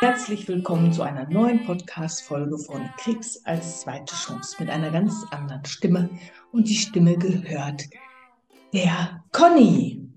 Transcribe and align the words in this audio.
Herzlich 0.00 0.48
willkommen 0.48 0.92
zu 0.92 1.02
einer 1.02 1.28
neuen 1.28 1.64
Podcast-Folge 1.64 2.58
von 2.58 2.82
Krebs 2.96 3.40
als 3.44 3.82
zweite 3.82 4.12
Chance 4.12 4.56
mit 4.58 4.68
einer 4.68 4.90
ganz 4.90 5.24
anderen 5.30 5.64
Stimme. 5.64 6.10
Und 6.50 6.68
die 6.68 6.74
Stimme 6.74 7.16
gehört 7.16 7.84
der 8.72 9.22
Conny. 9.30 10.08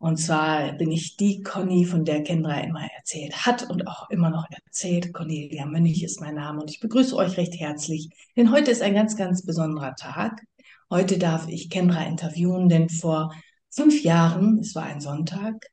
Und 0.00 0.16
zwar 0.16 0.72
bin 0.72 0.90
ich 0.90 1.16
die 1.16 1.42
Conny, 1.42 1.84
von 1.84 2.04
der 2.04 2.24
Kendra 2.24 2.58
immer 2.58 2.84
erzählt 2.96 3.46
hat 3.46 3.70
und 3.70 3.86
auch 3.86 4.10
immer 4.10 4.30
noch 4.30 4.48
erzählt. 4.50 5.14
Cornelia 5.14 5.66
Mönch 5.66 6.02
ist 6.02 6.20
mein 6.20 6.34
Name 6.34 6.60
und 6.60 6.72
ich 6.72 6.80
begrüße 6.80 7.14
euch 7.14 7.36
recht 7.36 7.54
herzlich, 7.54 8.08
denn 8.36 8.50
heute 8.50 8.72
ist 8.72 8.82
ein 8.82 8.94
ganz, 8.94 9.16
ganz 9.16 9.46
besonderer 9.46 9.94
Tag. 9.94 10.42
Heute 10.90 11.18
darf 11.18 11.46
ich 11.46 11.70
Kendra 11.70 12.04
interviewen, 12.04 12.68
denn 12.68 12.88
vor 12.88 13.32
fünf 13.70 14.02
Jahren, 14.02 14.58
es 14.60 14.74
war 14.74 14.84
ein 14.84 15.00
Sonntag, 15.00 15.66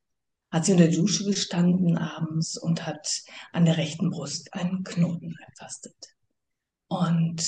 hat 0.51 0.65
sie 0.65 0.71
unter 0.71 0.87
der 0.87 0.95
Dusche 0.95 1.25
gestanden 1.25 1.97
abends 1.97 2.57
und 2.57 2.85
hat 2.85 3.23
an 3.51 3.65
der 3.65 3.77
rechten 3.77 4.09
Brust 4.09 4.53
einen 4.53 4.83
Knoten 4.83 5.35
ertastet. 5.47 5.95
Und 6.87 7.43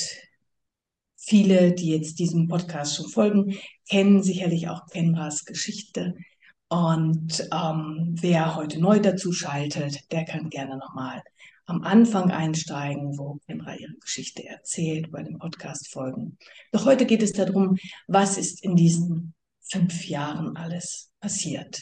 viele, 1.16 1.74
die 1.74 1.92
jetzt 1.92 2.20
diesem 2.20 2.48
Podcast 2.48 2.96
schon 2.96 3.10
folgen, 3.10 3.58
kennen 3.90 4.24
sicherlich 4.24 4.68
auch 4.70 4.88
Kendras 4.88 5.46
Geschichte. 5.46 6.16
Und 6.70 7.48
ähm, 7.54 8.16
wer 8.20 8.56
heute 8.56 8.80
neu 8.80 9.00
dazu 9.00 9.32
schaltet, 9.32 10.12
der 10.12 10.26
kann 10.26 10.50
gerne 10.50 10.78
nochmal 10.78 11.22
am 11.66 11.84
Anfang 11.84 12.32
einsteigen, 12.32 13.18
wo 13.18 13.40
Kendra 13.46 13.76
ihre 13.76 13.94
Geschichte 14.00 14.46
erzählt, 14.46 15.12
bei 15.12 15.22
den 15.22 15.38
Podcast-Folgen. 15.38 16.38
Doch 16.72 16.86
heute 16.86 17.06
geht 17.06 17.22
es 17.22 17.34
darum, 17.34 17.78
was 18.08 18.38
ist 18.38 18.64
in 18.64 18.76
diesen 18.76 19.34
fünf 19.72 20.08
Jahren 20.08 20.56
alles 20.56 21.12
passiert. 21.20 21.80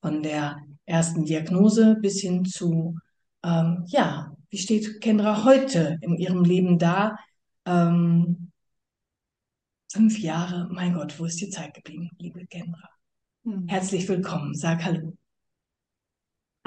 Von 0.00 0.22
der 0.22 0.56
ersten 0.86 1.24
Diagnose 1.24 1.96
bis 2.00 2.20
hin 2.20 2.44
zu, 2.44 2.96
ähm, 3.42 3.84
ja, 3.88 4.34
wie 4.50 4.58
steht 4.58 5.00
Kendra 5.00 5.44
heute 5.44 5.98
in 6.02 6.16
ihrem 6.16 6.44
Leben 6.44 6.78
da? 6.78 7.16
Ähm, 7.64 8.50
fünf 9.90 10.18
Jahre, 10.18 10.68
mein 10.70 10.94
Gott, 10.94 11.18
wo 11.18 11.24
ist 11.24 11.40
die 11.40 11.50
Zeit 11.50 11.74
geblieben, 11.74 12.10
liebe 12.18 12.46
Kendra? 12.46 12.88
Hm. 13.44 13.66
Herzlich 13.68 14.08
willkommen. 14.08 14.54
Sag 14.54 14.84
Hallo. 14.84 15.16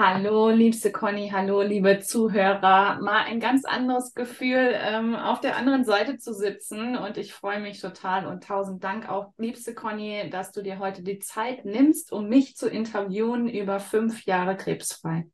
Hallo, 0.00 0.48
liebste 0.48 0.92
Conny, 0.92 1.30
hallo, 1.30 1.60
liebe 1.60 1.98
Zuhörer. 1.98 3.00
Mal 3.00 3.24
ein 3.24 3.40
ganz 3.40 3.64
anderes 3.64 4.14
Gefühl, 4.14 4.72
ähm, 4.74 5.16
auf 5.16 5.40
der 5.40 5.56
anderen 5.56 5.84
Seite 5.84 6.18
zu 6.18 6.32
sitzen. 6.32 6.96
Und 6.96 7.16
ich 7.16 7.34
freue 7.34 7.58
mich 7.58 7.80
total 7.80 8.28
und 8.28 8.44
tausend 8.44 8.84
Dank 8.84 9.08
auch, 9.08 9.32
liebste 9.38 9.74
Conny, 9.74 10.30
dass 10.30 10.52
du 10.52 10.62
dir 10.62 10.78
heute 10.78 11.02
die 11.02 11.18
Zeit 11.18 11.64
nimmst, 11.64 12.12
um 12.12 12.28
mich 12.28 12.54
zu 12.54 12.68
interviewen 12.68 13.48
über 13.48 13.80
fünf 13.80 14.24
Jahre 14.24 14.56
krebsfrei. 14.56 15.26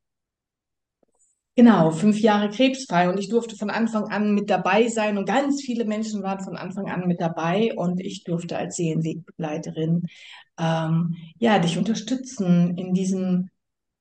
Genau, 1.57 1.91
fünf 1.91 2.19
Jahre 2.19 2.49
krebsfrei 2.49 3.11
und 3.11 3.19
ich 3.19 3.29
durfte 3.29 3.57
von 3.57 3.69
Anfang 3.69 4.05
an 4.05 4.35
mit 4.35 4.49
dabei 4.49 4.89
sein 4.89 5.19
und 5.19 5.27
ganz 5.27 5.61
viele 5.61 5.85
Menschen 5.85 6.23
waren 6.23 6.43
von 6.43 6.57
Anfang 6.57 6.91
an 6.91 7.07
mit 7.07 7.21
dabei 7.21 7.75
und 7.77 8.01
ich 8.01 8.25
durfte 8.25 8.57
als 8.57 8.77
Seelenwegbegleiterin 8.77 10.07
ähm, 10.59 11.17
ja 11.39 11.59
dich 11.59 11.77
unterstützen 11.77 12.79
in 12.79 12.95
diesem 12.95 13.51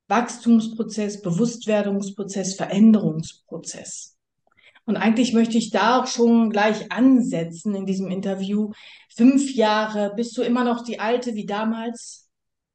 Wachstumsprozess, 0.07 1.21
Bewusstwerdungsprozess, 1.21 2.55
Veränderungsprozess. 2.55 4.17
Und 4.85 4.97
eigentlich 4.97 5.33
möchte 5.33 5.57
ich 5.57 5.69
da 5.69 6.01
auch 6.01 6.07
schon 6.07 6.49
gleich 6.49 6.91
ansetzen 6.91 7.73
in 7.73 7.85
diesem 7.85 8.09
Interview. 8.09 8.71
Fünf 9.15 9.53
Jahre, 9.55 10.13
bist 10.15 10.37
du 10.37 10.41
immer 10.41 10.63
noch 10.65 10.83
die 10.83 10.99
alte 10.99 11.35
wie 11.35 11.45
damals, 11.45 12.29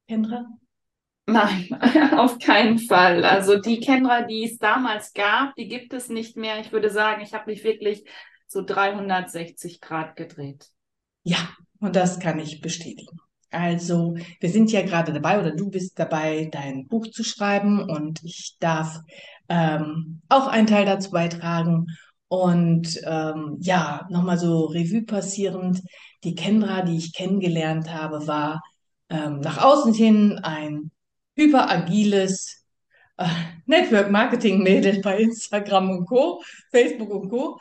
Kendra? 0.07 0.45
Nein, 1.27 1.69
auf 2.17 2.39
keinen 2.39 2.79
Fall. 2.79 3.23
Also 3.23 3.59
die 3.59 3.79
Kendra, 3.79 4.23
die 4.23 4.45
es 4.45 4.57
damals 4.57 5.13
gab, 5.13 5.53
die 5.55 5.67
gibt 5.67 5.93
es 5.93 6.09
nicht 6.09 6.35
mehr. 6.35 6.59
Ich 6.59 6.71
würde 6.71 6.89
sagen, 6.89 7.21
ich 7.21 7.33
habe 7.33 7.51
mich 7.51 7.63
wirklich 7.63 8.03
so 8.47 8.63
360 8.65 9.79
Grad 9.79 10.15
gedreht. 10.15 10.69
Ja, 11.23 11.37
und 11.79 11.95
das 11.95 12.19
kann 12.19 12.39
ich 12.39 12.61
bestätigen. 12.61 13.19
Also, 13.51 14.15
wir 14.39 14.49
sind 14.49 14.71
ja 14.71 14.81
gerade 14.83 15.11
dabei 15.11 15.39
oder 15.39 15.55
du 15.55 15.69
bist 15.69 15.97
dabei, 15.97 16.49
dein 16.51 16.87
Buch 16.87 17.07
zu 17.07 17.23
schreiben 17.23 17.81
und 17.89 18.23
ich 18.23 18.55
darf 18.59 18.99
ähm, 19.49 20.21
auch 20.29 20.47
einen 20.47 20.67
Teil 20.67 20.85
dazu 20.85 21.11
beitragen. 21.11 21.87
Und 22.27 23.01
ähm, 23.05 23.57
ja, 23.59 24.05
nochmal 24.11 24.37
so 24.37 24.65
Revue 24.65 25.03
passierend, 25.03 25.81
die 26.23 26.35
Kendra, 26.35 26.83
die 26.83 26.97
ich 26.97 27.13
kennengelernt 27.13 27.91
habe, 27.91 28.27
war 28.27 28.61
ähm, 29.09 29.39
nach 29.39 29.63
außen 29.63 29.93
hin 29.93 30.39
ein 30.43 30.91
hyperagiles 31.35 32.63
äh, 33.17 33.27
Network-Marketing-Mädel 33.65 35.01
bei 35.01 35.19
Instagram 35.19 35.89
und 35.89 36.05
Co., 36.05 36.43
Facebook 36.71 37.09
und 37.09 37.29
Co. 37.29 37.59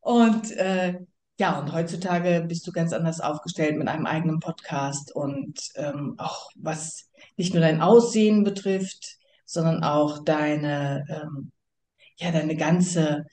Und 0.00 0.50
äh, 0.52 0.98
ja, 1.40 1.58
und 1.58 1.72
heutzutage 1.72 2.44
bist 2.46 2.66
du 2.66 2.72
ganz 2.72 2.92
anders 2.92 3.20
aufgestellt 3.20 3.78
mit 3.78 3.88
einem 3.88 4.04
eigenen 4.04 4.40
Podcast 4.40 5.10
und 5.10 5.58
ähm, 5.74 6.14
auch 6.18 6.50
was 6.54 7.10
nicht 7.38 7.54
nur 7.54 7.62
dein 7.62 7.80
Aussehen 7.80 8.44
betrifft, 8.44 9.16
sondern 9.46 9.82
auch 9.82 10.22
deine, 10.22 11.06
ähm, 11.08 11.50
ja, 12.16 12.30
deine 12.30 12.56
ganze 12.56 13.24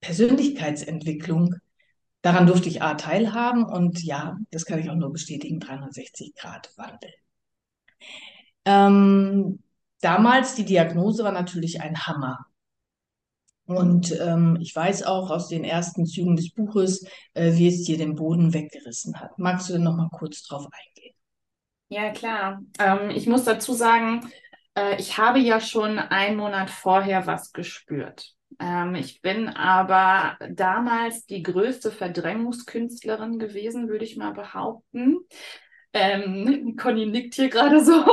Persönlichkeitsentwicklung. 0.00 1.56
Daran 2.22 2.46
durfte 2.46 2.70
ich 2.70 2.80
A 2.80 2.94
teilhaben 2.94 3.66
und 3.66 4.02
ja, 4.02 4.38
das 4.50 4.64
kann 4.64 4.78
ich 4.78 4.88
auch 4.88 4.94
nur 4.94 5.12
bestätigen, 5.12 5.60
360 5.60 6.34
Grad 6.34 6.72
Wandel. 6.78 7.12
Ähm, 8.64 9.62
damals 10.00 10.54
die 10.54 10.64
Diagnose 10.64 11.24
war 11.24 11.32
natürlich 11.32 11.82
ein 11.82 12.06
Hammer. 12.06 12.46
Und 13.66 14.12
ähm, 14.20 14.58
ich 14.60 14.74
weiß 14.74 15.04
auch 15.04 15.30
aus 15.30 15.48
den 15.48 15.64
ersten 15.64 16.04
Zügen 16.06 16.36
des 16.36 16.52
Buches, 16.52 17.06
äh, 17.32 17.52
wie 17.54 17.68
es 17.68 17.84
dir 17.84 17.96
den 17.96 18.14
Boden 18.14 18.52
weggerissen 18.52 19.18
hat. 19.18 19.38
Magst 19.38 19.68
du 19.68 19.74
denn 19.74 19.82
noch 19.82 19.96
mal 19.96 20.10
kurz 20.10 20.42
drauf 20.42 20.66
eingehen? 20.66 21.14
Ja, 21.88 22.10
klar. 22.10 22.62
Ähm, 22.78 23.10
ich 23.10 23.26
muss 23.26 23.44
dazu 23.44 23.72
sagen, 23.72 24.30
äh, 24.76 24.96
ich 25.00 25.16
habe 25.18 25.38
ja 25.38 25.60
schon 25.60 25.98
einen 25.98 26.36
Monat 26.36 26.70
vorher 26.70 27.26
was 27.26 27.52
gespürt. 27.52 28.34
Ähm, 28.60 28.94
ich 28.94 29.20
bin 29.22 29.48
aber 29.48 30.36
damals 30.50 31.26
die 31.26 31.42
größte 31.42 31.90
Verdrängungskünstlerin 31.90 33.38
gewesen, 33.38 33.88
würde 33.88 34.04
ich 34.04 34.16
mal 34.16 34.32
behaupten. 34.32 35.18
Ähm, 35.94 36.76
Conny 36.80 37.06
nickt 37.06 37.34
hier 37.34 37.48
gerade 37.48 37.82
so. 37.82 37.94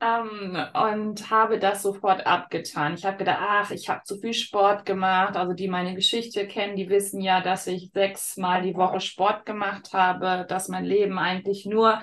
ähm, 0.00 0.56
und 0.74 1.30
habe 1.30 1.58
das 1.58 1.82
sofort 1.82 2.26
abgetan. 2.26 2.94
Ich 2.94 3.04
habe 3.04 3.18
gedacht, 3.18 3.38
ach, 3.40 3.70
ich 3.72 3.88
habe 3.88 4.02
zu 4.04 4.18
viel 4.18 4.34
Sport 4.34 4.86
gemacht. 4.86 5.36
Also 5.36 5.54
die 5.54 5.68
meine 5.68 5.94
Geschichte 5.94 6.46
kennen, 6.46 6.76
die 6.76 6.88
wissen 6.88 7.20
ja, 7.20 7.40
dass 7.40 7.66
ich 7.66 7.90
sechsmal 7.92 8.62
die 8.62 8.76
Woche 8.76 9.00
Sport 9.00 9.44
gemacht 9.44 9.92
habe, 9.92 10.46
dass 10.48 10.68
mein 10.68 10.84
Leben 10.84 11.18
eigentlich 11.18 11.66
nur 11.66 12.00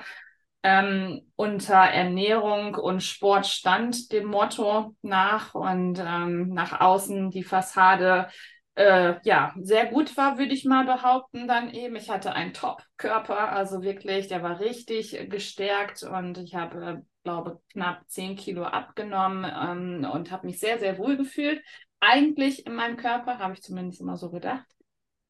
ähm, 0.61 1.21
unter 1.35 1.75
Ernährung 1.75 2.75
und 2.75 3.01
Sport 3.01 3.47
stand, 3.47 4.11
dem 4.11 4.25
Motto 4.25 4.93
nach 5.01 5.55
und 5.55 5.99
ähm, 5.99 6.49
nach 6.49 6.81
außen 6.81 7.31
die 7.31 7.43
Fassade 7.43 8.27
äh, 8.75 9.15
ja, 9.23 9.53
sehr 9.59 9.87
gut 9.87 10.15
war, 10.17 10.37
würde 10.37 10.53
ich 10.53 10.65
mal 10.65 10.85
behaupten, 10.85 11.47
dann 11.47 11.71
eben. 11.73 11.95
Ich 11.95 12.09
hatte 12.09 12.33
einen 12.33 12.53
Top-Körper, 12.53 13.51
also 13.51 13.81
wirklich, 13.81 14.27
der 14.27 14.43
war 14.43 14.59
richtig 14.59 15.29
gestärkt 15.29 16.03
und 16.03 16.37
ich 16.37 16.55
habe, 16.55 16.85
äh, 16.85 16.97
glaube, 17.23 17.61
knapp 17.71 18.03
10 18.07 18.35
Kilo 18.35 18.63
abgenommen 18.63 19.45
ähm, 19.45 20.09
und 20.09 20.31
habe 20.31 20.47
mich 20.47 20.59
sehr, 20.59 20.79
sehr 20.79 20.97
wohl 20.97 21.17
gefühlt. 21.17 21.61
Eigentlich 21.99 22.65
in 22.65 22.75
meinem 22.75 22.95
Körper, 22.97 23.39
habe 23.39 23.53
ich 23.53 23.61
zumindest 23.61 24.01
immer 24.01 24.15
so 24.15 24.29
gedacht. 24.31 24.65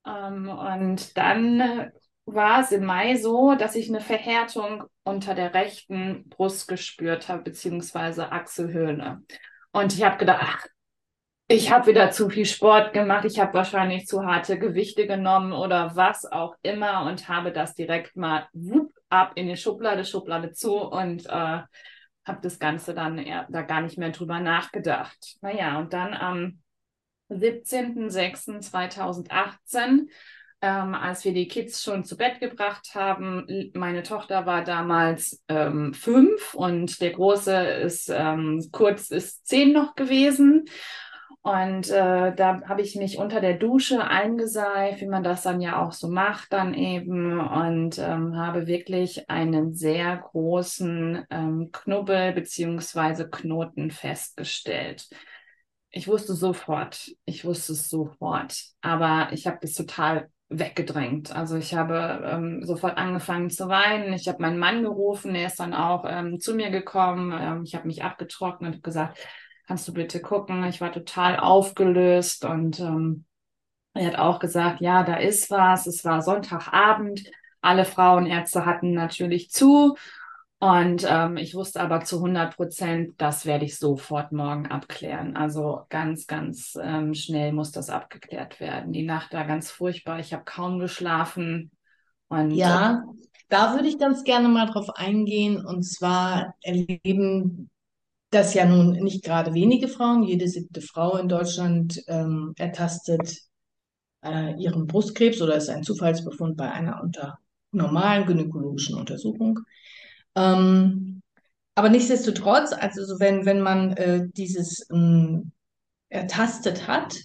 Ähm, 0.05 0.49
und 0.49 1.17
dann 1.17 1.91
war 2.25 2.61
es 2.61 2.71
im 2.71 2.85
Mai 2.85 3.15
so, 3.15 3.55
dass 3.55 3.75
ich 3.75 3.89
eine 3.89 4.01
Verhärtung 4.01 4.83
unter 5.03 5.33
der 5.33 5.53
rechten 5.53 6.29
Brust 6.29 6.67
gespürt 6.67 7.27
habe, 7.27 7.43
beziehungsweise 7.43 8.31
Achselhöhle. 8.31 9.23
Und 9.71 9.93
ich 9.93 10.03
habe 10.03 10.17
gedacht, 10.17 10.39
ach, 10.41 10.67
ich 11.51 11.71
habe 11.71 11.87
wieder 11.87 12.11
zu 12.11 12.29
viel 12.29 12.45
Sport 12.45 12.93
gemacht, 12.93 13.25
ich 13.25 13.39
habe 13.39 13.55
wahrscheinlich 13.55 14.05
zu 14.05 14.23
harte 14.23 14.59
Gewichte 14.59 15.07
genommen 15.07 15.51
oder 15.51 15.95
was 15.95 16.31
auch 16.31 16.55
immer 16.61 17.07
und 17.07 17.27
habe 17.27 17.51
das 17.51 17.73
direkt 17.73 18.15
mal 18.15 18.47
wupp, 18.53 18.93
ab 19.09 19.31
in 19.33 19.47
die 19.47 19.57
Schublade, 19.57 20.05
Schublade 20.05 20.51
zu 20.51 20.77
und 20.77 21.25
äh, 21.25 21.29
habe 21.29 22.39
das 22.43 22.59
Ganze 22.59 22.93
dann 22.93 23.17
eher, 23.17 23.47
da 23.49 23.63
gar 23.63 23.81
nicht 23.81 23.97
mehr 23.97 24.11
drüber 24.11 24.39
nachgedacht. 24.39 25.37
Naja, 25.41 25.79
und 25.79 25.91
dann 25.91 26.13
am 26.13 26.59
17.06.2018, 27.31 30.07
ähm, 30.61 30.93
als 30.93 31.25
wir 31.25 31.33
die 31.33 31.47
Kids 31.47 31.81
schon 31.81 32.03
zu 32.03 32.15
Bett 32.15 32.39
gebracht 32.39 32.91
haben, 32.93 33.71
meine 33.73 34.03
Tochter 34.03 34.45
war 34.45 34.63
damals 34.63 35.43
ähm, 35.47 35.95
fünf 35.95 36.53
und 36.53 37.01
der 37.01 37.13
Große 37.13 37.55
ist 37.55 38.09
ähm, 38.09 38.69
kurz 38.71 39.09
ist 39.09 39.47
zehn 39.47 39.73
noch 39.73 39.95
gewesen. 39.95 40.65
Und 41.41 41.89
äh, 41.89 42.35
da 42.35 42.61
habe 42.67 42.81
ich 42.81 42.95
mich 42.95 43.17
unter 43.17 43.39
der 43.39 43.53
Dusche 43.53 44.03
eingeseift, 44.03 45.01
wie 45.01 45.07
man 45.07 45.23
das 45.23 45.43
dann 45.43 45.61
ja 45.61 45.81
auch 45.81 45.93
so 45.93 46.09
macht 46.09 46.51
dann 46.51 46.73
eben 46.73 47.39
und 47.39 47.97
ähm, 47.97 48.35
habe 48.35 48.67
wirklich 48.67 49.29
einen 49.29 49.73
sehr 49.73 50.17
großen 50.17 51.25
ähm, 51.29 51.69
Knubbel 51.71 52.33
beziehungsweise 52.33 53.29
Knoten 53.29 53.89
festgestellt. 53.89 55.07
Ich 55.91 56.07
wusste 56.07 56.33
sofort, 56.33 57.09
ich 57.25 57.45
wusste 57.45 57.73
es 57.73 57.89
sofort, 57.89 58.55
aber 58.81 59.29
ich 59.31 59.47
habe 59.47 59.57
das 59.61 59.73
total 59.73 60.29
weggedrängt. 60.49 61.33
Also 61.33 61.57
ich 61.57 61.73
habe 61.73 62.21
ähm, 62.25 62.65
sofort 62.65 62.97
angefangen 62.97 63.49
zu 63.49 63.69
weinen. 63.69 64.13
Ich 64.13 64.27
habe 64.27 64.41
meinen 64.41 64.59
Mann 64.59 64.83
gerufen, 64.83 65.35
er 65.35 65.47
ist 65.47 65.59
dann 65.59 65.73
auch 65.73 66.05
ähm, 66.07 66.39
zu 66.39 66.53
mir 66.53 66.69
gekommen. 66.69 67.31
Ähm, 67.39 67.63
ich 67.63 67.75
habe 67.75 67.87
mich 67.87 68.03
abgetrocknet 68.03 68.75
und 68.75 68.83
gesagt, 68.83 69.19
kannst 69.69 69.87
du 69.87 69.93
bitte 69.93 70.19
gucken? 70.19 70.63
Ich 70.63 70.81
war 70.81 70.91
total 70.91 71.37
aufgelöst 71.37 72.43
und 72.43 72.79
ähm, 72.79 73.25
er 73.93 74.07
hat 74.07 74.15
auch 74.17 74.39
gesagt, 74.39 74.81
ja, 74.81 75.03
da 75.03 75.17
ist 75.17 75.51
was. 75.51 75.85
Es 75.85 76.03
war 76.03 76.23
Sonntagabend. 76.23 77.21
Alle 77.61 77.85
Frauenärzte 77.85 78.65
hatten 78.65 78.95
natürlich 78.95 79.51
zu. 79.51 79.95
Und 80.57 81.05
ähm, 81.07 81.37
ich 81.37 81.53
wusste 81.53 81.81
aber 81.81 82.03
zu 82.03 82.15
100 82.15 82.55
Prozent, 82.55 83.21
das 83.21 83.45
werde 83.45 83.65
ich 83.65 83.77
sofort 83.77 84.31
morgen 84.31 84.65
abklären. 84.65 85.37
Also 85.37 85.81
ganz, 85.89 86.25
ganz 86.25 86.75
ähm, 86.81 87.13
schnell 87.13 87.53
muss 87.53 87.71
das 87.71 87.91
abgeklärt 87.91 88.59
werden. 88.59 88.91
Die 88.91 89.03
Nacht 89.03 89.35
war 89.35 89.45
ganz 89.45 89.69
furchtbar. 89.69 90.19
Ich 90.19 90.33
habe 90.33 90.45
kaum 90.45 90.79
geschlafen. 90.79 91.69
Und, 92.27 92.49
ja, 92.49 93.03
da 93.49 93.75
würde 93.75 93.87
ich 93.87 93.99
ganz 93.99 94.23
gerne 94.23 94.47
mal 94.47 94.65
drauf 94.65 94.89
eingehen. 94.95 95.63
Und 95.63 95.83
zwar 95.83 96.55
erleben 96.63 97.69
das 98.29 98.53
ja 98.53 98.65
nun 98.65 98.91
nicht 98.91 99.23
gerade 99.23 99.53
wenige 99.53 99.87
Frauen. 99.87 100.23
Jede 100.23 100.47
siebte 100.47 100.81
Frau 100.81 101.17
in 101.17 101.27
Deutschland 101.27 102.01
ähm, 102.07 102.53
ertastet 102.57 103.37
äh, 104.23 104.53
ihren 104.61 104.87
Brustkrebs 104.87 105.41
oder 105.41 105.55
ist 105.55 105.69
ein 105.69 105.83
Zufallsbefund 105.83 106.57
bei 106.57 106.71
einer 106.71 107.01
unter 107.01 107.39
normalen 107.71 108.25
gynäkologischen 108.25 108.95
Untersuchung. 108.95 109.59
Ähm, 110.35 111.21
aber 111.75 111.89
nichtsdestotrotz, 111.89 112.73
also 112.73 113.05
so 113.05 113.19
wenn, 113.19 113.45
wenn 113.45 113.61
man 113.61 113.93
äh, 113.93 114.27
dieses 114.33 114.85
ähm, 114.91 115.51
ertastet 116.09 116.87
hat 116.87 117.15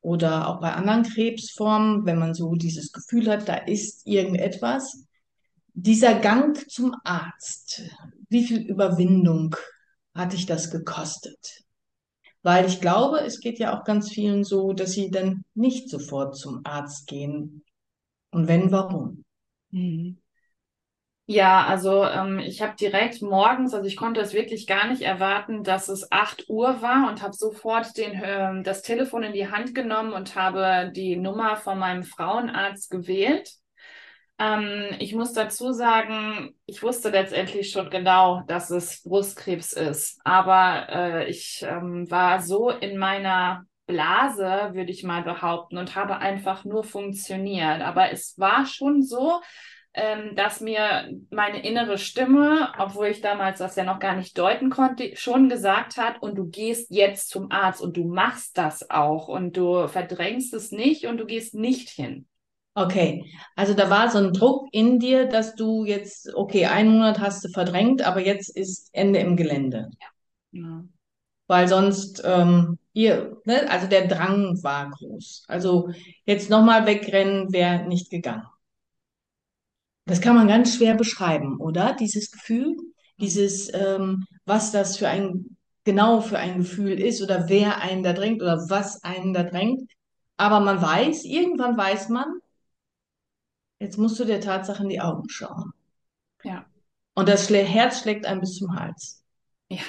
oder 0.00 0.48
auch 0.48 0.60
bei 0.60 0.72
anderen 0.72 1.04
Krebsformen, 1.04 2.04
wenn 2.04 2.18
man 2.18 2.34
so 2.34 2.54
dieses 2.54 2.92
Gefühl 2.92 3.30
hat, 3.30 3.48
da 3.48 3.54
ist 3.54 4.06
irgendetwas, 4.06 5.04
dieser 5.74 6.18
Gang 6.18 6.68
zum 6.68 6.94
Arzt, 7.04 7.82
wie 8.28 8.44
viel 8.44 8.62
Überwindung 8.62 9.54
hat 10.18 10.32
dich 10.34 10.46
das 10.46 10.70
gekostet? 10.70 11.64
Weil 12.42 12.66
ich 12.66 12.80
glaube, 12.80 13.20
es 13.20 13.40
geht 13.40 13.58
ja 13.58 13.78
auch 13.78 13.84
ganz 13.84 14.10
vielen 14.10 14.44
so, 14.44 14.72
dass 14.72 14.92
sie 14.92 15.10
dann 15.10 15.44
nicht 15.54 15.88
sofort 15.88 16.36
zum 16.36 16.60
Arzt 16.64 17.06
gehen. 17.06 17.64
Und 18.30 18.48
wenn, 18.48 18.70
warum? 18.70 19.24
Mhm. 19.70 20.18
Ja, 21.30 21.66
also 21.66 22.04
ähm, 22.06 22.38
ich 22.38 22.62
habe 22.62 22.74
direkt 22.74 23.20
morgens, 23.20 23.74
also 23.74 23.86
ich 23.86 23.98
konnte 23.98 24.20
es 24.20 24.32
wirklich 24.32 24.66
gar 24.66 24.88
nicht 24.88 25.02
erwarten, 25.02 25.62
dass 25.62 25.88
es 25.88 26.10
8 26.10 26.48
Uhr 26.48 26.80
war 26.80 27.10
und 27.10 27.22
habe 27.22 27.34
sofort 27.34 27.98
den, 27.98 28.14
äh, 28.14 28.62
das 28.62 28.80
Telefon 28.80 29.24
in 29.24 29.34
die 29.34 29.50
Hand 29.50 29.74
genommen 29.74 30.14
und 30.14 30.36
habe 30.36 30.90
die 30.96 31.16
Nummer 31.16 31.56
von 31.56 31.78
meinem 31.78 32.02
Frauenarzt 32.02 32.90
gewählt. 32.90 33.52
Ähm, 34.38 34.94
ich 35.00 35.14
muss 35.14 35.32
dazu 35.32 35.72
sagen, 35.72 36.54
ich 36.66 36.82
wusste 36.82 37.10
letztendlich 37.10 37.70
schon 37.70 37.90
genau, 37.90 38.42
dass 38.46 38.70
es 38.70 39.02
Brustkrebs 39.02 39.72
ist, 39.72 40.20
aber 40.24 40.86
äh, 40.90 41.28
ich 41.28 41.64
ähm, 41.68 42.08
war 42.10 42.40
so 42.40 42.70
in 42.70 42.98
meiner 42.98 43.64
Blase, 43.86 44.70
würde 44.74 44.92
ich 44.92 45.02
mal 45.02 45.22
behaupten, 45.22 45.78
und 45.78 45.96
habe 45.96 46.18
einfach 46.18 46.64
nur 46.64 46.84
funktioniert. 46.84 47.80
Aber 47.80 48.12
es 48.12 48.38
war 48.38 48.66
schon 48.66 49.02
so, 49.02 49.40
ähm, 49.94 50.36
dass 50.36 50.60
mir 50.60 51.10
meine 51.30 51.66
innere 51.66 51.98
Stimme, 51.98 52.72
obwohl 52.78 53.08
ich 53.08 53.20
damals 53.22 53.58
das 53.58 53.74
ja 53.76 53.84
noch 53.84 53.98
gar 53.98 54.14
nicht 54.14 54.38
deuten 54.38 54.70
konnte, 54.70 55.16
schon 55.16 55.48
gesagt 55.48 55.96
hat, 55.96 56.22
und 56.22 56.36
du 56.36 56.46
gehst 56.48 56.90
jetzt 56.90 57.30
zum 57.30 57.50
Arzt 57.50 57.80
und 57.80 57.96
du 57.96 58.04
machst 58.04 58.56
das 58.58 58.88
auch 58.90 59.26
und 59.26 59.56
du 59.56 59.88
verdrängst 59.88 60.54
es 60.54 60.70
nicht 60.70 61.06
und 61.06 61.16
du 61.16 61.26
gehst 61.26 61.54
nicht 61.54 61.88
hin. 61.88 62.28
Okay, 62.78 63.24
also 63.56 63.74
da 63.74 63.90
war 63.90 64.08
so 64.08 64.18
ein 64.18 64.32
Druck 64.32 64.68
in 64.70 65.00
dir, 65.00 65.26
dass 65.26 65.56
du 65.56 65.84
jetzt, 65.84 66.32
okay, 66.32 66.66
einen 66.66 66.92
Monat 66.92 67.18
hast 67.18 67.44
du 67.44 67.48
verdrängt, 67.48 68.02
aber 68.02 68.20
jetzt 68.20 68.56
ist 68.56 68.90
Ende 68.92 69.18
im 69.18 69.36
Gelände. 69.36 69.90
Ja. 70.52 70.60
ja. 70.60 70.84
Weil 71.48 71.66
sonst, 71.66 72.22
ähm, 72.24 72.78
ihr, 72.92 73.36
ne, 73.44 73.68
also 73.68 73.88
der 73.88 74.06
Drang 74.06 74.62
war 74.62 74.90
groß. 74.90 75.44
Also 75.48 75.90
jetzt 76.24 76.50
nochmal 76.50 76.86
wegrennen 76.86 77.52
wäre 77.52 77.88
nicht 77.88 78.10
gegangen. 78.10 78.46
Das 80.04 80.20
kann 80.20 80.36
man 80.36 80.46
ganz 80.46 80.76
schwer 80.76 80.94
beschreiben, 80.94 81.58
oder? 81.60 81.96
Dieses 81.98 82.30
Gefühl, 82.30 82.76
dieses, 83.18 83.74
ähm, 83.74 84.24
was 84.44 84.70
das 84.70 84.96
für 84.98 85.08
ein, 85.08 85.56
genau 85.82 86.20
für 86.20 86.38
ein 86.38 86.58
Gefühl 86.58 87.00
ist 87.00 87.22
oder 87.22 87.48
wer 87.48 87.80
einen 87.80 88.04
da 88.04 88.12
drängt 88.12 88.40
oder 88.40 88.68
was 88.68 89.02
einen 89.02 89.34
da 89.34 89.42
drängt. 89.42 89.90
Aber 90.36 90.60
man 90.60 90.80
weiß, 90.80 91.24
irgendwann 91.24 91.76
weiß 91.76 92.10
man, 92.10 92.40
jetzt 93.78 93.98
musst 93.98 94.18
du 94.18 94.24
der 94.24 94.40
Tatsache 94.40 94.82
in 94.82 94.88
die 94.88 95.00
Augen 95.00 95.28
schauen. 95.28 95.72
Ja. 96.42 96.66
Und 97.14 97.28
das 97.28 97.50
Herz 97.50 98.02
schlägt 98.02 98.26
einem 98.26 98.40
bis 98.40 98.56
zum 98.56 98.74
Hals. 98.74 99.24
Ja. 99.68 99.82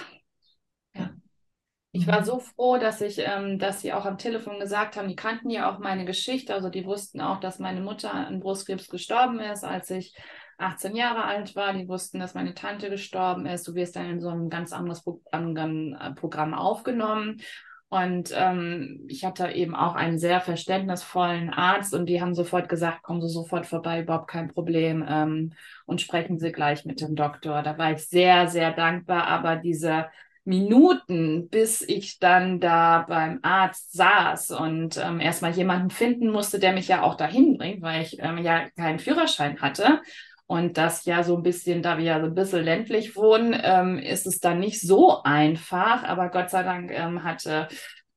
Ich 1.92 2.06
war 2.06 2.24
so 2.24 2.40
froh, 2.40 2.78
dass 2.78 3.02
ich, 3.02 3.18
ähm, 3.20 3.58
dass 3.58 3.82
sie 3.82 3.94
auch 3.94 4.06
am 4.06 4.20
Telefon 4.20 4.60
gesagt 4.60 4.96
haben, 4.96 5.08
die 5.08 5.16
kannten 5.16 5.50
ja 5.50 5.72
auch 5.72 5.80
meine 5.80 6.06
Geschichte, 6.06 6.54
also 6.54 6.70
die 6.70 6.86
wussten 6.86 7.20
auch, 7.20 7.40
dass 7.40 7.58
meine 7.58 7.82
Mutter 7.82 8.14
an 8.14 8.40
Brustkrebs 8.40 8.90
gestorben 8.90 9.40
ist, 9.40 9.64
als 9.64 9.90
ich 9.90 10.16
18 10.60 10.96
Jahre 10.96 11.24
alt 11.24 11.56
war. 11.56 11.74
Die 11.74 11.88
wussten, 11.88 12.20
dass 12.20 12.36
meine 12.36 12.54
Tante 12.54 12.92
gestorben 12.92 13.48
ist. 13.48 13.68
Du 13.68 13.74
wirst 13.74 13.96
dann 13.96 14.06
in 14.06 14.22
so 14.22 14.30
ein 14.30 14.50
ganz 14.50 14.72
anderes 14.72 15.04
Pro 15.04 15.20
äh, 15.32 16.12
Programm 16.14 16.54
aufgenommen. 16.54 17.42
Und 17.90 18.32
ähm, 18.36 19.06
ich 19.08 19.26
hatte 19.26 19.50
eben 19.52 19.74
auch 19.76 19.96
einen 19.96 20.20
sehr 20.20 20.42
verständnisvollen 20.42 21.50
Arzt 21.50 21.96
und 21.96 22.06
die 22.06 22.22
haben 22.22 22.36
sofort 22.36 22.70
gesagt, 22.70 23.02
kommen 23.02 23.20
Sie 23.22 23.30
sofort 23.30 23.66
vorbei, 23.66 24.02
überhaupt 24.02 24.30
kein 24.30 24.48
Problem 24.48 25.04
ähm, 25.08 25.54
und 25.88 26.00
sprechen 26.00 26.38
Sie 26.38 26.52
gleich 26.52 26.86
mit 26.86 27.02
dem 27.02 27.16
Doktor. 27.16 27.64
Da 27.64 27.80
war 27.80 27.92
ich 27.94 28.06
sehr, 28.06 28.48
sehr 28.48 28.72
dankbar, 28.74 29.26
aber 29.26 29.56
diese 29.56 30.06
Minuten, 30.46 31.50
bis 31.50 31.82
ich 31.82 32.20
dann 32.20 32.60
da 32.60 33.06
beim 33.08 33.40
Arzt 33.42 33.94
saß 33.94 34.52
und 34.52 34.98
ähm, 34.98 35.20
erstmal 35.20 35.52
jemanden 35.52 35.90
finden 35.90 36.30
musste, 36.30 36.60
der 36.60 36.74
mich 36.74 36.88
ja 36.88 37.02
auch 37.02 37.16
dahin 37.16 37.58
bringt, 37.58 37.82
weil 37.82 38.04
ich 38.04 38.20
ähm, 38.20 38.38
ja 38.38 38.70
keinen 38.72 39.00
Führerschein 39.00 39.62
hatte. 39.62 40.02
Und 40.52 40.80
das 40.80 41.06
ja 41.06 41.22
so 41.22 41.38
ein 41.38 41.44
bisschen, 41.44 41.84
da 41.84 42.00
wir 42.00 42.06
ja 42.06 42.20
so 42.20 42.26
ein 42.26 42.34
bisschen 42.34 42.64
ländlich 42.64 43.16
wohnen, 43.16 43.56
ähm, 43.62 44.00
ist 44.00 44.26
es 44.26 44.40
dann 44.40 44.60
nicht 44.60 44.82
so 44.82 45.22
einfach. 45.22 46.04
Aber 46.04 46.30
Gott 46.30 46.50
sei 46.50 46.64
Dank 46.64 46.90
ähm, 46.92 47.24
hatte 47.24 47.68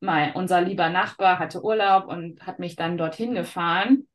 mein, 0.01 0.33
unser 0.35 0.63
lieber 0.63 0.89
Nachbar 0.89 1.39
hatte 1.39 1.63
Urlaub 1.63 2.07
und 2.07 2.47
hat 2.47 2.59
mich 2.59 2.75
dann 2.75 2.97
dorthin 2.97 3.35
gefahren. 3.35 4.09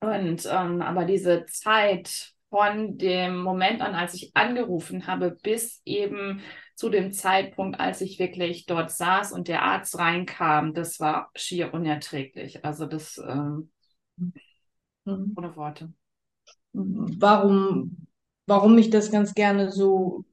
Und 0.00 0.48
ähm, 0.50 0.80
aber 0.80 1.04
diese 1.04 1.44
Zeit 1.44 2.32
von 2.48 2.96
dem 2.96 3.42
Moment 3.42 3.82
an, 3.82 3.94
als 3.94 4.14
ich 4.14 4.30
angerufen 4.34 5.06
habe, 5.06 5.32
bis 5.32 5.82
eben 5.84 6.40
zu 6.76 6.88
dem 6.88 7.12
Zeitpunkt, 7.12 7.78
als 7.78 8.00
ich 8.00 8.18
wirklich 8.18 8.64
dort 8.64 8.90
saß 8.90 9.32
und 9.32 9.48
der 9.48 9.64
Arzt 9.64 9.98
reinkam, 9.98 10.72
das 10.72 10.98
war 10.98 11.30
schier 11.36 11.74
unerträglich. 11.74 12.64
Also 12.64 12.86
das 12.86 13.18
ähm, 13.18 13.70
mhm. 15.04 15.34
ohne 15.36 15.54
Worte. 15.56 15.92
Warum, 16.78 18.06
warum 18.46 18.78
ich 18.78 18.90
das 18.90 19.10
ganz 19.10 19.34
gerne 19.34 19.72
so, 19.72 20.24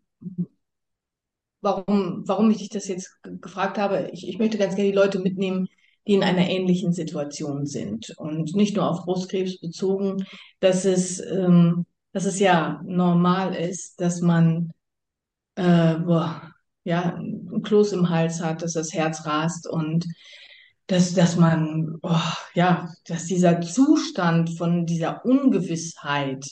warum, 1.61 2.23
warum 2.27 2.51
ich 2.51 2.57
dich 2.57 2.69
das 2.69 2.87
jetzt 2.87 3.17
gefragt 3.23 3.77
habe, 3.77 4.09
ich, 4.13 4.27
ich 4.27 4.37
möchte 4.37 4.57
ganz 4.57 4.75
gerne 4.75 4.91
die 4.91 4.95
Leute 4.95 5.19
mitnehmen, 5.19 5.67
die 6.07 6.13
in 6.13 6.23
einer 6.23 6.47
ähnlichen 6.47 6.93
Situation 6.93 7.65
sind. 7.65 8.13
Und 8.17 8.55
nicht 8.55 8.75
nur 8.75 8.89
auf 8.89 9.05
Brustkrebs 9.05 9.59
bezogen, 9.59 10.23
dass 10.59 10.85
es, 10.85 11.19
ähm, 11.19 11.85
dass 12.11 12.25
es 12.25 12.39
ja 12.39 12.81
normal 12.85 13.55
ist, 13.55 13.99
dass 13.99 14.21
man 14.21 14.71
äh, 15.55 15.95
boah, 15.95 16.51
ja, 16.83 17.15
ein 17.15 17.61
Kloß 17.63 17.93
im 17.93 18.09
Hals 18.09 18.41
hat, 18.41 18.61
dass 18.61 18.73
das 18.73 18.93
Herz 18.93 19.25
rast 19.25 19.67
und 19.67 20.05
dass, 20.87 21.13
dass 21.13 21.35
man, 21.35 21.97
oh, 22.01 22.19
ja, 22.53 22.91
dass 23.07 23.25
dieser 23.25 23.61
Zustand 23.61 24.57
von 24.57 24.85
dieser 24.85 25.25
Ungewissheit 25.25 26.45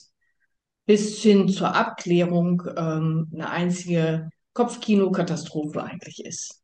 bis 0.86 1.22
hin 1.22 1.48
zur 1.48 1.76
Abklärung 1.76 2.64
ähm, 2.76 3.30
eine 3.34 3.50
einzige 3.50 4.30
Kopfkino-Katastrophe 4.54 5.84
eigentlich 5.84 6.26
ist. 6.26 6.62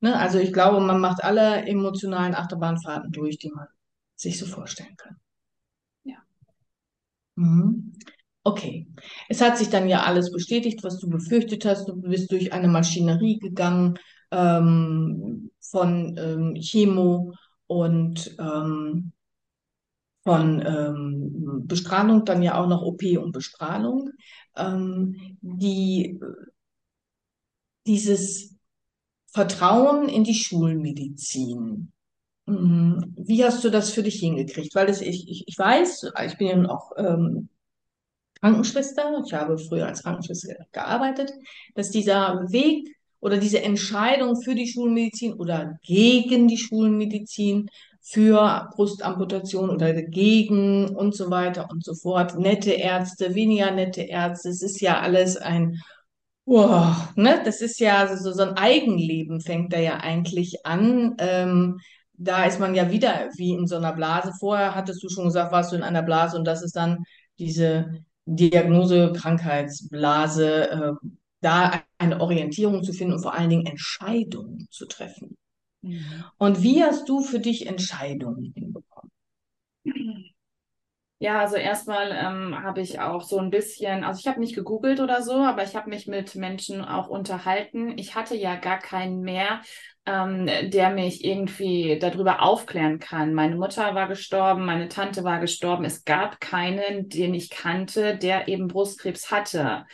Ne? 0.00 0.18
Also 0.18 0.38
ich 0.38 0.52
glaube, 0.52 0.80
man 0.80 1.00
macht 1.00 1.22
alle 1.22 1.66
emotionalen 1.66 2.34
Achterbahnfahrten 2.34 3.12
durch, 3.12 3.38
die 3.38 3.50
man 3.50 3.66
sich 4.16 4.38
so 4.38 4.46
vorstellen 4.46 4.96
kann. 4.96 5.16
Ja. 6.04 6.18
Mhm. 7.36 7.92
Okay, 8.42 8.86
es 9.28 9.42
hat 9.42 9.58
sich 9.58 9.68
dann 9.68 9.86
ja 9.88 10.02
alles 10.02 10.32
bestätigt, 10.32 10.82
was 10.82 10.98
du 10.98 11.10
befürchtet 11.10 11.66
hast. 11.66 11.86
Du 11.86 12.00
bist 12.00 12.32
durch 12.32 12.54
eine 12.54 12.68
Maschinerie 12.68 13.38
gegangen. 13.38 13.98
Ähm, 14.30 15.50
von 15.60 16.16
ähm, 16.18 16.54
Chemo 16.54 17.34
und 17.66 18.36
ähm, 18.38 19.12
von 20.22 20.64
ähm, 20.66 21.66
Bestrahlung, 21.66 22.24
dann 22.24 22.42
ja 22.42 22.60
auch 22.60 22.68
noch 22.68 22.82
OP 22.82 23.02
und 23.18 23.32
Bestrahlung, 23.32 24.10
ähm, 24.56 25.38
die 25.40 26.20
dieses 27.86 28.54
Vertrauen 29.32 30.08
in 30.08 30.24
die 30.24 30.34
Schulmedizin. 30.34 31.92
Mhm. 32.46 33.14
Wie 33.16 33.44
hast 33.44 33.64
du 33.64 33.70
das 33.70 33.90
für 33.90 34.02
dich 34.02 34.20
hingekriegt? 34.20 34.74
Weil 34.74 34.86
das, 34.86 35.00
ich, 35.00 35.28
ich, 35.28 35.44
ich 35.46 35.58
weiß, 35.58 36.12
ich 36.26 36.36
bin 36.36 36.48
ja 36.48 36.68
auch 36.68 36.92
ähm, 36.96 37.48
Krankenschwester, 38.40 39.22
ich 39.24 39.32
habe 39.32 39.58
früher 39.58 39.86
als 39.86 40.02
Krankenschwester 40.02 40.66
gearbeitet, 40.72 41.32
dass 41.74 41.90
dieser 41.90 42.50
Weg 42.50 42.88
oder 43.20 43.38
diese 43.38 43.62
Entscheidung 43.62 44.40
für 44.42 44.54
die 44.54 44.68
Schulmedizin 44.68 45.34
oder 45.34 45.78
gegen 45.82 46.48
die 46.48 46.58
Schulmedizin, 46.58 47.68
für 48.02 48.70
Brustamputation 48.74 49.70
oder 49.70 49.92
dagegen 49.92 50.96
und 50.96 51.14
so 51.14 51.30
weiter 51.30 51.68
und 51.70 51.84
so 51.84 51.94
fort, 51.94 52.38
nette 52.38 52.72
Ärzte, 52.72 53.34
weniger 53.34 53.70
nette 53.70 54.02
Ärzte, 54.02 54.48
es 54.48 54.62
ist 54.62 54.80
ja 54.80 55.00
alles 55.00 55.36
ein 55.36 55.76
Oh, 56.46 56.84
ne, 57.14 57.40
das 57.44 57.60
ist 57.60 57.78
ja 57.78 58.16
so, 58.16 58.32
so 58.32 58.42
ein 58.42 58.56
Eigenleben 58.56 59.40
fängt 59.40 59.72
da 59.72 59.78
ja 59.78 59.98
eigentlich 59.98 60.66
an. 60.66 61.14
Ähm, 61.18 61.78
da 62.14 62.44
ist 62.44 62.58
man 62.58 62.74
ja 62.74 62.90
wieder 62.90 63.28
wie 63.36 63.52
in 63.52 63.66
so 63.68 63.76
einer 63.76 63.92
Blase. 63.92 64.32
Vorher 64.40 64.74
hattest 64.74 65.02
du 65.02 65.08
schon 65.08 65.26
gesagt, 65.26 65.52
warst 65.52 65.70
du 65.70 65.76
in 65.76 65.82
einer 65.84 66.02
Blase 66.02 66.36
und 66.36 66.44
das 66.44 66.62
ist 66.62 66.74
dann 66.74 67.04
diese 67.38 68.02
Diagnose 68.26 69.12
Krankheitsblase, 69.14 70.70
äh, 70.70 70.92
da 71.40 71.82
eine 71.98 72.20
Orientierung 72.20 72.82
zu 72.82 72.92
finden 72.92 73.14
und 73.14 73.22
vor 73.22 73.34
allen 73.34 73.50
Dingen 73.50 73.66
Entscheidungen 73.66 74.68
zu 74.70 74.86
treffen. 74.86 75.36
Mhm. 75.82 76.24
Und 76.38 76.62
wie 76.62 76.82
hast 76.82 77.08
du 77.08 77.20
für 77.20 77.40
dich 77.40 77.66
Entscheidungen 77.66 78.52
hinbekommen? 78.54 79.10
Ja, 81.22 81.40
also 81.40 81.56
erstmal 81.56 82.12
ähm, 82.12 82.62
habe 82.62 82.80
ich 82.80 82.98
auch 82.98 83.22
so 83.22 83.38
ein 83.38 83.50
bisschen, 83.50 84.04
also 84.04 84.18
ich 84.20 84.26
habe 84.26 84.40
nicht 84.40 84.54
gegoogelt 84.54 85.00
oder 85.00 85.20
so, 85.20 85.34
aber 85.34 85.62
ich 85.62 85.76
habe 85.76 85.90
mich 85.90 86.06
mit 86.06 86.34
Menschen 86.34 86.82
auch 86.82 87.08
unterhalten. 87.08 87.98
Ich 87.98 88.14
hatte 88.14 88.34
ja 88.34 88.56
gar 88.56 88.78
keinen 88.78 89.20
mehr, 89.20 89.60
ähm, 90.06 90.46
der 90.70 90.88
mich 90.88 91.22
irgendwie 91.22 91.98
darüber 91.98 92.40
aufklären 92.40 93.00
kann. 93.00 93.34
Meine 93.34 93.56
Mutter 93.56 93.94
war 93.94 94.08
gestorben, 94.08 94.64
meine 94.64 94.88
Tante 94.88 95.22
war 95.22 95.40
gestorben. 95.40 95.84
Es 95.84 96.06
gab 96.06 96.40
keinen, 96.40 97.10
den 97.10 97.34
ich 97.34 97.50
kannte, 97.50 98.16
der 98.16 98.48
eben 98.48 98.66
Brustkrebs 98.66 99.30
hatte. 99.30 99.84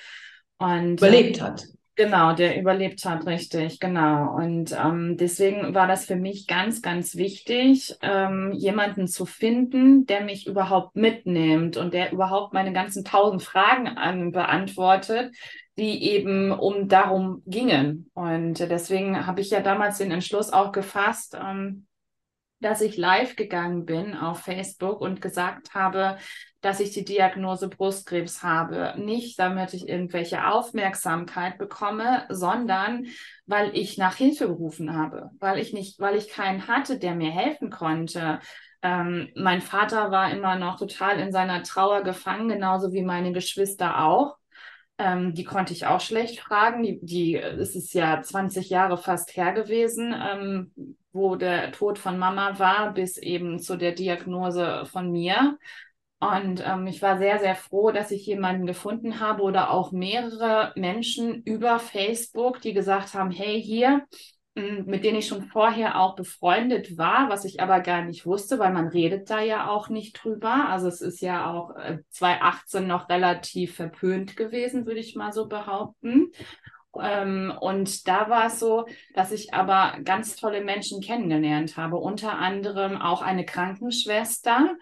Und, 0.58 0.98
Überlebt 0.98 1.40
hat. 1.40 1.64
Genau, 1.98 2.34
der 2.34 2.60
überlebt 2.60 3.02
hat, 3.06 3.24
richtig, 3.24 3.80
genau. 3.80 4.34
Und 4.36 4.70
ähm, 4.72 5.16
deswegen 5.16 5.74
war 5.74 5.86
das 5.86 6.04
für 6.04 6.16
mich 6.16 6.46
ganz, 6.46 6.82
ganz 6.82 7.16
wichtig, 7.16 7.96
ähm, 8.02 8.52
jemanden 8.52 9.08
zu 9.08 9.24
finden, 9.24 10.04
der 10.04 10.20
mich 10.20 10.46
überhaupt 10.46 10.94
mitnimmt 10.94 11.78
und 11.78 11.94
der 11.94 12.12
überhaupt 12.12 12.52
meine 12.52 12.74
ganzen 12.74 13.02
tausend 13.02 13.42
Fragen 13.42 13.88
an, 13.88 14.30
beantwortet, 14.30 15.34
die 15.78 16.04
eben 16.10 16.52
um 16.52 16.86
darum 16.86 17.42
gingen. 17.46 18.10
Und 18.12 18.58
deswegen 18.58 19.26
habe 19.26 19.40
ich 19.40 19.48
ja 19.48 19.60
damals 19.60 19.96
den 19.96 20.10
Entschluss 20.10 20.52
auch 20.52 20.72
gefasst, 20.72 21.34
ähm, 21.42 21.86
dass 22.60 22.80
ich 22.80 22.96
live 22.96 23.36
gegangen 23.36 23.84
bin 23.84 24.14
auf 24.16 24.40
Facebook 24.40 25.00
und 25.00 25.20
gesagt 25.20 25.74
habe, 25.74 26.16
dass 26.60 26.80
ich 26.80 26.90
die 26.90 27.04
Diagnose 27.04 27.68
Brustkrebs 27.68 28.42
habe. 28.42 28.94
Nicht, 28.96 29.38
damit 29.38 29.74
ich 29.74 29.88
irgendwelche 29.88 30.46
Aufmerksamkeit 30.46 31.58
bekomme, 31.58 32.24
sondern 32.28 33.06
weil 33.46 33.76
ich 33.76 33.98
nach 33.98 34.16
Hilfe 34.16 34.46
gerufen 34.48 34.96
habe, 34.96 35.30
weil 35.38 35.58
ich 35.58 35.72
nicht, 35.72 36.00
weil 36.00 36.16
ich 36.16 36.28
keinen 36.28 36.66
hatte, 36.66 36.98
der 36.98 37.14
mir 37.14 37.30
helfen 37.30 37.70
konnte. 37.70 38.40
Ähm, 38.82 39.30
mein 39.36 39.60
Vater 39.60 40.10
war 40.10 40.30
immer 40.30 40.56
noch 40.56 40.78
total 40.78 41.20
in 41.20 41.32
seiner 41.32 41.62
Trauer 41.62 42.02
gefangen, 42.02 42.48
genauso 42.48 42.92
wie 42.92 43.02
meine 43.02 43.32
Geschwister 43.32 44.04
auch. 44.04 44.36
Ähm, 44.98 45.34
die 45.34 45.44
konnte 45.44 45.72
ich 45.72 45.86
auch 45.86 46.00
schlecht 46.00 46.40
fragen. 46.40 46.82
Die, 46.82 46.98
die, 47.02 47.36
es 47.36 47.76
ist 47.76 47.92
ja 47.94 48.22
20 48.22 48.70
Jahre 48.70 48.96
fast 48.96 49.36
her 49.36 49.52
gewesen, 49.52 50.14
ähm, 50.14 50.72
wo 51.12 51.36
der 51.36 51.72
Tod 51.72 51.98
von 51.98 52.18
Mama 52.18 52.58
war, 52.58 52.92
bis 52.94 53.18
eben 53.18 53.58
zu 53.58 53.76
der 53.76 53.92
Diagnose 53.92 54.84
von 54.86 55.10
mir. 55.10 55.58
Und 56.18 56.62
ähm, 56.66 56.86
ich 56.86 57.02
war 57.02 57.18
sehr, 57.18 57.38
sehr 57.38 57.54
froh, 57.54 57.90
dass 57.90 58.10
ich 58.10 58.24
jemanden 58.24 58.66
gefunden 58.66 59.20
habe 59.20 59.42
oder 59.42 59.70
auch 59.70 59.92
mehrere 59.92 60.72
Menschen 60.74 61.42
über 61.42 61.78
Facebook, 61.78 62.62
die 62.62 62.72
gesagt 62.72 63.12
haben, 63.12 63.30
hey, 63.30 63.62
hier, 63.62 64.06
mit 64.56 65.04
denen 65.04 65.18
ich 65.18 65.26
schon 65.26 65.44
vorher 65.44 66.00
auch 66.00 66.16
befreundet 66.16 66.96
war, 66.96 67.28
was 67.28 67.44
ich 67.44 67.60
aber 67.60 67.80
gar 67.80 68.02
nicht 68.02 68.24
wusste, 68.24 68.58
weil 68.58 68.72
man 68.72 68.88
redet 68.88 69.28
da 69.28 69.40
ja 69.40 69.68
auch 69.68 69.90
nicht 69.90 70.14
drüber. 70.14 70.68
Also 70.70 70.88
es 70.88 71.02
ist 71.02 71.20
ja 71.20 71.50
auch 71.52 71.76
äh, 71.76 71.98
2018 72.08 72.86
noch 72.86 73.10
relativ 73.10 73.76
verpönt 73.76 74.34
gewesen, 74.34 74.86
würde 74.86 75.00
ich 75.00 75.14
mal 75.14 75.32
so 75.32 75.46
behaupten. 75.46 76.32
Ähm, 76.98 77.52
und 77.60 78.08
da 78.08 78.30
war 78.30 78.46
es 78.46 78.58
so, 78.58 78.86
dass 79.14 79.30
ich 79.30 79.52
aber 79.52 79.98
ganz 80.02 80.36
tolle 80.36 80.64
Menschen 80.64 81.02
kennengelernt 81.02 81.76
habe, 81.76 81.96
unter 81.96 82.38
anderem 82.38 82.96
auch 82.96 83.20
eine 83.20 83.44
Krankenschwester, 83.44 84.74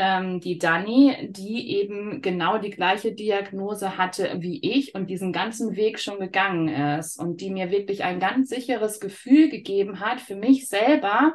ähm, 0.00 0.38
die 0.40 0.58
Dani, 0.58 1.28
die 1.28 1.76
eben 1.76 2.22
genau 2.22 2.58
die 2.58 2.70
gleiche 2.70 3.12
Diagnose 3.12 3.98
hatte 3.98 4.36
wie 4.38 4.60
ich 4.62 4.94
und 4.94 5.10
diesen 5.10 5.32
ganzen 5.32 5.74
Weg 5.74 5.98
schon 5.98 6.20
gegangen 6.20 6.68
ist 6.68 7.18
und 7.18 7.40
die 7.40 7.50
mir 7.50 7.72
wirklich 7.72 8.04
ein 8.04 8.20
ganz 8.20 8.48
sicheres 8.48 9.00
Gefühl 9.00 9.48
gegeben 9.50 9.98
hat 9.98 10.20
für 10.20 10.36
mich 10.36 10.68
selber, 10.68 11.34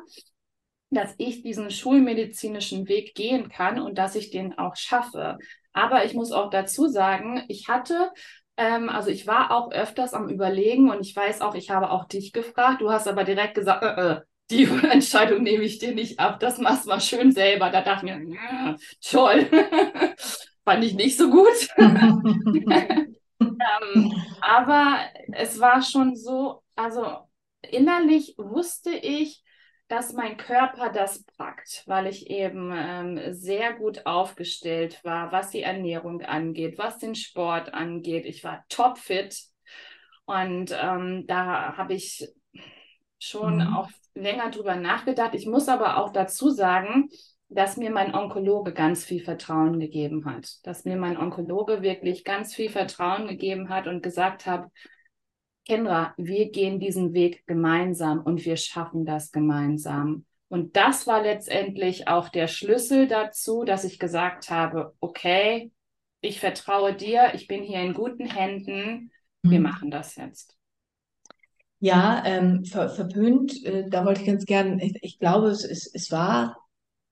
dass 0.89 1.13
ich 1.17 1.43
diesen 1.43 1.71
schulmedizinischen 1.71 2.87
Weg 2.87 3.15
gehen 3.15 3.49
kann 3.49 3.81
und 3.81 3.97
dass 3.97 4.15
ich 4.15 4.31
den 4.31 4.57
auch 4.57 4.77
schaffe. 4.77 5.37
Aber 5.73 6.05
ich 6.05 6.13
muss 6.13 6.31
auch 6.31 6.49
dazu 6.49 6.87
sagen, 6.87 7.43
ich 7.49 7.67
hatte 7.67 8.11
ähm, 8.55 8.87
also 8.87 9.09
ich 9.09 9.27
war 9.27 9.51
auch 9.51 9.71
öfters 9.71 10.13
am 10.13 10.29
Überlegen 10.29 10.89
und 10.89 11.01
ich 11.01 11.15
weiß 11.15 11.41
auch, 11.41 11.55
ich 11.55 11.69
habe 11.71 11.89
auch 11.89 12.05
dich 12.05 12.31
gefragt. 12.31 12.81
Du 12.81 12.91
hast 12.91 13.07
aber 13.07 13.23
direkt 13.23 13.55
gesagt, 13.55 13.83
äh, 13.83 14.13
äh, 14.13 14.21
die 14.49 14.63
Entscheidung 14.63 15.43
nehme 15.43 15.63
ich 15.63 15.79
dir 15.79 15.93
nicht 15.93 16.19
ab, 16.19 16.39
das 16.39 16.57
machst 16.57 16.85
du 16.85 16.89
mal 16.89 17.01
schön 17.01 17.31
selber. 17.31 17.69
Da 17.69 17.81
dachte 17.81 18.05
ich 18.05 18.15
mir, 18.15 18.35
ja, 18.35 18.75
toll, 19.01 19.49
fand 20.65 20.83
ich 20.83 20.93
nicht 20.93 21.17
so 21.17 21.29
gut. 21.29 21.67
ähm, 21.77 23.15
aber 24.41 24.99
es 25.31 25.59
war 25.59 25.81
schon 25.81 26.15
so, 26.15 26.63
also 26.75 27.29
innerlich 27.61 28.35
wusste 28.37 28.91
ich, 28.91 29.43
dass 29.87 30.13
mein 30.13 30.37
Körper 30.37 30.89
das 30.89 31.23
packt, 31.37 31.83
weil 31.85 32.07
ich 32.07 32.29
eben 32.29 32.71
ähm, 32.73 33.33
sehr 33.33 33.73
gut 33.73 34.05
aufgestellt 34.05 34.99
war, 35.03 35.31
was 35.31 35.51
die 35.51 35.61
Ernährung 35.61 36.21
angeht, 36.21 36.77
was 36.77 36.97
den 36.97 37.15
Sport 37.15 37.73
angeht. 37.73 38.25
Ich 38.25 38.43
war 38.43 38.65
topfit 38.69 39.37
und 40.25 40.71
ähm, 40.71 41.25
da 41.27 41.77
habe 41.77 41.93
ich 41.93 42.27
schon 43.19 43.57
mhm. 43.57 43.75
auch 43.75 43.89
länger 44.15 44.51
drüber 44.51 44.75
nachgedacht. 44.75 45.35
Ich 45.35 45.45
muss 45.45 45.67
aber 45.67 45.97
auch 45.97 46.11
dazu 46.11 46.49
sagen, 46.49 47.09
dass 47.49 47.77
mir 47.77 47.91
mein 47.91 48.15
Onkologe 48.15 48.73
ganz 48.73 49.03
viel 49.03 49.23
Vertrauen 49.23 49.79
gegeben 49.79 50.25
hat, 50.25 50.65
dass 50.65 50.85
mir 50.85 50.97
mein 50.97 51.17
Onkologe 51.17 51.81
wirklich 51.81 52.23
ganz 52.23 52.53
viel 52.53 52.69
Vertrauen 52.69 53.27
gegeben 53.27 53.69
hat 53.69 53.87
und 53.87 54.01
gesagt 54.01 54.45
hat, 54.45 54.69
Kendra, 55.65 56.13
wir 56.17 56.51
gehen 56.51 56.79
diesen 56.79 57.13
Weg 57.13 57.45
gemeinsam 57.45 58.21
und 58.21 58.43
wir 58.43 58.57
schaffen 58.57 59.05
das 59.05 59.31
gemeinsam. 59.31 60.25
Und 60.49 60.75
das 60.75 61.07
war 61.07 61.23
letztendlich 61.23 62.07
auch 62.07 62.29
der 62.29 62.47
Schlüssel 62.47 63.07
dazu, 63.07 63.63
dass 63.63 63.85
ich 63.85 63.97
gesagt 63.97 64.49
habe, 64.49 64.93
okay, 64.99 65.71
ich 66.21 66.39
vertraue 66.39 66.93
dir, 66.93 67.31
ich 67.33 67.47
bin 67.47 67.63
hier 67.63 67.81
in 67.81 67.93
guten 67.93 68.25
Händen, 68.25 69.11
wir 69.41 69.59
mhm. 69.59 69.63
machen 69.63 69.91
das 69.91 70.15
jetzt. 70.15 70.57
Ja, 71.83 72.23
ähm, 72.25 72.63
ver 72.63 72.87
verpönt, 72.87 73.61
äh, 73.65 73.89
da 73.89 74.05
wollte 74.05 74.21
ich 74.21 74.27
ganz 74.27 74.45
gern, 74.45 74.79
ich, 74.79 74.97
ich 75.01 75.19
glaube, 75.19 75.47
es, 75.49 75.65
es, 75.65 75.85
es 75.93 76.13
war 76.13 76.55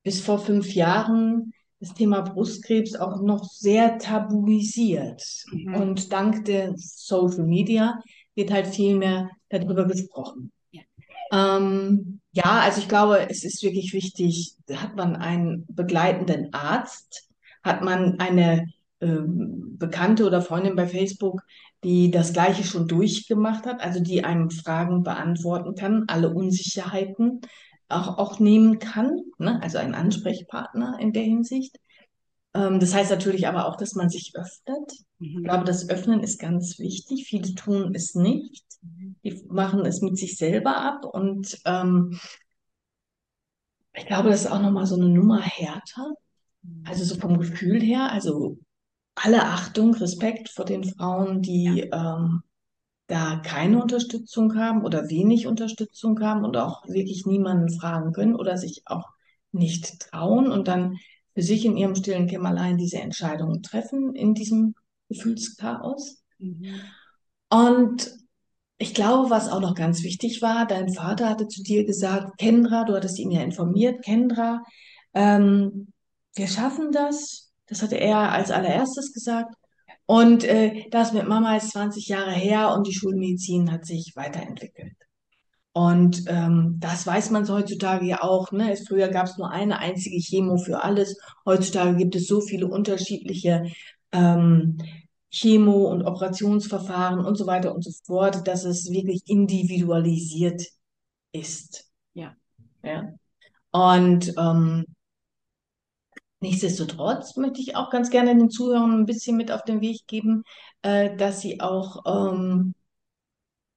bis 0.02 0.22
vor 0.22 0.40
fünf 0.40 0.74
Jahren 0.74 1.52
das 1.82 1.94
Thema 1.94 2.22
Brustkrebs 2.22 2.96
auch 2.96 3.22
noch 3.22 3.44
sehr 3.44 3.98
tabuisiert. 3.98 5.22
Mhm. 5.52 5.76
Und 5.76 6.14
dank 6.14 6.46
der 6.46 6.74
Social 6.78 7.44
Media 7.44 8.00
wird 8.34 8.50
halt 8.50 8.68
viel 8.68 8.96
mehr 8.96 9.30
darüber 9.50 9.84
gesprochen. 9.84 10.54
Ja. 10.72 10.84
Ähm, 11.34 12.22
ja, 12.32 12.62
also 12.62 12.80
ich 12.80 12.88
glaube, 12.88 13.30
es 13.30 13.44
ist 13.44 13.62
wirklich 13.64 13.92
wichtig, 13.92 14.56
hat 14.74 14.96
man 14.96 15.18
einen 15.18 15.66
begleitenden 15.68 16.54
Arzt, 16.54 17.28
hat 17.62 17.84
man 17.84 18.22
eine 18.22 18.68
ähm, 19.02 19.78
Bekannte 19.78 20.26
oder 20.26 20.42
Freundin 20.42 20.78
bei 20.78 20.88
Facebook, 20.88 21.42
die 21.84 22.12
das 22.12 22.34
Gleiche 22.34 22.64
schon 22.64 22.88
durchgemacht 22.88 23.66
hat, 23.66 23.82
also 23.82 24.00
die 24.00 24.24
einem 24.24 24.50
Fragen 24.52 25.04
beantworten 25.04 25.76
kann, 25.76 26.06
alle 26.08 26.30
Unsicherheiten 26.30 27.42
auch, 27.90 28.18
auch 28.18 28.40
nehmen 28.40 28.80
kann, 28.80 29.20
ne? 29.38 29.62
also 29.62 29.78
ein 29.78 29.96
Ansprechpartner 29.96 30.98
in 31.00 31.14
der 31.14 31.24
Hinsicht. 31.24 31.78
Ähm, 32.54 32.80
das 32.80 32.94
heißt 32.94 33.12
natürlich 33.12 33.48
aber 33.48 33.68
auch, 33.68 33.76
dass 33.78 33.96
man 33.96 34.10
sich 34.10 34.34
öffnet. 34.36 34.92
Ich 35.20 35.36
Mhm. 35.36 35.44
glaube, 35.44 35.66
das 35.66 35.90
Öffnen 35.90 36.22
ist 36.22 36.40
ganz 36.40 36.80
wichtig. 36.80 37.26
Viele 37.28 37.54
tun 37.56 37.94
es 37.96 38.16
nicht. 38.16 38.64
Die 39.24 39.44
machen 39.50 39.86
es 39.86 40.02
mit 40.02 40.18
sich 40.18 40.38
selber 40.38 40.78
ab 40.78 41.06
und 41.06 41.60
ähm, 41.66 42.20
ich 43.94 44.06
glaube, 44.06 44.30
das 44.30 44.42
ist 44.46 44.52
auch 44.52 44.62
nochmal 44.62 44.86
so 44.86 44.96
eine 44.96 45.10
Nummer 45.10 45.42
härter. 45.42 46.14
Also 46.86 47.04
so 47.04 47.16
vom 47.16 47.40
Gefühl 47.40 47.82
her, 47.82 48.12
also 48.12 48.58
alle 49.24 49.44
Achtung, 49.44 49.94
Respekt 49.96 50.50
vor 50.50 50.66
den 50.66 50.84
Frauen, 50.84 51.42
die 51.42 51.90
ähm, 51.92 52.44
da 53.08 53.42
keine 53.44 53.82
Unterstützung 53.82 54.56
haben 54.56 54.84
oder 54.84 55.10
wenig 55.10 55.48
Unterstützung 55.48 56.20
haben 56.22 56.46
und 56.46 56.56
auch 56.58 56.88
wirklich 56.88 57.26
niemanden 57.26 57.70
fragen 57.70 58.14
können 58.14 58.36
oder 58.36 58.58
sich 58.58 58.84
auch 58.86 59.10
nicht 59.52 60.00
trauen 60.00 60.52
und 60.52 60.68
dann 60.68 60.98
für 61.34 61.42
sich 61.42 61.66
in 61.66 61.78
ihrem 61.78 61.96
stillen 61.96 62.28
Kämmerlein 62.28 62.78
diese 62.78 63.00
Entscheidungen 63.00 63.62
treffen 63.62 64.16
in 64.16 64.34
diesem 64.34 64.76
Gefühlschaos. 65.10 66.24
Mhm. 66.40 66.82
Und 67.50 68.12
ich 68.78 68.94
glaube, 68.94 69.30
was 69.30 69.50
auch 69.50 69.60
noch 69.60 69.76
ganz 69.76 70.04
wichtig 70.04 70.42
war, 70.42 70.66
dein 70.66 70.92
Vater 70.94 71.30
hatte 71.30 71.48
zu 71.48 71.62
dir 71.62 71.86
gesagt, 71.86 72.38
Kendra, 72.38 72.86
du 72.86 72.96
hattest 72.96 73.20
ihn 73.20 73.32
ja 73.32 73.42
informiert, 73.42 74.04
Kendra, 74.04 74.64
ähm, 75.14 75.92
wir 76.34 76.48
schaffen 76.48 76.92
das. 76.92 77.51
Das 77.72 77.82
hatte 77.82 77.96
er 77.96 78.34
als 78.34 78.52
allererstes 78.52 79.14
gesagt. 79.14 79.56
Und 80.06 80.44
äh, 80.44 80.90
das 80.90 81.14
mit 81.14 81.26
Mama 81.26 81.56
ist 81.56 81.72
20 81.72 82.10
Jahre 82.10 82.34
her 82.34 82.74
und 82.74 82.86
die 82.86 82.94
Schulmedizin 82.94 83.72
hat 83.72 83.86
sich 83.86 84.12
weiterentwickelt. 84.16 84.92
Und 85.72 86.24
ähm, 86.28 86.76
das 86.82 87.08
weiß 87.08 87.30
man 87.30 87.46
so 87.46 87.54
heutzutage 87.54 88.06
ja 88.06 88.24
auch. 88.24 88.52
Ne? 88.52 88.74
Es, 88.74 88.86
früher 88.86 89.08
gab 89.08 89.28
es 89.28 89.38
nur 89.38 89.52
eine 89.52 89.80
einzige 89.80 90.20
Chemo 90.20 90.58
für 90.58 90.84
alles. 90.84 91.18
Heutzutage 91.46 91.96
gibt 91.96 92.14
es 92.16 92.28
so 92.28 92.42
viele 92.42 92.68
unterschiedliche 92.68 93.72
ähm, 94.12 94.78
Chemo- 95.32 95.90
und 95.90 96.04
Operationsverfahren 96.04 97.24
und 97.24 97.38
so 97.38 97.48
weiter 97.48 97.74
und 97.74 97.86
so 97.86 97.92
fort, 98.04 98.46
dass 98.50 98.66
es 98.66 98.92
wirklich 98.92 99.22
individualisiert 99.28 100.62
ist. 101.32 101.90
Ja. 102.16 102.36
Ja. 102.84 103.14
Und 103.72 104.34
ähm, 104.38 104.88
nichtsdestotrotz 106.42 107.38
möchte 107.38 107.62
ich 107.62 107.76
auch 107.76 107.90
ganz 107.90 108.10
gerne 108.10 108.36
den 108.36 108.50
Zuhörern 108.50 108.92
ein 109.02 109.06
bisschen 109.06 109.38
mit 109.38 109.52
auf 109.52 109.64
den 109.64 109.82
Weg 109.82 110.06
geben, 110.08 110.44
äh, 110.82 111.16
dass 111.16 111.42
sie 111.42 111.62
auch 111.62 112.04
ähm, 112.06 112.74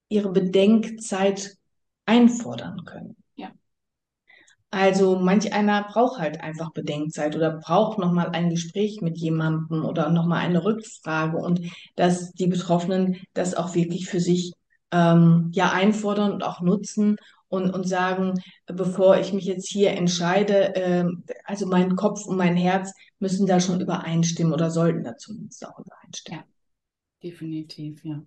ihre 0.09 0.33
Bedenkzeit 0.33 1.57
einfordern 2.07 2.85
können. 2.85 3.17
Ja. 3.37 3.51
Also 4.71 5.19
manch 5.19 5.53
einer 5.53 5.85
braucht 5.85 6.19
halt 6.19 6.41
einfach 6.41 6.73
Bedenkzeit 6.73 7.37
oder 7.37 7.59
braucht 7.59 7.99
nochmal 7.99 8.31
ein 8.31 8.51
Gespräch 8.51 9.01
mit 9.01 9.19
jemandem 9.19 9.85
oder 9.85 10.11
nochmal 10.11 10.41
eine 10.41 10.65
Rückfrage 10.65 11.37
und 11.37 11.61
dass 11.97 12.33
die 12.33 12.49
Betroffenen 12.49 13.19
das 13.35 13.55
auch 13.55 13.75
wirklich 13.75 14.09
für 14.09 14.21
sich 14.21 14.53
ähm, 14.91 15.51
ja 15.53 15.71
einfordern 15.71 16.33
und 16.33 16.45
auch 16.45 16.61
nutzen 16.61 17.17
und, 17.55 17.71
und 17.71 17.89
sagen, 17.89 18.35
bevor 18.67 19.19
ich 19.19 19.33
mich 19.33 19.45
jetzt 19.45 19.69
hier 19.71 19.93
entscheide, 19.93 20.73
ähm, 20.75 21.25
also 21.45 21.67
mein 21.67 21.97
Kopf 21.97 22.27
und 22.27 22.37
mein 22.37 22.57
Herz 22.57 22.93
müssen 23.19 23.47
da 23.47 23.61
schon 23.61 23.81
übereinstimmen 23.81 24.53
oder 24.53 24.71
sollten 24.71 25.05
da 25.05 25.17
zumindest 25.17 25.67
auch 25.67 25.79
übereinstimmen. 25.79 26.45
Definitiv, 27.23 28.05
ja. 28.05 28.23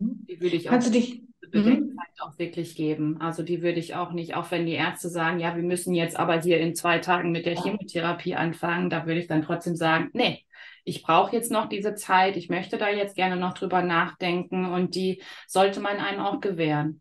Hm? 0.00 0.26
Die 0.28 0.40
würde 0.40 0.56
ich 0.56 0.68
auch 0.68 0.72
Kannst 0.72 0.88
du 0.88 0.92
dich, 0.92 1.22
mhm. 1.22 1.50
Bedenkzeit 1.50 2.20
auch 2.20 2.38
wirklich 2.38 2.74
geben. 2.74 3.20
Also 3.20 3.42
die 3.42 3.62
würde 3.62 3.78
ich 3.78 3.94
auch 3.94 4.12
nicht, 4.12 4.34
auch 4.34 4.50
wenn 4.50 4.66
die 4.66 4.72
Ärzte 4.72 5.08
sagen, 5.08 5.40
ja, 5.40 5.56
wir 5.56 5.62
müssen 5.62 5.94
jetzt 5.94 6.18
aber 6.18 6.40
hier 6.40 6.58
in 6.60 6.74
zwei 6.74 6.98
Tagen 6.98 7.32
mit 7.32 7.46
der 7.46 7.56
Chemotherapie 7.56 8.34
anfangen, 8.34 8.90
da 8.90 9.06
würde 9.06 9.20
ich 9.20 9.26
dann 9.26 9.42
trotzdem 9.42 9.76
sagen, 9.76 10.10
nee, 10.12 10.44
ich 10.84 11.02
brauche 11.02 11.34
jetzt 11.34 11.50
noch 11.50 11.68
diese 11.68 11.94
Zeit, 11.94 12.36
ich 12.36 12.48
möchte 12.48 12.78
da 12.78 12.88
jetzt 12.88 13.16
gerne 13.16 13.36
noch 13.36 13.54
drüber 13.54 13.82
nachdenken 13.82 14.66
und 14.66 14.94
die 14.94 15.22
sollte 15.46 15.80
man 15.80 15.98
einem 15.98 16.20
auch 16.20 16.40
gewähren. 16.40 17.00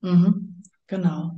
Mhm, 0.00 0.62
genau. 0.90 1.30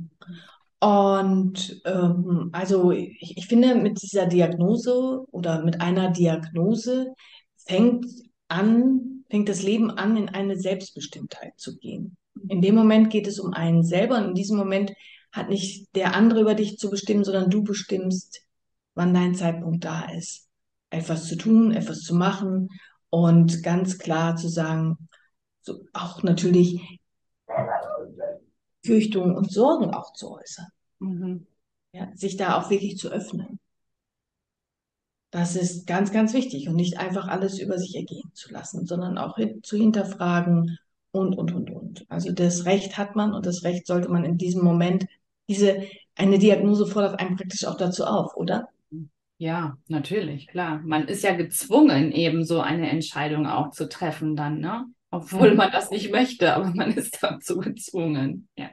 Und 0.81 1.81
ähm, 1.85 2.49
also 2.51 2.91
ich, 2.91 3.37
ich 3.37 3.47
finde, 3.47 3.75
mit 3.75 4.01
dieser 4.01 4.25
Diagnose 4.25 5.23
oder 5.31 5.63
mit 5.63 5.79
einer 5.79 6.11
Diagnose 6.11 7.13
fängt 7.55 8.05
an, 8.49 9.23
fängt 9.29 9.47
das 9.47 9.63
Leben 9.63 9.91
an, 9.91 10.17
in 10.17 10.27
eine 10.27 10.57
Selbstbestimmtheit 10.59 11.53
zu 11.55 11.77
gehen. 11.77 12.17
In 12.49 12.61
dem 12.61 12.75
Moment 12.75 13.09
geht 13.09 13.27
es 13.27 13.39
um 13.39 13.53
einen 13.53 13.83
selber 13.83 14.17
und 14.17 14.29
in 14.29 14.33
diesem 14.33 14.57
Moment 14.57 14.91
hat 15.31 15.49
nicht 15.49 15.87
der 15.95 16.15
andere 16.15 16.41
über 16.41 16.55
dich 16.55 16.77
zu 16.77 16.89
bestimmen, 16.89 17.23
sondern 17.23 17.49
du 17.49 17.63
bestimmst, 17.63 18.41
wann 18.93 19.13
dein 19.13 19.35
Zeitpunkt 19.35 19.85
da 19.85 20.09
ist, 20.09 20.49
etwas 20.89 21.27
zu 21.27 21.37
tun, 21.37 21.71
etwas 21.71 22.01
zu 22.01 22.13
machen 22.13 22.67
und 23.09 23.63
ganz 23.63 23.97
klar 23.97 24.35
zu 24.35 24.49
sagen, 24.49 24.97
so 25.61 25.85
auch 25.93 26.23
natürlich 26.23 26.99
Fürchtungen 28.83 29.35
und 29.35 29.51
Sorgen 29.51 29.93
auch 29.93 30.13
zu 30.13 30.31
äußern. 30.31 30.67
Mhm. 30.99 31.47
Ja, 31.93 32.09
sich 32.15 32.37
da 32.37 32.57
auch 32.57 32.69
wirklich 32.69 32.97
zu 32.97 33.09
öffnen. 33.09 33.59
Das 35.31 35.55
ist 35.55 35.87
ganz, 35.87 36.11
ganz 36.11 36.33
wichtig 36.33 36.69
und 36.69 36.75
nicht 36.75 36.99
einfach 36.99 37.27
alles 37.27 37.59
über 37.59 37.79
sich 37.79 37.95
ergehen 37.95 38.29
zu 38.33 38.51
lassen, 38.51 38.85
sondern 38.85 39.17
auch 39.17 39.35
hin, 39.35 39.61
zu 39.63 39.77
hinterfragen 39.77 40.77
und, 41.11 41.35
und, 41.35 41.51
und, 41.51 41.71
und. 41.71 42.05
Also 42.07 42.31
das 42.31 42.65
Recht 42.65 42.97
hat 42.97 43.15
man 43.15 43.33
und 43.33 43.45
das 43.45 43.63
Recht 43.63 43.87
sollte 43.87 44.09
man 44.09 44.25
in 44.25 44.37
diesem 44.37 44.63
Moment, 44.63 45.05
diese, 45.49 45.81
eine 46.15 46.37
Diagnose 46.37 46.85
fordert 46.85 47.19
einen 47.19 47.35
praktisch 47.35 47.65
auch 47.65 47.77
dazu 47.77 48.05
auf, 48.05 48.35
oder? 48.35 48.69
Ja, 49.37 49.77
natürlich, 49.87 50.47
klar. 50.47 50.81
Man 50.85 51.07
ist 51.07 51.23
ja 51.23 51.33
gezwungen, 51.33 52.11
eben 52.11 52.45
so 52.45 52.61
eine 52.61 52.89
Entscheidung 52.89 53.47
auch 53.47 53.71
zu 53.71 53.89
treffen 53.89 54.35
dann, 54.35 54.59
ne? 54.59 54.85
Obwohl 55.13 55.53
man 55.53 55.71
das 55.71 55.91
nicht 55.91 56.11
möchte, 56.11 56.55
aber 56.55 56.71
man 56.73 56.91
ist 56.97 57.21
dazu 57.21 57.59
gezwungen. 57.59 58.47
Ja. 58.57 58.71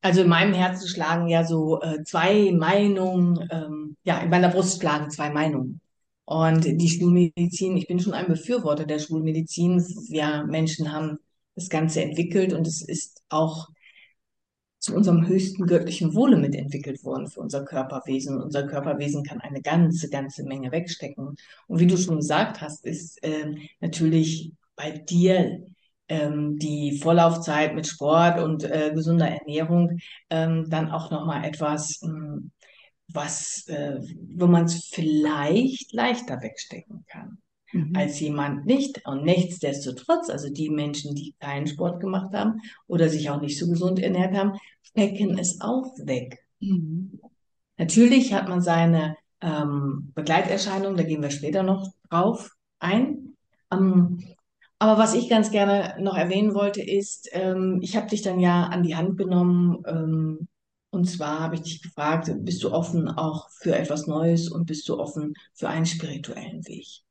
Also 0.00 0.22
in 0.22 0.28
meinem 0.28 0.54
Herzen 0.54 0.88
schlagen 0.88 1.28
ja 1.28 1.44
so 1.44 1.80
äh, 1.80 2.02
zwei 2.02 2.50
Meinungen, 2.50 3.48
ähm, 3.52 3.96
ja, 4.02 4.18
in 4.18 4.30
meiner 4.30 4.48
Brust 4.48 4.80
schlagen 4.80 5.10
zwei 5.10 5.30
Meinungen. 5.30 5.80
Und 6.24 6.64
die 6.64 6.88
Schulmedizin, 6.88 7.76
ich 7.76 7.86
bin 7.86 8.00
schon 8.00 8.12
ein 8.12 8.26
Befürworter 8.26 8.86
der 8.86 8.98
Schulmedizin. 8.98 9.78
Wir 10.08 10.44
Menschen 10.46 10.92
haben 10.92 11.18
das 11.54 11.68
Ganze 11.68 12.02
entwickelt 12.02 12.52
und 12.52 12.66
es 12.66 12.82
ist 12.82 13.22
auch 13.28 13.68
zu 14.78 14.94
unserem 14.94 15.26
höchsten 15.26 15.66
göttlichen 15.66 16.14
Wohle 16.14 16.36
mitentwickelt 16.36 17.04
worden 17.04 17.28
für 17.28 17.40
unser 17.40 17.64
Körperwesen. 17.64 18.40
Unser 18.40 18.66
Körperwesen 18.66 19.24
kann 19.24 19.40
eine 19.40 19.60
ganze, 19.60 20.08
ganze 20.08 20.44
Menge 20.44 20.70
wegstecken. 20.70 21.36
Und 21.66 21.80
wie 21.80 21.86
du 21.86 21.96
schon 21.96 22.16
gesagt 22.16 22.60
hast, 22.60 22.84
ist 22.84 23.22
äh, 23.24 23.54
natürlich 23.80 24.52
bei 24.76 24.90
dir 24.92 25.66
ähm, 26.08 26.58
die 26.58 26.98
Vorlaufzeit 26.98 27.74
mit 27.74 27.86
Sport 27.86 28.40
und 28.40 28.64
äh, 28.64 28.92
gesunder 28.94 29.28
Ernährung 29.28 29.98
ähm, 30.30 30.66
dann 30.70 30.90
auch 30.90 31.10
nochmal 31.10 31.44
etwas, 31.44 32.00
ähm, 32.02 32.52
was, 33.08 33.66
äh, 33.68 34.00
wo 34.36 34.46
man 34.46 34.64
es 34.64 34.86
vielleicht 34.86 35.92
leichter 35.92 36.40
wegstecken 36.40 37.04
kann 37.08 37.38
Mhm. 37.72 37.92
als 37.94 38.20
jemand 38.20 38.66
nicht. 38.66 39.06
Und 39.06 39.24
nichtsdestotrotz, 39.24 40.30
also 40.30 40.50
die 40.50 40.70
Menschen, 40.70 41.14
die 41.14 41.34
keinen 41.38 41.66
Sport 41.66 42.00
gemacht 42.00 42.32
haben 42.32 42.60
oder 42.86 43.08
sich 43.08 43.30
auch 43.30 43.40
nicht 43.40 43.58
so 43.58 43.68
gesund 43.68 44.00
ernährt 44.00 44.36
haben, 44.36 44.58
stecken 44.82 45.38
es 45.38 45.60
auch 45.60 45.92
weg. 46.04 46.38
Mhm. 46.60 47.20
Natürlich 47.76 48.32
hat 48.32 48.48
man 48.48 48.60
seine 48.60 49.16
ähm, 49.40 50.12
Begleiterscheinungen, 50.14 50.96
da 50.96 51.04
gehen 51.04 51.22
wir 51.22 51.30
später 51.30 51.62
noch 51.62 51.92
drauf 52.10 52.50
ein. 52.80 53.36
Ähm, 53.72 54.18
aber 54.80 54.98
was 54.98 55.14
ich 55.14 55.28
ganz 55.28 55.50
gerne 55.50 55.96
noch 56.00 56.16
erwähnen 56.16 56.54
wollte, 56.54 56.82
ist, 56.82 57.28
ähm, 57.32 57.80
ich 57.82 57.96
habe 57.96 58.08
dich 58.08 58.22
dann 58.22 58.40
ja 58.40 58.64
an 58.64 58.82
die 58.82 58.96
Hand 58.96 59.16
genommen. 59.16 59.82
Ähm, 59.86 60.48
und 60.90 61.04
zwar 61.04 61.40
habe 61.40 61.56
ich 61.56 61.62
dich 61.62 61.82
gefragt, 61.82 62.30
bist 62.38 62.62
du 62.62 62.72
offen 62.72 63.08
auch 63.08 63.50
für 63.50 63.76
etwas 63.76 64.06
Neues 64.06 64.48
und 64.48 64.66
bist 64.66 64.88
du 64.88 64.98
offen 64.98 65.34
für 65.54 65.68
einen 65.68 65.86
spirituellen 65.86 66.66
Weg? 66.66 67.02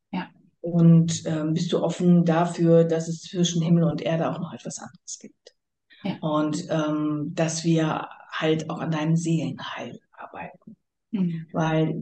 Und 0.62 1.24
ähm, 1.26 1.54
bist 1.54 1.72
du 1.72 1.82
offen 1.82 2.26
dafür, 2.26 2.84
dass 2.84 3.08
es 3.08 3.22
zwischen 3.22 3.62
Himmel 3.62 3.84
und 3.84 4.02
Erde 4.02 4.30
auch 4.30 4.39
noch 4.39 4.54
etwas 4.54 4.80
anderes 4.80 5.20
gibt? 5.20 5.56
Ja. 6.04 6.17
Und 6.22 6.67
ähm, 6.70 7.32
dass 7.34 7.63
wir 7.63 8.08
halt 8.32 8.70
auch 8.70 8.80
an 8.80 8.91
deinem 8.91 9.15
Seelenheil 9.15 10.00
arbeiten. 10.12 10.76
Mhm. 11.12 11.48
Weil 11.54 12.02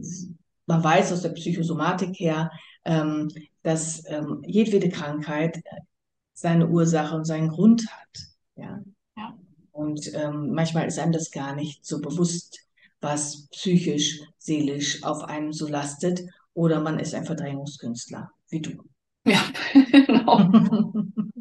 man 0.66 0.82
weiß 0.82 1.12
aus 1.12 1.22
der 1.22 1.30
Psychosomatik 1.30 2.18
her, 2.18 2.50
ähm, 2.84 3.28
dass 3.62 4.02
ähm, 4.08 4.42
jedwede 4.46 4.88
Krankheit 4.88 5.62
seine 6.34 6.68
Ursache 6.68 7.16
und 7.16 7.24
seinen 7.24 7.48
Grund 7.48 7.86
hat. 7.90 8.26
Ja. 8.56 8.80
Ja. 9.16 9.38
Und 9.72 10.12
ähm, 10.14 10.50
manchmal 10.52 10.86
ist 10.86 10.98
einem 10.98 11.12
das 11.12 11.30
gar 11.30 11.54
nicht 11.54 11.84
so 11.84 12.00
bewusst, 12.00 12.60
was 13.00 13.48
psychisch, 13.48 14.20
seelisch 14.38 15.02
auf 15.02 15.22
einem 15.24 15.52
so 15.52 15.68
lastet. 15.68 16.22
Oder 16.54 16.80
man 16.80 16.98
ist 16.98 17.14
ein 17.14 17.26
Verdrängungskünstler, 17.26 18.30
wie 18.50 18.60
du. 18.60 18.82
Ja, 19.26 19.42
genau. 19.90 20.50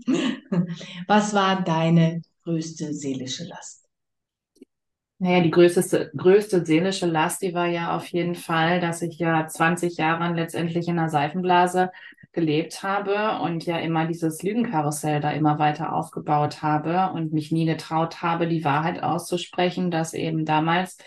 Was 1.08 1.34
war 1.34 1.64
deine 1.64 2.22
größte 2.44 2.94
seelische 2.94 3.46
Last? 3.46 3.86
Naja, 5.18 5.42
die 5.42 5.52
größte, 5.52 6.12
größte 6.16 6.66
seelische 6.66 7.06
Last, 7.06 7.42
die 7.42 7.54
war 7.54 7.68
ja 7.68 7.96
auf 7.96 8.06
jeden 8.08 8.36
Fall, 8.36 8.82
dass 8.82 9.02
ich 9.02 9.18
ja 9.18 9.48
20 9.48 9.98
Jahre 9.98 10.34
letztendlich 10.34 10.88
in 10.88 11.00
einer 11.00 11.10
Seifenblase 11.10 11.92
gelebt 12.34 12.84
habe 12.84 13.42
und 13.42 13.66
ja 13.66 13.80
immer 13.80 14.06
dieses 14.08 14.44
Lügenkarussell 14.44 15.22
da 15.22 15.32
immer 15.32 15.58
weiter 15.58 15.94
aufgebaut 15.94 16.62
habe 16.62 17.14
und 17.14 17.32
mich 17.32 17.52
nie 17.52 17.66
getraut 17.66 18.22
habe, 18.22 18.48
die 18.48 18.66
Wahrheit 18.66 19.02
auszusprechen, 19.02 19.90
dass 19.90 20.14
eben 20.14 20.44
damals 20.44 20.98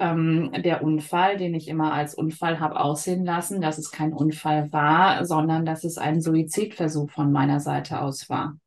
ähm, 0.00 0.50
der 0.64 0.82
Unfall, 0.82 1.36
den 1.36 1.54
ich 1.54 1.68
immer 1.68 1.92
als 1.92 2.14
Unfall 2.14 2.58
habe 2.58 2.80
aussehen 2.80 3.24
lassen, 3.24 3.60
dass 3.60 3.78
es 3.78 3.90
kein 3.90 4.12
Unfall 4.12 4.72
war, 4.72 5.24
sondern 5.24 5.64
dass 5.64 5.84
es 5.84 5.98
ein 5.98 6.20
Suizidversuch 6.20 7.10
von 7.10 7.30
meiner 7.30 7.60
Seite 7.60 8.00
aus 8.00 8.28
war. 8.28 8.58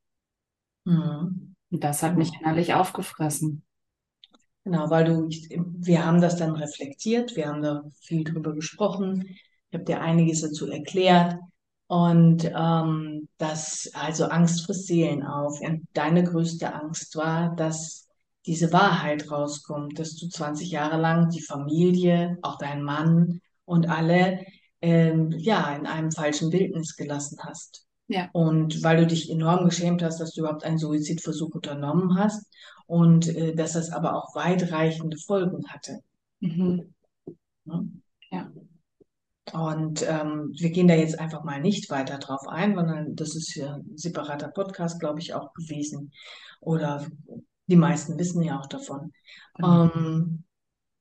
Mhm. 0.85 1.55
Und 1.71 1.83
das 1.83 2.03
hat 2.03 2.17
mich 2.17 2.31
innerlich 2.39 2.75
aufgefressen. 2.75 3.63
Genau, 4.63 4.89
weil 4.89 5.05
du, 5.05 5.27
wir 5.27 6.05
haben 6.05 6.21
das 6.21 6.37
dann 6.37 6.51
reflektiert, 6.51 7.35
wir 7.35 7.47
haben 7.47 7.61
da 7.61 7.83
viel 7.99 8.23
drüber 8.23 8.53
gesprochen. 8.53 9.25
Ich 9.27 9.73
habe 9.73 9.83
dir 9.83 10.01
einiges 10.01 10.41
dazu 10.41 10.69
erklärt. 10.69 11.37
Und 11.87 12.45
ähm, 12.45 13.27
das, 13.37 13.89
also 13.93 14.25
Angst 14.25 14.65
frisst 14.65 14.87
Seelen 14.87 15.23
auf. 15.23 15.59
Und 15.61 15.87
deine 15.93 16.23
größte 16.23 16.73
Angst 16.73 17.15
war, 17.15 17.55
dass 17.55 18.02
diese 18.45 18.73
Wahrheit 18.73 19.31
rauskommt, 19.31 19.99
dass 19.99 20.15
du 20.15 20.27
20 20.27 20.69
Jahre 20.69 20.97
lang 20.99 21.29
die 21.29 21.41
Familie, 21.41 22.37
auch 22.41 22.57
dein 22.57 22.83
Mann 22.83 23.41
und 23.65 23.89
alle, 23.89 24.45
ähm, 24.81 25.31
ja, 25.31 25.73
in 25.75 25.85
einem 25.85 26.11
falschen 26.11 26.49
Bildnis 26.49 26.95
gelassen 26.95 27.39
hast. 27.41 27.85
Ja. 28.07 28.29
Und 28.33 28.83
weil 28.83 28.97
du 28.97 29.07
dich 29.07 29.31
enorm 29.31 29.65
geschämt 29.65 30.03
hast, 30.03 30.19
dass 30.19 30.33
du 30.33 30.41
überhaupt 30.41 30.65
einen 30.65 30.77
Suizidversuch 30.77 31.55
unternommen 31.55 32.17
hast 32.17 32.45
und 32.85 33.27
äh, 33.27 33.55
dass 33.55 33.73
das 33.73 33.91
aber 33.91 34.15
auch 34.15 34.35
weitreichende 34.35 35.17
Folgen 35.17 35.65
hatte. 35.69 35.99
Mhm. 36.41 36.93
Ja. 38.29 38.51
Und 39.53 40.05
ähm, 40.07 40.51
wir 40.57 40.71
gehen 40.71 40.87
da 40.87 40.95
jetzt 40.95 41.19
einfach 41.19 41.43
mal 41.43 41.61
nicht 41.61 41.89
weiter 41.89 42.17
drauf 42.17 42.47
ein, 42.47 42.75
sondern 42.75 43.15
das 43.15 43.35
ist 43.35 43.55
ja 43.55 43.75
ein 43.75 43.97
separater 43.97 44.47
Podcast, 44.49 44.99
glaube 44.99 45.19
ich, 45.19 45.33
auch 45.33 45.53
gewesen. 45.53 46.11
Oder 46.59 47.05
die 47.67 47.75
meisten 47.75 48.17
wissen 48.17 48.43
ja 48.43 48.59
auch 48.59 48.67
davon. 48.67 49.11
Mhm. 49.57 49.91
Ähm, 49.95 50.43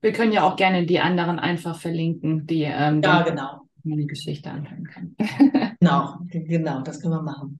Wir 0.01 0.13
können 0.13 0.33
ja 0.33 0.43
auch 0.43 0.57
gerne 0.57 0.87
die 0.87 1.01
anderen 1.01 1.39
einfach 1.39 1.81
verlinken, 1.81 2.47
die 2.47 2.63
ähm, 2.63 3.03
ja, 3.03 3.23
genau. 3.23 3.63
meine 3.83 4.07
Geschichte 4.07 4.51
anhören 4.51 4.85
können. 4.85 5.17
Genau, 5.83 6.19
genau, 6.31 6.81
das 6.83 7.01
können 7.01 7.15
wir 7.15 7.23
machen. 7.23 7.59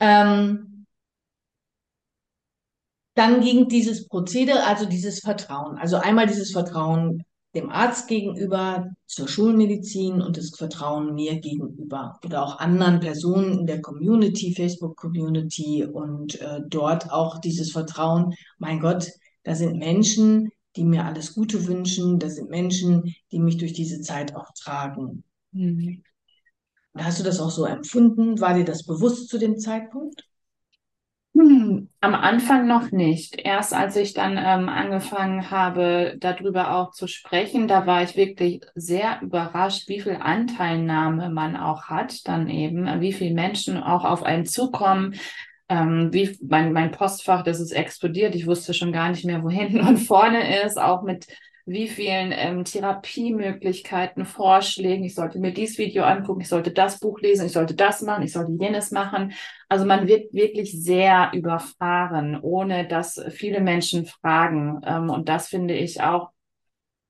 Ähm, 0.00 0.86
dann 3.14 3.42
ging 3.42 3.68
dieses 3.68 4.08
Prozedere, 4.08 4.64
also 4.64 4.86
dieses 4.86 5.20
Vertrauen. 5.20 5.76
Also 5.76 5.96
einmal 5.98 6.26
dieses 6.26 6.50
Vertrauen 6.50 7.24
dem 7.54 7.70
Arzt 7.70 8.08
gegenüber, 8.08 8.90
zur 9.06 9.28
Schulmedizin 9.28 10.22
und 10.22 10.38
das 10.38 10.56
Vertrauen 10.56 11.14
mir 11.14 11.38
gegenüber 11.38 12.18
oder 12.24 12.42
auch 12.42 12.58
anderen 12.58 13.00
Personen 13.00 13.60
in 13.60 13.66
der 13.66 13.82
Community, 13.82 14.54
Facebook-Community 14.54 15.84
und 15.84 16.40
äh, 16.40 16.60
dort 16.66 17.10
auch 17.12 17.38
dieses 17.38 17.72
Vertrauen, 17.72 18.34
mein 18.58 18.80
Gott, 18.80 19.08
da 19.44 19.54
sind 19.54 19.78
Menschen, 19.78 20.50
die 20.76 20.84
mir 20.84 21.04
alles 21.04 21.34
Gute 21.34 21.66
wünschen, 21.66 22.18
da 22.18 22.30
sind 22.30 22.48
Menschen, 22.48 23.14
die 23.30 23.38
mich 23.38 23.58
durch 23.58 23.74
diese 23.74 24.00
Zeit 24.00 24.34
auch 24.34 24.50
tragen. 24.54 25.24
Mhm. 25.52 26.02
Hast 26.94 27.20
du 27.20 27.24
das 27.24 27.40
auch 27.40 27.50
so 27.50 27.64
empfunden? 27.64 28.40
War 28.40 28.54
dir 28.54 28.64
das 28.64 28.84
bewusst 28.84 29.28
zu 29.28 29.38
dem 29.38 29.58
Zeitpunkt? 29.58 30.26
Hm, 31.34 31.88
am 32.00 32.14
Anfang 32.14 32.66
noch 32.66 32.90
nicht. 32.90 33.40
Erst 33.40 33.72
als 33.72 33.96
ich 33.96 34.12
dann 34.12 34.36
ähm, 34.36 34.68
angefangen 34.68 35.50
habe, 35.50 36.16
darüber 36.20 36.76
auch 36.76 36.90
zu 36.90 37.06
sprechen, 37.06 37.68
da 37.68 37.86
war 37.86 38.02
ich 38.02 38.16
wirklich 38.16 38.62
sehr 38.74 39.18
überrascht, 39.22 39.88
wie 39.88 40.00
viel 40.00 40.18
Anteilnahme 40.20 41.30
man 41.30 41.56
auch 41.56 41.84
hat, 41.84 42.28
dann 42.28 42.48
eben, 42.50 43.00
wie 43.00 43.14
viele 43.14 43.34
Menschen 43.34 43.82
auch 43.82 44.04
auf 44.04 44.22
einen 44.24 44.44
zukommen. 44.44 45.14
Ähm, 45.70 46.10
wie 46.12 46.36
mein, 46.46 46.74
mein 46.74 46.90
Postfach, 46.90 47.42
das 47.42 47.60
ist 47.60 47.72
explodiert. 47.72 48.34
Ich 48.34 48.46
wusste 48.46 48.74
schon 48.74 48.92
gar 48.92 49.08
nicht 49.08 49.24
mehr, 49.24 49.42
wo 49.42 49.48
hinten 49.48 49.80
und 49.88 49.96
vorne 49.98 50.62
ist, 50.64 50.78
auch 50.78 51.02
mit 51.02 51.26
wie 51.64 51.88
vielen 51.88 52.32
ähm, 52.32 52.64
Therapiemöglichkeiten, 52.64 54.24
Vorschlägen. 54.24 55.04
Ich 55.04 55.14
sollte 55.14 55.38
mir 55.38 55.52
dieses 55.52 55.78
Video 55.78 56.04
angucken, 56.04 56.40
ich 56.40 56.48
sollte 56.48 56.72
das 56.72 56.98
Buch 57.00 57.20
lesen, 57.20 57.46
ich 57.46 57.52
sollte 57.52 57.74
das 57.74 58.02
machen, 58.02 58.24
ich 58.24 58.32
sollte 58.32 58.52
jenes 58.60 58.90
machen. 58.90 59.32
Also 59.68 59.84
man 59.84 60.06
wird 60.08 60.32
wirklich 60.32 60.72
sehr 60.72 61.30
überfahren, 61.34 62.38
ohne 62.40 62.86
dass 62.88 63.22
viele 63.30 63.60
Menschen 63.60 64.06
fragen. 64.06 64.80
Ähm, 64.84 65.10
und 65.10 65.28
das 65.28 65.48
finde 65.48 65.74
ich 65.74 66.00
auch 66.00 66.30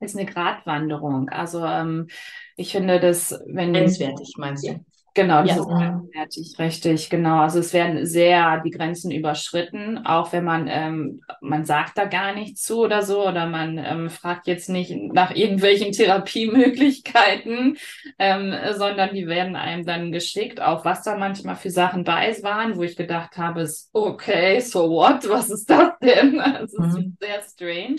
ist 0.01 0.17
eine 0.17 0.27
Gratwanderung. 0.27 1.29
Also 1.29 1.65
ähm, 1.65 2.09
ich 2.57 2.73
finde 2.73 3.01
das, 3.01 3.41
wenn 3.47 3.73
Grenzwertig, 3.73 4.35
meinst 4.37 4.67
du? 4.67 4.85
Genau, 5.15 5.43
das 5.43 5.57
Ja. 5.57 5.57
ist 5.57 5.75
grenzwertig, 5.75 6.55
richtig, 6.59 7.11
genau. 7.11 7.41
Also 7.41 7.59
es 7.59 7.75
werden 7.75 8.07
sehr 8.07 8.61
die 8.65 8.71
Grenzen 8.71 9.11
überschritten, 9.11 10.07
auch 10.07 10.33
wenn 10.33 10.43
man, 10.45 10.69
ähm, 10.69 11.21
man 11.43 11.67
sagt 11.67 11.99
da 11.99 12.07
gar 12.07 12.33
nichts 12.35 12.63
zu 12.63 12.81
oder 12.81 13.03
so, 13.03 13.29
oder 13.29 13.47
man 13.47 13.77
ähm, 13.77 14.09
fragt 14.09 14.47
jetzt 14.47 14.71
nicht 14.71 14.91
nach 15.13 15.35
irgendwelchen 15.35 15.93
Therapiemöglichkeiten, 15.95 17.77
ähm, 18.19 18.55
sondern 18.75 19.15
die 19.15 19.27
werden 19.27 19.55
einem 19.55 19.85
dann 19.85 20.13
geschickt, 20.13 20.63
auch 20.63 20.87
was 20.87 21.03
da 21.03 21.19
manchmal 21.19 21.57
für 21.57 21.71
Sachen 21.71 22.05
bei 22.05 22.33
waren, 22.43 22.77
wo 22.79 22.83
ich 22.83 22.97
gedacht 22.97 23.37
habe, 23.37 23.61
ist 23.63 23.91
okay, 23.93 24.61
so 24.61 24.89
what, 24.89 25.29
was 25.29 25.51
ist 25.51 25.69
das 25.69 25.91
denn? 26.03 26.37
Das 26.63 26.73
ist 26.73 26.93
Mhm. 26.93 27.17
sehr 27.21 27.43
strange. 27.43 27.97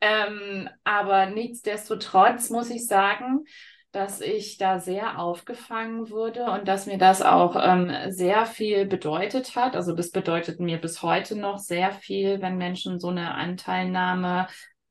Ähm, 0.00 0.68
aber 0.84 1.26
nichtsdestotrotz 1.26 2.50
muss 2.50 2.70
ich 2.70 2.86
sagen, 2.86 3.44
dass 3.92 4.20
ich 4.20 4.56
da 4.56 4.78
sehr 4.78 5.18
aufgefangen 5.18 6.10
wurde 6.10 6.44
und 6.50 6.68
dass 6.68 6.86
mir 6.86 6.98
das 6.98 7.22
auch 7.22 7.56
ähm, 7.60 7.90
sehr 8.10 8.46
viel 8.46 8.86
bedeutet 8.86 9.56
hat. 9.56 9.74
Also 9.74 9.94
das 9.94 10.10
bedeutet 10.10 10.60
mir 10.60 10.78
bis 10.78 11.02
heute 11.02 11.36
noch 11.36 11.58
sehr 11.58 11.92
viel, 11.92 12.40
wenn 12.40 12.56
Menschen 12.56 13.00
so 13.00 13.08
eine 13.08 13.34
Anteilnahme 13.34 14.46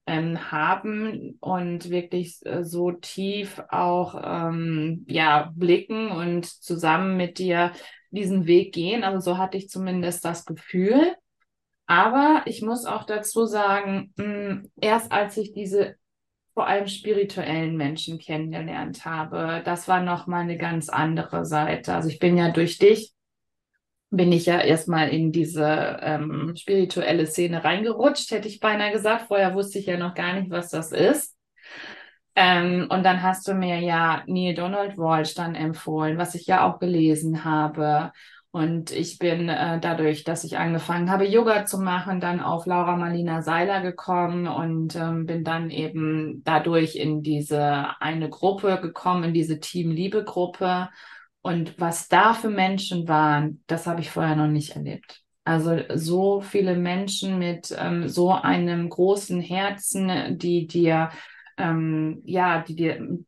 ähm, 0.05 0.51
haben 0.51 1.37
und 1.39 1.89
wirklich 1.89 2.39
äh, 2.45 2.63
so 2.63 2.91
tief 2.91 3.61
auch 3.69 4.19
ähm, 4.21 5.05
ja 5.07 5.51
blicken 5.55 6.11
und 6.11 6.45
zusammen 6.45 7.15
mit 7.15 7.37
dir 7.37 7.71
diesen 8.11 8.47
Weg 8.47 8.73
gehen. 8.73 9.03
Also 9.03 9.19
so 9.31 9.37
hatte 9.37 9.57
ich 9.57 9.69
zumindest 9.69 10.25
das 10.25 10.45
Gefühl. 10.45 11.15
Aber 11.85 12.43
ich 12.45 12.61
muss 12.61 12.85
auch 12.85 13.03
dazu 13.05 13.45
sagen, 13.45 14.13
mh, 14.17 14.63
erst 14.79 15.11
als 15.11 15.37
ich 15.37 15.53
diese 15.53 15.95
vor 16.59 16.67
allem 16.67 16.89
spirituellen 16.89 17.77
Menschen 17.77 18.19
kennengelernt 18.19 19.05
habe. 19.05 19.61
Das 19.63 19.87
war 19.87 20.03
nochmal 20.03 20.41
eine 20.41 20.57
ganz 20.57 20.89
andere 20.89 21.45
Seite. 21.45 21.93
Also 21.93 22.09
ich 22.09 22.19
bin 22.19 22.35
ja 22.35 22.51
durch 22.51 22.77
dich, 22.77 23.13
bin 24.09 24.33
ich 24.33 24.45
ja 24.45 24.59
erstmal 24.59 25.07
in 25.07 25.31
diese 25.31 25.99
ähm, 26.01 26.53
spirituelle 26.57 27.27
Szene 27.27 27.63
reingerutscht, 27.63 28.31
hätte 28.31 28.49
ich 28.49 28.59
beinahe 28.59 28.91
gesagt. 28.91 29.27
Vorher 29.29 29.55
wusste 29.55 29.79
ich 29.79 29.85
ja 29.85 29.95
noch 29.95 30.15
gar 30.15 30.33
nicht, 30.33 30.49
was 30.49 30.67
das 30.67 30.91
ist. 30.91 31.37
Ähm, 32.35 32.87
und 32.89 33.03
dann 33.03 33.23
hast 33.23 33.47
du 33.47 33.53
mir 33.53 33.79
ja 33.79 34.23
Neil 34.27 34.53
Donald 34.53 34.97
Walsh 34.97 35.35
dann 35.35 35.55
empfohlen, 35.55 36.17
was 36.17 36.35
ich 36.35 36.45
ja 36.45 36.69
auch 36.69 36.77
gelesen 36.79 37.45
habe. 37.45 38.11
Und 38.51 38.89
ich 38.91 39.19
bin 39.19 39.47
äh, 39.47 39.79
dadurch, 39.79 40.23
dass 40.23 40.43
ich 40.43 40.57
angefangen 40.57 41.11
habe, 41.11 41.27
Yoga 41.27 41.65
zu 41.65 41.77
machen, 41.77 42.19
dann 42.19 42.39
auf 42.39 42.65
Laura 42.65 42.95
Marlina 42.95 43.43
Seiler 43.43 43.81
gekommen 43.81 44.47
und 44.47 44.95
ähm, 44.95 45.27
bin 45.27 45.43
dann 45.43 45.69
eben 45.69 46.41
dadurch 46.43 46.95
in 46.95 47.21
diese 47.21 48.01
eine 48.01 48.27
Gruppe 48.27 48.79
gekommen, 48.81 49.25
in 49.25 49.33
diese 49.35 49.59
Team 49.59 49.91
Liebe 49.91 50.23
Gruppe. 50.23 50.89
Und 51.41 51.79
was 51.79 52.07
da 52.07 52.33
für 52.33 52.49
Menschen 52.49 53.07
waren, 53.07 53.63
das 53.67 53.85
habe 53.85 54.01
ich 54.01 54.09
vorher 54.09 54.35
noch 54.35 54.47
nicht 54.47 54.75
erlebt. 54.75 55.21
Also 55.43 55.79
so 55.93 56.41
viele 56.41 56.75
Menschen 56.75 57.37
mit 57.37 57.75
ähm, 57.77 58.07
so 58.07 58.31
einem 58.31 58.89
großen 58.89 59.41
Herzen, 59.41 60.37
die 60.39 60.65
dir, 60.65 61.09
ähm, 61.57 62.21
ja, 62.25 62.63
die 62.63 62.75
dir 62.75 63.19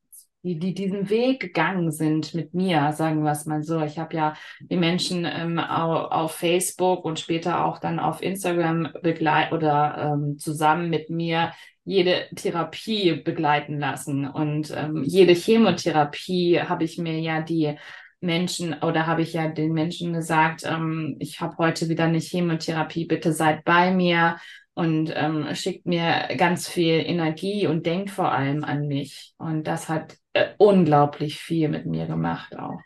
die, 0.43 0.58
die 0.58 0.73
diesen 0.73 1.10
Weg 1.10 1.39
gegangen 1.39 1.91
sind 1.91 2.34
mit 2.34 2.54
mir, 2.54 2.91
sagen 2.93 3.23
wir 3.23 3.32
es 3.32 3.45
mal 3.45 3.63
so. 3.63 3.82
Ich 3.82 3.99
habe 3.99 4.15
ja 4.15 4.34
die 4.60 4.77
Menschen 4.77 5.25
ähm, 5.25 5.60
auf, 5.60 6.12
auf 6.12 6.32
Facebook 6.34 7.06
und 7.06 7.19
später 7.19 7.65
auch 7.65 7.77
dann 7.80 7.99
auf 7.99 8.21
Instagram 8.21 8.89
begleit 9.04 9.51
oder 9.51 10.13
ähm, 10.13 10.38
zusammen 10.39 10.89
mit 10.89 11.10
mir 11.10 11.51
jede 11.84 12.27
Therapie 12.36 13.13
begleiten 13.13 13.80
lassen. 13.80 14.27
Und 14.27 14.73
ähm, 14.75 15.04
jede 15.04 15.34
Chemotherapie 15.34 16.62
habe 16.62 16.84
ich 16.84 16.97
mir 16.97 17.19
ja 17.19 17.41
die 17.41 17.75
Menschen 18.19 18.75
oder 18.82 19.08
habe 19.08 19.23
ich 19.23 19.34
ja 19.34 19.47
den 19.47 19.73
Menschen 19.73 20.13
gesagt, 20.13 20.63
ähm, 20.63 21.17
ich 21.19 21.41
habe 21.41 21.58
heute 21.58 21.89
wieder 21.89 22.06
eine 22.06 22.19
Chemotherapie, 22.19 23.06
bitte 23.06 23.34
seid 23.34 23.63
bei 23.63 23.91
mir 23.91 24.38
und 24.73 25.12
ähm, 25.15 25.47
schickt 25.54 25.86
mir 25.86 26.30
ganz 26.38 26.67
viel 26.67 27.04
Energie 27.06 27.67
und 27.67 27.86
denkt 27.86 28.10
vor 28.10 28.32
allem 28.32 28.63
an 28.63 28.88
mich. 28.88 29.34
Und 29.38 29.65
das 29.65 29.89
hat 29.89 30.17
äh, 30.34 30.50
unglaublich 30.58 31.39
viel 31.39 31.70
mit 31.70 31.86
mir 31.86 32.08
gemacht 32.08 32.58
auch. 32.58 32.80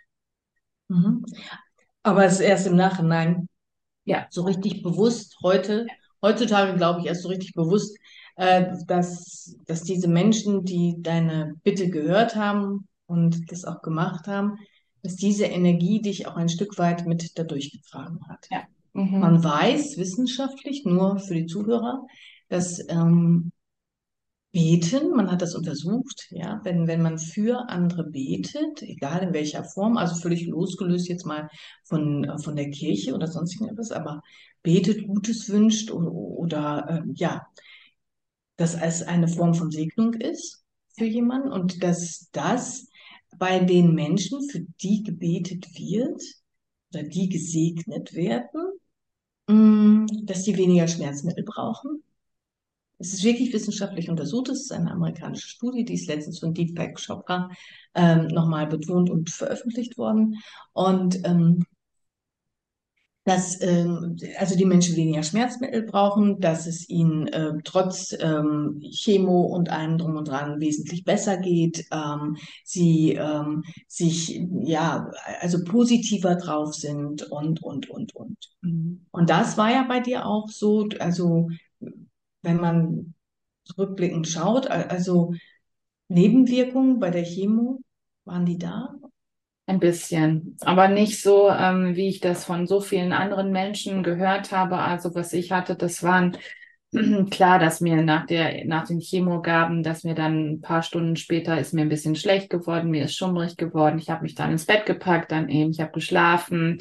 Mhm. 0.88 1.26
Aber 2.04 2.26
es 2.26 2.34
ist 2.34 2.42
erst 2.42 2.68
im 2.68 2.76
Nachhinein 2.76 3.48
Ja. 4.06 4.28
so 4.30 4.44
richtig 4.44 4.84
bewusst 4.84 5.38
heute, 5.44 5.88
heutzutage 6.22 6.76
glaube 6.78 7.00
ich 7.02 7.08
erst 7.08 7.24
so 7.24 7.30
richtig 7.30 7.54
bewusst, 7.54 7.98
äh, 8.36 8.72
dass, 8.88 9.56
dass 9.66 9.84
diese 9.84 10.08
Menschen, 10.08 10.64
die 10.66 10.98
deine 11.00 11.56
Bitte 11.64 11.90
gehört 11.90 12.36
haben 12.36 12.88
und 13.08 13.52
das 13.52 13.66
auch 13.66 13.82
gemacht 13.82 14.28
haben, 14.28 14.58
dass 15.02 15.16
diese 15.16 15.46
Energie 15.46 16.02
dich 16.02 16.28
auch 16.28 16.36
ein 16.36 16.50
Stück 16.50 16.78
weit 16.78 17.06
mit 17.06 17.38
dadurch 17.38 17.72
getragen 17.72 18.20
hat. 18.28 18.48
Ja. 18.52 18.64
Mhm. 18.94 19.20
Man 19.20 19.44
weiß 19.44 19.98
wissenschaftlich, 19.98 20.86
nur 20.86 21.20
für 21.20 21.36
die 21.36 21.46
Zuhörer, 21.48 22.06
dass 22.50 22.80
ähm, 22.90 23.52
Beten, 24.56 25.12
man 25.14 25.30
hat 25.30 25.42
das 25.42 25.54
untersucht, 25.54 26.28
ja, 26.30 26.62
wenn, 26.64 26.88
wenn 26.88 27.02
man 27.02 27.18
für 27.18 27.68
andere 27.68 28.06
betet, 28.06 28.82
egal 28.84 29.22
in 29.22 29.34
welcher 29.34 29.66
Form, 29.66 29.98
also 29.98 30.16
völlig 30.16 30.48
losgelöst 30.48 31.10
jetzt 31.10 31.26
mal 31.26 31.50
von, 31.84 32.40
von 32.42 32.56
der 32.56 32.70
Kirche 32.70 33.16
oder 33.16 33.28
sonst 33.28 33.56
irgendetwas, 33.56 33.92
aber 33.92 34.22
betet, 34.64 35.08
Gutes 35.08 35.50
wünscht 35.50 35.92
oder, 35.92 36.10
oder 36.10 36.88
äh, 36.88 37.12
ja, 37.16 37.46
dass 38.56 38.76
es 38.76 39.04
eine 39.04 39.28
Form 39.28 39.56
von 39.56 39.72
Segnung 39.72 40.14
ist 40.14 40.64
für 40.98 41.04
jemanden 41.04 41.52
und 41.52 41.84
dass 41.84 42.30
das 42.32 42.88
bei 43.38 43.60
den 43.60 43.94
Menschen, 43.94 44.42
für 44.50 44.62
die 44.82 45.04
gebetet 45.04 45.68
wird 45.78 46.24
oder 46.94 47.04
die 47.04 47.28
gesegnet 47.28 48.14
werden, 48.14 48.80
mm, 49.48 50.06
dass 50.24 50.44
die 50.44 50.56
weniger 50.56 50.88
Schmerzmittel 50.88 51.44
brauchen 51.44 52.05
es 52.98 53.14
ist 53.14 53.24
wirklich 53.24 53.54
wissenschaftlich 53.54 54.10
untersucht. 54.10 54.50
Es 54.50 54.62
ist 54.62 54.72
eine 54.72 54.92
amerikanische 54.92 55.48
Studie, 55.48 55.86
die 55.86 55.96
ist 55.96 56.08
letztens 56.08 56.40
von 56.40 56.54
Deepak 56.54 57.00
Chopra 57.06 57.50
ähm, 57.94 58.28
nochmal 58.28 58.68
betont 58.68 59.10
und 59.10 59.30
veröffentlicht 59.30 59.98
worden. 59.98 60.36
Und 60.74 61.26
ähm, 61.26 61.66
dass 63.26 63.60
ähm, 63.62 64.18
also 64.38 64.56
die 64.56 64.66
Menschen 64.66 64.96
weniger 64.96 65.24
Schmerzmittel 65.24 65.82
brauchen, 65.82 66.40
dass 66.40 66.68
es 66.68 66.88
ihnen 66.88 67.28
äh, 67.28 67.54
trotz 67.64 68.16
ähm, 68.20 68.80
Chemo 68.82 69.42
und 69.42 69.70
allem 69.70 69.98
drum 69.98 70.16
und 70.16 70.28
dran 70.28 70.60
wesentlich 70.60 71.04
besser 71.04 71.38
geht, 71.38 71.86
ähm, 71.92 72.38
sie 72.64 73.14
ähm, 73.14 73.64
sich 73.88 74.42
ja 74.62 75.10
also 75.42 75.64
positiver 75.64 76.36
drauf 76.36 76.76
sind 76.76 77.24
und 77.24 77.64
und 77.64 77.90
und 77.90 78.16
und. 78.16 78.38
Mhm. 78.62 79.08
Und 79.10 79.30
das 79.32 79.58
war 79.58 79.72
ja 79.72 79.86
bei 79.88 80.02
dir 80.02 80.28
auch 80.28 80.48
so, 80.48 80.88
also 81.00 81.50
wenn 82.46 82.58
man 82.58 83.14
rückblickend 83.78 84.28
schaut, 84.28 84.68
also 84.68 85.34
Nebenwirkungen 86.08 87.00
bei 87.00 87.10
der 87.10 87.24
Chemo, 87.24 87.82
waren 88.26 88.46
die 88.46 88.58
da? 88.58 88.96
Ein 89.68 89.80
bisschen, 89.80 90.58
aber 90.62 90.88
nicht 90.88 91.22
so, 91.22 91.50
ähm, 91.50 91.96
wie 91.96 92.08
ich 92.08 92.20
das 92.20 92.46
von 92.46 92.68
so 92.68 92.82
vielen 92.82 93.14
anderen 93.14 93.52
Menschen 93.52 94.04
gehört 94.04 94.52
habe. 94.52 94.78
Also 94.78 95.16
was 95.16 95.34
ich 95.34 95.52
hatte, 95.52 95.76
das 95.76 96.04
waren 96.04 96.38
klar, 97.32 97.58
dass 97.58 97.82
mir 97.82 98.04
nach 98.04 98.28
der 98.28 98.66
nach 98.66 98.86
den 98.86 99.00
Chemogaben, 99.00 99.82
dass 99.82 100.04
mir 100.04 100.14
dann 100.14 100.52
ein 100.52 100.62
paar 100.62 100.84
Stunden 100.84 101.16
später 101.16 101.60
ist 101.60 101.74
mir 101.74 101.82
ein 101.82 101.90
bisschen 101.90 102.16
schlecht 102.16 102.52
geworden, 102.52 102.92
mir 102.92 103.06
ist 103.06 103.16
schummrig 103.16 103.58
geworden. 103.58 103.98
Ich 103.98 104.12
habe 104.12 104.22
mich 104.22 104.36
dann 104.36 104.52
ins 104.52 104.68
Bett 104.68 104.86
gepackt, 104.86 105.32
dann 105.32 105.50
eben, 105.50 105.72
ich 105.72 105.80
habe 105.82 105.92
geschlafen, 105.94 106.78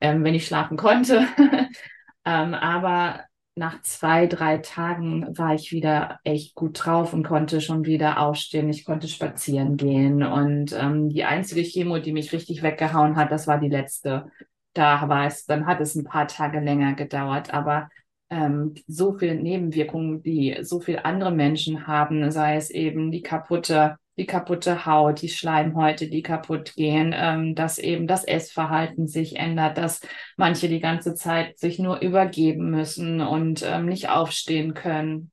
ähm, 0.00 0.24
wenn 0.24 0.34
ich 0.34 0.46
schlafen 0.46 0.76
konnte. 0.76 1.26
ähm, 2.24 2.54
aber 2.54 3.20
nach 3.56 3.80
zwei, 3.82 4.26
drei 4.26 4.58
Tagen 4.58 5.38
war 5.38 5.54
ich 5.54 5.70
wieder 5.70 6.18
echt 6.24 6.54
gut 6.54 6.84
drauf 6.84 7.12
und 7.12 7.22
konnte 7.24 7.60
schon 7.60 7.84
wieder 7.84 8.20
aufstehen. 8.20 8.68
Ich 8.68 8.84
konnte 8.84 9.06
spazieren 9.06 9.76
gehen. 9.76 10.24
Und 10.24 10.72
ähm, 10.72 11.08
die 11.08 11.24
einzige 11.24 11.62
Chemo, 11.62 11.98
die 11.98 12.12
mich 12.12 12.32
richtig 12.32 12.62
weggehauen 12.62 13.16
hat, 13.16 13.30
das 13.30 13.46
war 13.46 13.58
die 13.58 13.68
letzte. 13.68 14.26
Da 14.72 15.08
war 15.08 15.26
es, 15.26 15.46
dann 15.46 15.66
hat 15.66 15.80
es 15.80 15.94
ein 15.94 16.04
paar 16.04 16.26
Tage 16.26 16.58
länger 16.60 16.94
gedauert. 16.94 17.54
Aber 17.54 17.90
ähm, 18.28 18.74
so 18.88 19.16
viele 19.18 19.36
Nebenwirkungen, 19.36 20.22
die 20.22 20.58
so 20.62 20.80
viele 20.80 21.04
andere 21.04 21.30
Menschen 21.30 21.86
haben, 21.86 22.30
sei 22.32 22.56
es 22.56 22.70
eben 22.70 23.12
die 23.12 23.22
kaputte 23.22 23.98
die 24.16 24.26
kaputte 24.26 24.86
Haut, 24.86 25.22
die 25.22 25.28
Schleimhäute, 25.28 26.08
die 26.08 26.22
kaputt 26.22 26.74
gehen, 26.74 27.12
ähm, 27.14 27.54
dass 27.54 27.78
eben 27.78 28.06
das 28.06 28.24
Essverhalten 28.24 29.08
sich 29.08 29.36
ändert, 29.36 29.76
dass 29.76 30.00
manche 30.36 30.68
die 30.68 30.80
ganze 30.80 31.14
Zeit 31.14 31.58
sich 31.58 31.78
nur 31.78 32.00
übergeben 32.00 32.70
müssen 32.70 33.20
und 33.20 33.62
ähm, 33.64 33.86
nicht 33.86 34.08
aufstehen 34.08 34.74
können. 34.74 35.32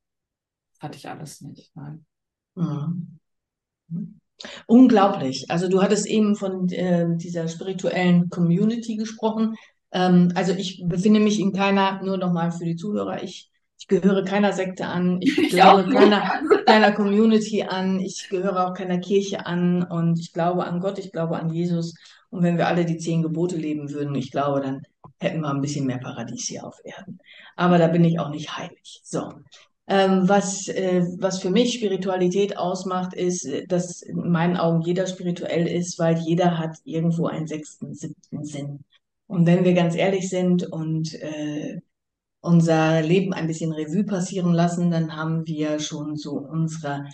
Hatte 0.80 0.98
ich 0.98 1.08
alles 1.08 1.42
nicht. 1.42 1.72
Nein. 1.76 2.06
Mhm. 2.56 3.20
Unglaublich. 4.66 5.46
Also 5.50 5.70
du 5.70 5.84
hattest 5.84 6.08
eben 6.08 6.36
von 6.36 6.68
äh, 6.70 7.06
dieser 7.18 7.48
spirituellen 7.48 8.30
Community 8.30 8.96
gesprochen. 8.96 9.56
Ähm, 9.92 10.32
also 10.34 10.54
ich 10.54 10.84
befinde 10.86 11.20
mich 11.20 11.40
in 11.40 11.54
keiner, 11.54 12.02
nur 12.02 12.18
nochmal 12.18 12.52
für 12.52 12.66
die 12.66 12.76
Zuhörer, 12.76 13.22
ich 13.22 13.51
ich 13.82 13.88
gehöre 13.88 14.24
keiner 14.24 14.54
Sekte 14.54 14.86
an, 14.86 15.18
ich 15.22 15.50
gehöre 15.50 15.90
keiner, 15.90 16.40
keiner 16.68 16.92
Community 16.92 17.64
an, 17.64 18.00
ich 18.00 18.30
gehöre 18.30 18.68
auch 18.68 18.76
keiner 18.76 19.00
Kirche 19.00 19.48
an 19.48 19.82
und 19.82 20.20
ich 20.20 20.34
glaube 20.34 20.66
an 20.66 20.80
Gott, 20.80 21.00
ich 21.00 21.12
glaube 21.12 21.38
an 21.38 21.50
Jesus. 21.50 21.96
Und 22.30 22.44
wenn 22.44 22.60
wir 22.60 22.68
alle 22.68 22.86
die 22.86 23.00
zehn 23.00 23.24
Gebote 23.24 23.58
leben 23.58 23.90
würden, 23.90 24.14
ich 24.14 24.30
glaube, 24.30 24.62
dann 24.62 24.84
hätten 25.20 25.42
wir 25.42 25.50
ein 25.50 25.62
bisschen 25.62 25.88
mehr 25.88 25.98
Paradies 25.98 26.46
hier 26.48 26.64
auf 26.64 26.80
Erden. 26.84 27.18
Aber 27.56 27.80
da 27.80 27.88
bin 27.88 28.06
ich 28.06 28.20
auch 28.20 28.30
nicht 28.30 28.56
heilig. 28.56 29.02
So. 29.04 29.34
Ähm, 29.88 30.30
was, 30.30 30.68
äh, 30.68 31.04
was 31.18 31.40
für 31.40 31.50
mich 31.50 31.74
Spiritualität 31.74 32.58
ausmacht, 32.58 33.16
ist, 33.16 33.50
dass 33.68 34.04
in 34.04 34.30
meinen 34.30 34.58
Augen 34.58 34.82
jeder 34.82 35.08
spirituell 35.08 35.66
ist, 35.66 35.98
weil 35.98 36.20
jeder 36.20 36.60
hat 36.60 36.78
irgendwo 36.84 37.26
einen 37.26 37.48
sechsten, 37.48 37.96
siebten 37.96 38.46
Sinn. 38.46 38.84
Und 39.26 39.48
wenn 39.48 39.66
wir 39.66 39.74
ganz 39.74 39.96
ehrlich 39.96 40.30
sind 40.30 40.72
und 40.72 41.16
äh, 41.16 41.82
unser 42.42 43.02
Leben 43.02 43.34
ein 43.34 43.48
bisschen 43.48 43.72
Revue 43.72 44.04
passieren 44.04 44.54
lassen, 44.54 44.92
dann 44.92 45.16
haben 45.16 45.46
wir 45.48 45.80
schon 45.80 46.16
so 46.18 46.34
unsere 46.34 47.06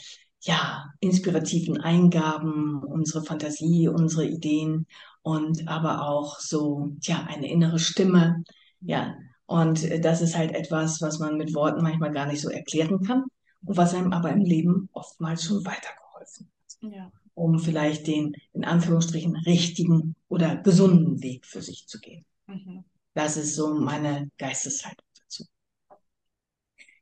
ja, 0.42 0.86
inspirativen 1.00 1.80
Eingaben, 1.82 2.82
unsere 2.84 3.24
Fantasie, 3.24 3.90
unsere 3.90 4.26
Ideen 4.26 4.88
und 5.22 5.68
aber 5.68 6.08
auch 6.08 6.40
so, 6.40 6.96
ja, 7.02 7.26
eine 7.28 7.52
innere 7.52 7.80
Stimme. 7.80 8.44
Ja, 8.80 9.16
und 9.46 9.88
das 10.04 10.22
ist 10.22 10.38
halt 10.38 10.54
etwas, 10.54 11.02
was 11.02 11.20
man 11.20 11.38
mit 11.38 11.54
Worten 11.54 11.82
manchmal 11.82 12.14
gar 12.14 12.28
nicht 12.28 12.42
so 12.42 12.50
erklären 12.50 13.04
kann 13.04 13.24
und 13.66 13.78
was 13.78 13.94
einem 13.94 14.14
aber 14.14 14.30
im 14.30 14.42
Leben 14.42 14.90
oftmals 14.94 15.44
schon 15.44 15.66
weitergeholfen 15.66 16.50
hat. 16.82 16.94
Ja. 16.94 17.12
Um 17.34 17.60
vielleicht 17.60 18.08
den, 18.08 18.34
in 18.54 18.66
Anführungsstrichen, 18.66 19.36
richtigen 19.36 20.16
oder 20.28 20.56
gesunden 20.56 21.22
Weg 21.22 21.46
für 21.46 21.62
sich 21.62 21.88
zu 21.88 22.00
gehen. 22.00 22.26
Mhm. 22.48 22.84
Das 23.14 23.36
ist 23.38 23.56
so 23.56 23.74
meine 23.74 24.30
Geisteshaltung. 24.38 25.07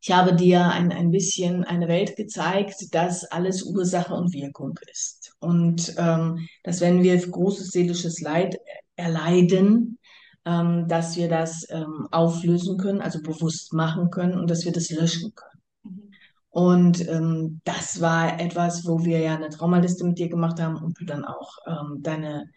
Ich 0.07 0.11
habe 0.11 0.35
dir 0.35 0.69
ein, 0.69 0.91
ein 0.91 1.09
bisschen 1.09 1.63
eine 1.63 1.87
Welt 1.87 2.15
gezeigt, 2.15 2.93
dass 2.93 3.25
alles 3.25 3.63
Ursache 3.63 4.13
und 4.13 4.33
Wirkung 4.33 4.77
ist. 4.91 5.33
Und 5.39 5.95
ähm, 5.97 6.47
dass 6.61 6.79
wenn 6.79 7.01
wir 7.01 7.17
großes 7.17 7.71
seelisches 7.71 8.21
Leid 8.21 8.55
erleiden, 8.95 9.97
ähm, 10.45 10.87
dass 10.87 11.17
wir 11.17 11.27
das 11.27 11.65
ähm, 11.71 12.07
auflösen 12.11 12.77
können, 12.77 13.01
also 13.01 13.19
bewusst 13.19 13.73
machen 13.73 14.11
können 14.11 14.37
und 14.37 14.47
dass 14.47 14.63
wir 14.63 14.71
das 14.71 14.91
löschen 14.91 15.33
können. 15.33 15.63
Mhm. 15.81 16.11
Und 16.51 17.07
ähm, 17.09 17.61
das 17.63 17.99
war 17.99 18.39
etwas, 18.39 18.85
wo 18.85 19.03
wir 19.03 19.17
ja 19.17 19.33
eine 19.33 19.49
Traumaliste 19.49 20.05
mit 20.05 20.19
dir 20.19 20.29
gemacht 20.29 20.61
haben 20.61 20.75
und 20.75 21.01
du 21.01 21.05
dann 21.05 21.25
auch 21.25 21.57
ähm, 21.65 22.03
deine 22.03 22.51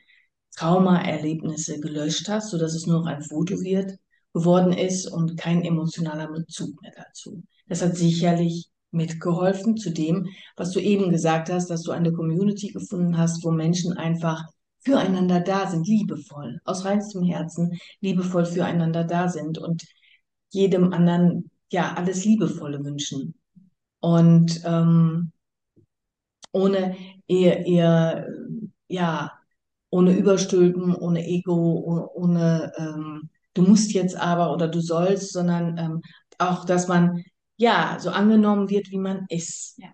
Traumaerlebnisse 0.54 1.80
gelöscht 1.80 2.28
hast, 2.28 2.50
sodass 2.50 2.74
es 2.74 2.87
nur 2.87 3.00
noch 3.00 3.06
ein 3.06 3.22
Foto 3.22 3.58
wird 3.62 3.98
geworden 4.33 4.73
ist 4.73 5.07
und 5.07 5.37
kein 5.37 5.62
emotionaler 5.62 6.29
Bezug 6.29 6.81
mehr 6.83 6.93
dazu. 6.97 7.43
Das 7.69 7.83
hat 7.83 7.97
sicherlich 7.97 8.69
mitgeholfen 8.91 9.77
zu 9.77 9.91
dem, 9.91 10.29
was 10.57 10.71
du 10.73 10.81
eben 10.81 11.11
gesagt 11.11 11.51
hast, 11.51 11.69
dass 11.69 11.83
du 11.83 11.93
eine 11.93 12.12
Community 12.12 12.69
gefunden 12.69 13.19
hast, 13.19 13.45
wo 13.45 13.51
Menschen 13.51 13.93
einfach 13.95 14.45
füreinander 14.81 15.41
da 15.41 15.67
sind, 15.67 15.87
liebevoll, 15.87 16.61
aus 16.64 16.85
reinstem 16.85 17.23
Herzen 17.25 17.79
liebevoll 18.01 18.47
füreinander 18.47 19.05
da 19.05 19.29
sind 19.29 19.59
und 19.59 19.85
jedem 20.51 20.93
anderen 20.93 21.51
ja 21.71 21.95
alles 21.95 22.25
Liebevolle 22.25 22.83
wünschen. 22.83 23.35
Und 24.01 24.62
ähm, 24.64 25.33
ohne 26.53 26.97
ihr, 27.27 27.67
ihr 27.67 28.27
ja, 28.88 29.33
ohne 29.91 30.17
Überstülpen, 30.17 30.95
ohne 30.95 31.27
Ego, 31.27 31.83
ohne, 31.85 32.09
ohne 32.14 32.73
ähm, 32.79 33.31
du 33.59 33.64
musst 33.64 33.92
jetzt 33.92 34.16
aber 34.16 34.53
oder 34.53 34.68
du 34.68 34.81
sollst, 34.81 35.33
sondern 35.33 35.77
ähm, 35.79 36.03
auch, 36.38 36.64
dass 36.64 36.87
man 36.87 37.25
ja 37.57 37.99
so 37.99 38.11
angenommen 38.11 38.71
wird, 38.71 38.90
wie 38.90 38.99
man 38.99 39.27
ist. 39.29 39.77
Ja. 39.79 39.88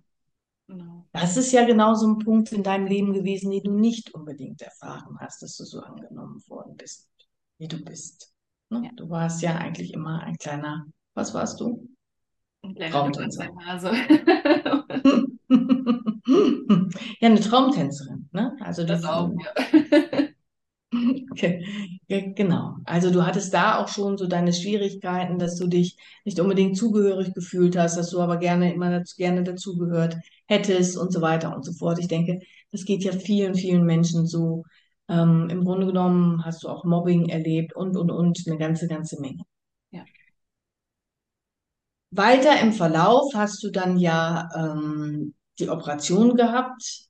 Genau. 0.67 1.07
Das 1.13 1.37
ist 1.37 1.53
ja 1.53 1.65
genau 1.65 1.95
so 1.95 2.07
ein 2.07 2.19
Punkt 2.19 2.53
in 2.53 2.63
deinem 2.63 2.87
Leben 2.87 3.13
gewesen, 3.15 3.51
den 3.51 3.65
du 3.65 3.73
nicht 3.73 4.15
unbedingt 4.15 4.63
erfahren 4.63 5.17
hast, 5.19 5.43
dass 5.43 5.57
du 5.57 5.65
so 5.65 5.81
angenommen 5.81 6.43
worden 6.49 6.77
bist, 6.77 7.09
wie 7.59 7.69
du 7.69 7.83
bist. 7.83 8.33
Ne? 8.71 8.83
Ja. 8.85 8.91
Du 8.97 9.09
warst 9.09 9.43
ja 9.43 9.57
eigentlich 9.57 9.93
immer 9.95 10.23
ein 10.23 10.37
kleiner, 10.37 10.87
was 11.15 11.33
warst 11.35 11.61
du? 11.61 11.89
Ein 12.63 12.75
kleiner 12.75 12.93
Traumtänzer. 12.93 13.49
Also. 13.67 13.89
ja, 17.21 17.29
eine 17.29 17.41
Traumtänzerin. 17.41 18.29
Ne? 18.33 18.57
Also 18.61 18.85
das 18.85 19.05
auch, 19.05 19.31
ja. 19.31 19.55
Genau. 22.09 22.77
Also 22.85 23.11
du 23.11 23.25
hattest 23.27 23.55
da 23.55 23.79
auch 23.79 23.89
schon 23.89 24.19
so 24.19 24.27
deine 24.27 24.53
Schwierigkeiten, 24.53 25.39
dass 25.39 25.57
du 25.57 25.67
dich 25.67 25.97
nicht 26.25 26.39
unbedingt 26.39 26.77
zugehörig 26.77 27.33
gefühlt 27.35 27.77
hast, 27.77 27.97
dass 27.97 28.11
du 28.11 28.21
aber 28.21 28.37
gerne 28.37 28.73
immer 28.73 28.91
dazu, 28.91 29.17
gerne 29.17 29.43
dazugehört 29.43 30.17
hättest 30.47 30.97
und 30.97 31.13
so 31.13 31.21
weiter 31.23 31.55
und 31.55 31.65
so 31.65 31.73
fort. 31.73 31.99
Ich 31.99 32.09
denke, 32.09 32.41
das 32.73 32.85
geht 32.85 33.05
ja 33.05 33.13
vielen, 33.13 33.55
vielen 33.55 33.85
Menschen 33.85 34.27
so. 34.27 34.65
Ähm, 35.09 35.49
im 35.51 35.65
Grunde 35.65 35.87
genommen 35.87 36.45
hast 36.45 36.63
du 36.65 36.69
auch 36.69 36.85
Mobbing 36.85 37.29
erlebt 37.29 37.75
und, 37.75 37.97
und, 37.97 38.11
und 38.11 38.43
eine 38.47 38.59
ganze, 38.59 38.89
ganze 38.89 39.21
Menge. 39.21 39.43
Ja. 39.91 40.05
Weiter 42.11 42.61
im 42.61 42.73
Verlauf 42.73 43.35
hast 43.35 43.63
du 43.63 43.71
dann 43.71 43.99
ja 43.99 44.49
ähm, 44.55 45.35
die 45.59 45.69
Operation 45.69 46.37
gehabt. 46.37 47.09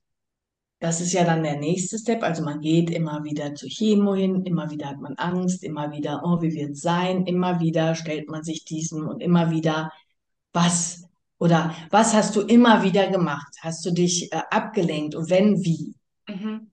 Das 0.85 1.01
ist 1.01 1.13
ja 1.13 1.23
dann 1.23 1.41
der 1.41 1.55
nächste 1.55 1.97
Step. 1.97 2.21
Also 2.21 2.43
man 2.43 2.61
geht 2.61 2.91
immer 2.91 3.23
wieder 3.23 3.55
zur 3.55 3.69
Chemo 3.69 4.13
hin, 4.13 4.43
immer 4.43 4.69
wieder 4.69 4.85
hat 4.85 5.01
man 5.01 5.15
Angst, 5.15 5.63
immer 5.63 5.91
wieder, 5.91 6.21
oh, 6.23 6.43
wie 6.43 6.53
wird 6.53 6.73
es 6.73 6.81
sein? 6.81 7.25
Immer 7.25 7.59
wieder 7.59 7.95
stellt 7.95 8.29
man 8.29 8.43
sich 8.43 8.65
diesem 8.65 9.07
und 9.07 9.19
immer 9.19 9.49
wieder, 9.49 9.91
was 10.53 11.09
oder 11.39 11.73
was 11.89 12.13
hast 12.13 12.35
du 12.35 12.41
immer 12.41 12.83
wieder 12.83 13.07
gemacht? 13.07 13.51
Hast 13.61 13.83
du 13.83 13.89
dich 13.89 14.31
äh, 14.31 14.41
abgelenkt 14.51 15.15
und 15.15 15.31
wenn, 15.31 15.65
wie? 15.65 15.95
Mhm. 16.29 16.69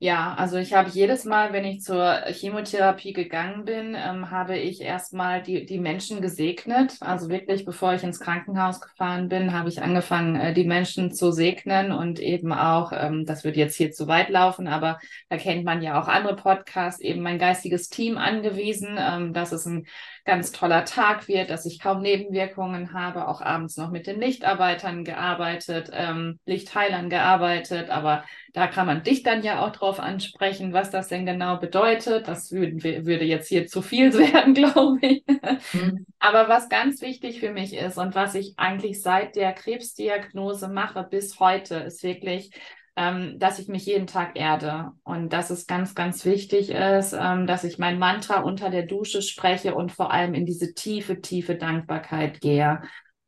Ja, 0.00 0.34
also 0.34 0.58
ich 0.58 0.74
habe 0.74 0.88
jedes 0.90 1.24
Mal, 1.24 1.52
wenn 1.52 1.64
ich 1.64 1.80
zur 1.82 2.20
Chemotherapie 2.28 3.12
gegangen 3.12 3.64
bin, 3.64 3.96
ähm, 3.98 4.30
habe 4.30 4.56
ich 4.56 4.80
erstmal 4.80 5.42
die, 5.42 5.66
die 5.66 5.80
Menschen 5.80 6.20
gesegnet. 6.20 6.96
Also 7.00 7.28
wirklich, 7.28 7.64
bevor 7.64 7.94
ich 7.94 8.04
ins 8.04 8.20
Krankenhaus 8.20 8.80
gefahren 8.80 9.28
bin, 9.28 9.52
habe 9.52 9.68
ich 9.68 9.82
angefangen, 9.82 10.36
äh, 10.36 10.54
die 10.54 10.62
Menschen 10.66 11.10
zu 11.10 11.32
segnen 11.32 11.90
und 11.90 12.20
eben 12.20 12.52
auch, 12.52 12.92
ähm, 12.92 13.24
das 13.26 13.42
wird 13.42 13.56
jetzt 13.56 13.74
hier 13.74 13.90
zu 13.90 14.06
weit 14.06 14.28
laufen, 14.28 14.68
aber 14.68 15.00
da 15.30 15.36
kennt 15.36 15.64
man 15.64 15.82
ja 15.82 16.00
auch 16.00 16.06
andere 16.06 16.36
Podcasts, 16.36 17.00
eben 17.00 17.20
mein 17.22 17.40
geistiges 17.40 17.88
Team 17.88 18.18
angewiesen, 18.18 18.96
ähm, 19.00 19.32
dass 19.32 19.50
es 19.50 19.66
ein 19.66 19.84
ganz 20.28 20.52
toller 20.52 20.84
Tag 20.84 21.26
wird, 21.26 21.48
dass 21.48 21.64
ich 21.64 21.80
kaum 21.80 22.02
Nebenwirkungen 22.02 22.92
habe, 22.92 23.28
auch 23.28 23.40
abends 23.40 23.78
noch 23.78 23.90
mit 23.90 24.06
den 24.06 24.20
Lichtarbeitern 24.20 25.02
gearbeitet, 25.02 25.88
ähm, 25.94 26.38
Lichtheilern 26.44 27.08
gearbeitet, 27.08 27.88
aber 27.88 28.24
da 28.52 28.66
kann 28.66 28.86
man 28.86 29.02
dich 29.02 29.22
dann 29.22 29.42
ja 29.42 29.64
auch 29.64 29.72
drauf 29.72 29.98
ansprechen, 29.98 30.74
was 30.74 30.90
das 30.90 31.08
denn 31.08 31.24
genau 31.24 31.56
bedeutet. 31.56 32.28
Das 32.28 32.52
würde, 32.52 33.06
würde 33.06 33.24
jetzt 33.24 33.48
hier 33.48 33.66
zu 33.68 33.80
viel 33.80 34.12
werden, 34.18 34.52
glaube 34.52 34.98
ich. 35.00 35.24
Mhm. 35.72 36.04
Aber 36.18 36.50
was 36.50 36.68
ganz 36.68 37.00
wichtig 37.00 37.40
für 37.40 37.50
mich 37.50 37.74
ist 37.74 37.96
und 37.96 38.14
was 38.14 38.34
ich 38.34 38.52
eigentlich 38.58 39.00
seit 39.00 39.34
der 39.34 39.54
Krebsdiagnose 39.54 40.68
mache 40.68 41.04
bis 41.04 41.40
heute, 41.40 41.76
ist 41.76 42.02
wirklich, 42.02 42.50
ähm, 42.98 43.38
dass 43.38 43.60
ich 43.60 43.68
mich 43.68 43.86
jeden 43.86 44.08
Tag 44.08 44.32
erde 44.34 44.90
und 45.04 45.32
dass 45.32 45.50
es 45.50 45.68
ganz, 45.68 45.94
ganz 45.94 46.24
wichtig 46.24 46.70
ist, 46.70 47.12
ähm, 47.12 47.46
dass 47.46 47.62
ich 47.62 47.78
mein 47.78 47.96
Mantra 48.00 48.40
unter 48.40 48.70
der 48.70 48.82
Dusche 48.82 49.22
spreche 49.22 49.76
und 49.76 49.92
vor 49.92 50.12
allem 50.12 50.34
in 50.34 50.44
diese 50.44 50.74
tiefe, 50.74 51.20
tiefe 51.20 51.54
Dankbarkeit 51.54 52.40
gehe. 52.40 52.82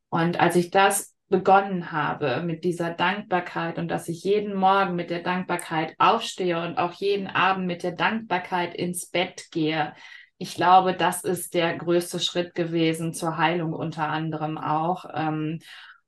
Und 0.09 0.40
als 0.40 0.56
ich 0.56 0.72
das 0.72 1.14
begonnen 1.28 1.92
habe 1.92 2.42
mit 2.42 2.64
dieser 2.64 2.90
Dankbarkeit 2.90 3.78
und 3.78 3.87
dass 3.87 4.09
ich 4.09 4.24
jeden 4.24 4.54
Morgen 4.54 4.96
mit 4.96 5.09
der 5.09 5.22
Dankbarkeit 5.22 5.94
aufstehe 5.98 6.61
und 6.61 6.76
auch 6.76 6.92
jeden 6.94 7.28
Abend 7.28 7.68
mit 7.68 7.85
der 7.85 7.92
Dankbarkeit 7.92 8.74
ins 8.74 9.06
Bett 9.06 9.52
gehe. 9.52 9.94
Ich 10.38 10.56
glaube, 10.56 10.94
das 10.94 11.22
ist 11.22 11.54
der 11.54 11.76
größte 11.76 12.18
Schritt 12.18 12.56
gewesen 12.56 13.14
zur 13.14 13.37
Heilung 13.38 13.72
unter 13.72 14.09
anderem 14.09 14.59
auch. 14.59 15.04
Ähm, 15.14 15.61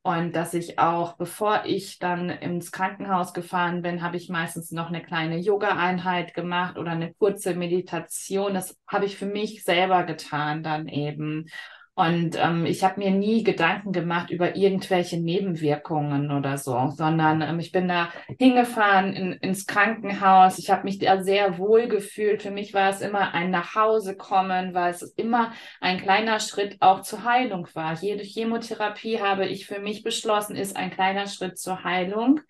und 0.02 0.34
dass 0.34 0.52
ich 0.52 0.80
auch, 0.80 1.16
bevor 1.16 1.64
ich 1.64 2.00
dann 2.00 2.28
ins 2.28 2.72
Krankenhaus 2.72 3.32
gefahren 3.32 3.82
bin, 3.82 4.02
habe 4.02 4.16
ich 4.16 4.28
meistens 4.28 4.72
noch 4.72 4.88
eine 4.88 5.00
kleine 5.00 5.38
Yoga-Einheit 5.38 6.34
gemacht 6.34 6.76
oder 6.76 6.90
eine 6.90 7.14
kurze 7.14 7.54
Meditation. 7.54 8.52
Das 8.52 8.76
habe 8.88 9.04
ich 9.04 9.16
für 9.16 9.26
mich 9.26 9.62
selber 9.62 10.02
getan 10.02 10.64
dann 10.64 10.88
eben. 10.88 11.46
Und 11.94 12.38
ähm, 12.40 12.64
ich 12.64 12.84
habe 12.84 13.00
mir 13.00 13.10
nie 13.10 13.42
Gedanken 13.42 13.92
gemacht 13.92 14.30
über 14.30 14.56
irgendwelche 14.56 15.20
Nebenwirkungen 15.20 16.30
oder 16.30 16.56
so, 16.56 16.90
sondern 16.96 17.42
ähm, 17.42 17.60
ich 17.60 17.70
bin 17.70 17.86
da 17.86 18.08
hingefahren 18.38 19.12
in, 19.12 19.32
ins 19.32 19.66
Krankenhaus. 19.66 20.58
Ich 20.58 20.70
habe 20.70 20.84
mich 20.84 20.98
da 20.98 21.22
sehr 21.22 21.58
wohl 21.58 21.88
gefühlt. 21.88 22.40
Für 22.40 22.50
mich 22.50 22.72
war 22.72 22.88
es 22.88 23.02
immer 23.02 23.34
ein 23.34 23.50
Nachhausekommen, 23.50 24.72
weil 24.72 24.92
es 24.92 25.02
immer 25.02 25.52
ein 25.82 26.00
kleiner 26.00 26.40
Schritt 26.40 26.78
auch 26.80 27.02
zur 27.02 27.24
Heilung 27.24 27.68
war. 27.74 27.92
Jede 28.00 28.22
Chemotherapie 28.22 29.20
habe 29.20 29.44
ich 29.46 29.66
für 29.66 29.78
mich 29.78 30.02
beschlossen, 30.02 30.56
ist 30.56 30.76
ein 30.76 30.92
kleiner 30.92 31.26
Schritt 31.26 31.58
zur 31.58 31.84
Heilung. 31.84 32.40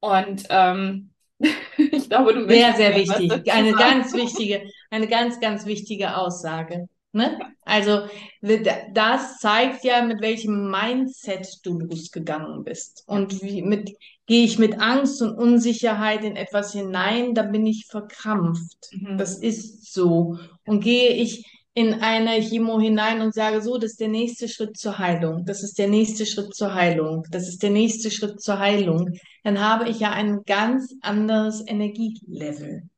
Und 0.00 0.44
ähm, 0.50 1.12
ich 1.78 2.10
glaube, 2.10 2.34
du 2.34 2.46
Sehr, 2.46 2.74
sehr 2.74 2.94
wichtig. 2.94 3.50
Eine 3.50 3.72
ganz 3.72 4.12
wichtige, 4.12 4.62
eine 4.90 5.08
ganz, 5.08 5.40
ganz 5.40 5.64
wichtige 5.64 6.14
Aussage. 6.18 6.88
Ne? 7.12 7.38
Also 7.62 8.02
das 8.40 9.38
zeigt 9.38 9.84
ja, 9.84 10.02
mit 10.02 10.20
welchem 10.20 10.70
Mindset 10.70 11.58
du 11.64 11.78
losgegangen 11.78 12.62
bist. 12.64 13.02
Und 13.06 13.42
wie 13.42 13.62
mit 13.62 13.96
gehe 14.26 14.44
ich 14.44 14.60
mit 14.60 14.80
Angst 14.80 15.20
und 15.22 15.34
Unsicherheit 15.34 16.22
in 16.22 16.36
etwas 16.36 16.72
hinein, 16.72 17.34
da 17.34 17.42
bin 17.42 17.66
ich 17.66 17.86
verkrampft. 17.90 18.90
Mhm. 18.92 19.18
Das 19.18 19.36
ist 19.36 19.92
so. 19.92 20.38
Und 20.66 20.84
gehe 20.84 21.14
ich 21.14 21.44
in 21.74 21.94
eine 21.94 22.40
Chemo 22.40 22.78
hinein 22.78 23.22
und 23.22 23.34
sage 23.34 23.60
so, 23.62 23.76
das 23.78 23.92
ist 23.92 24.00
der 24.00 24.08
nächste 24.08 24.48
Schritt 24.48 24.76
zur 24.76 24.98
Heilung. 24.98 25.44
Das 25.46 25.62
ist 25.62 25.78
der 25.78 25.88
nächste 25.88 26.26
Schritt 26.26 26.54
zur 26.54 26.74
Heilung. 26.74 27.24
Das 27.30 27.48
ist 27.48 27.62
der 27.62 27.70
nächste 27.70 28.10
Schritt 28.10 28.40
zur 28.40 28.58
Heilung. 28.58 29.14
Dann 29.44 29.60
habe 29.60 29.88
ich 29.88 30.00
ja 30.00 30.10
ein 30.10 30.42
ganz 30.44 30.94
anderes 31.00 31.64
Energielevel. 31.66 32.89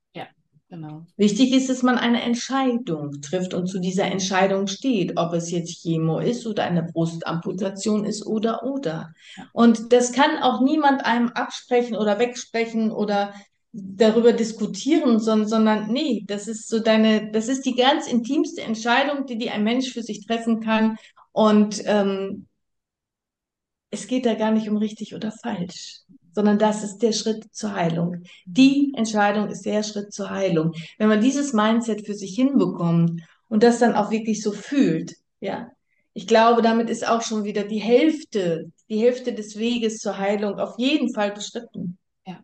Genau. 0.72 1.04
Wichtig 1.18 1.52
ist, 1.52 1.68
dass 1.68 1.82
man 1.82 1.98
eine 1.98 2.22
Entscheidung 2.22 3.20
trifft 3.20 3.52
und 3.52 3.66
zu 3.66 3.78
dieser 3.78 4.06
Entscheidung 4.06 4.68
steht, 4.68 5.18
ob 5.18 5.34
es 5.34 5.50
jetzt 5.50 5.82
Chemo 5.82 6.18
ist 6.18 6.46
oder 6.46 6.64
eine 6.64 6.82
Brustamputation 6.82 8.06
ist 8.06 8.24
oder 8.24 8.64
oder. 8.64 9.12
Und 9.52 9.92
das 9.92 10.12
kann 10.12 10.42
auch 10.42 10.62
niemand 10.62 11.04
einem 11.04 11.28
absprechen 11.28 11.94
oder 11.94 12.18
wegsprechen 12.18 12.90
oder 12.90 13.34
darüber 13.72 14.32
diskutieren, 14.32 15.20
sondern, 15.20 15.46
sondern 15.46 15.92
nee, 15.92 16.24
das 16.26 16.48
ist 16.48 16.70
so 16.70 16.78
deine, 16.78 17.30
das 17.30 17.48
ist 17.48 17.66
die 17.66 17.74
ganz 17.74 18.10
intimste 18.10 18.62
Entscheidung, 18.62 19.26
die, 19.26 19.36
die 19.36 19.50
ein 19.50 19.64
Mensch 19.64 19.92
für 19.92 20.02
sich 20.02 20.26
treffen 20.26 20.60
kann. 20.60 20.96
Und 21.32 21.82
ähm, 21.84 22.46
es 23.90 24.06
geht 24.06 24.24
da 24.24 24.32
gar 24.32 24.52
nicht 24.52 24.70
um 24.70 24.78
richtig 24.78 25.14
oder 25.14 25.32
falsch 25.32 26.02
sondern 26.34 26.58
das 26.58 26.82
ist 26.82 26.98
der 26.98 27.12
Schritt 27.12 27.44
zur 27.52 27.74
Heilung. 27.74 28.22
Die 28.44 28.92
Entscheidung 28.96 29.48
ist 29.48 29.64
der 29.66 29.82
Schritt 29.82 30.12
zur 30.12 30.30
Heilung. 30.30 30.72
Wenn 30.98 31.08
man 31.08 31.20
dieses 31.20 31.52
Mindset 31.52 32.06
für 32.06 32.14
sich 32.14 32.34
hinbekommt 32.34 33.22
und 33.48 33.62
das 33.62 33.78
dann 33.78 33.94
auch 33.94 34.10
wirklich 34.10 34.42
so 34.42 34.52
fühlt, 34.52 35.14
ja, 35.40 35.70
ich 36.14 36.26
glaube, 36.26 36.62
damit 36.62 36.90
ist 36.90 37.08
auch 37.08 37.22
schon 37.22 37.44
wieder 37.44 37.64
die 37.64 37.80
Hälfte, 37.80 38.70
die 38.88 39.00
Hälfte 39.00 39.32
des 39.32 39.58
Weges 39.58 39.98
zur 39.98 40.18
Heilung 40.18 40.58
auf 40.58 40.78
jeden 40.78 41.12
Fall 41.14 41.32
beschritten. 41.32 41.98
Ja, 42.26 42.40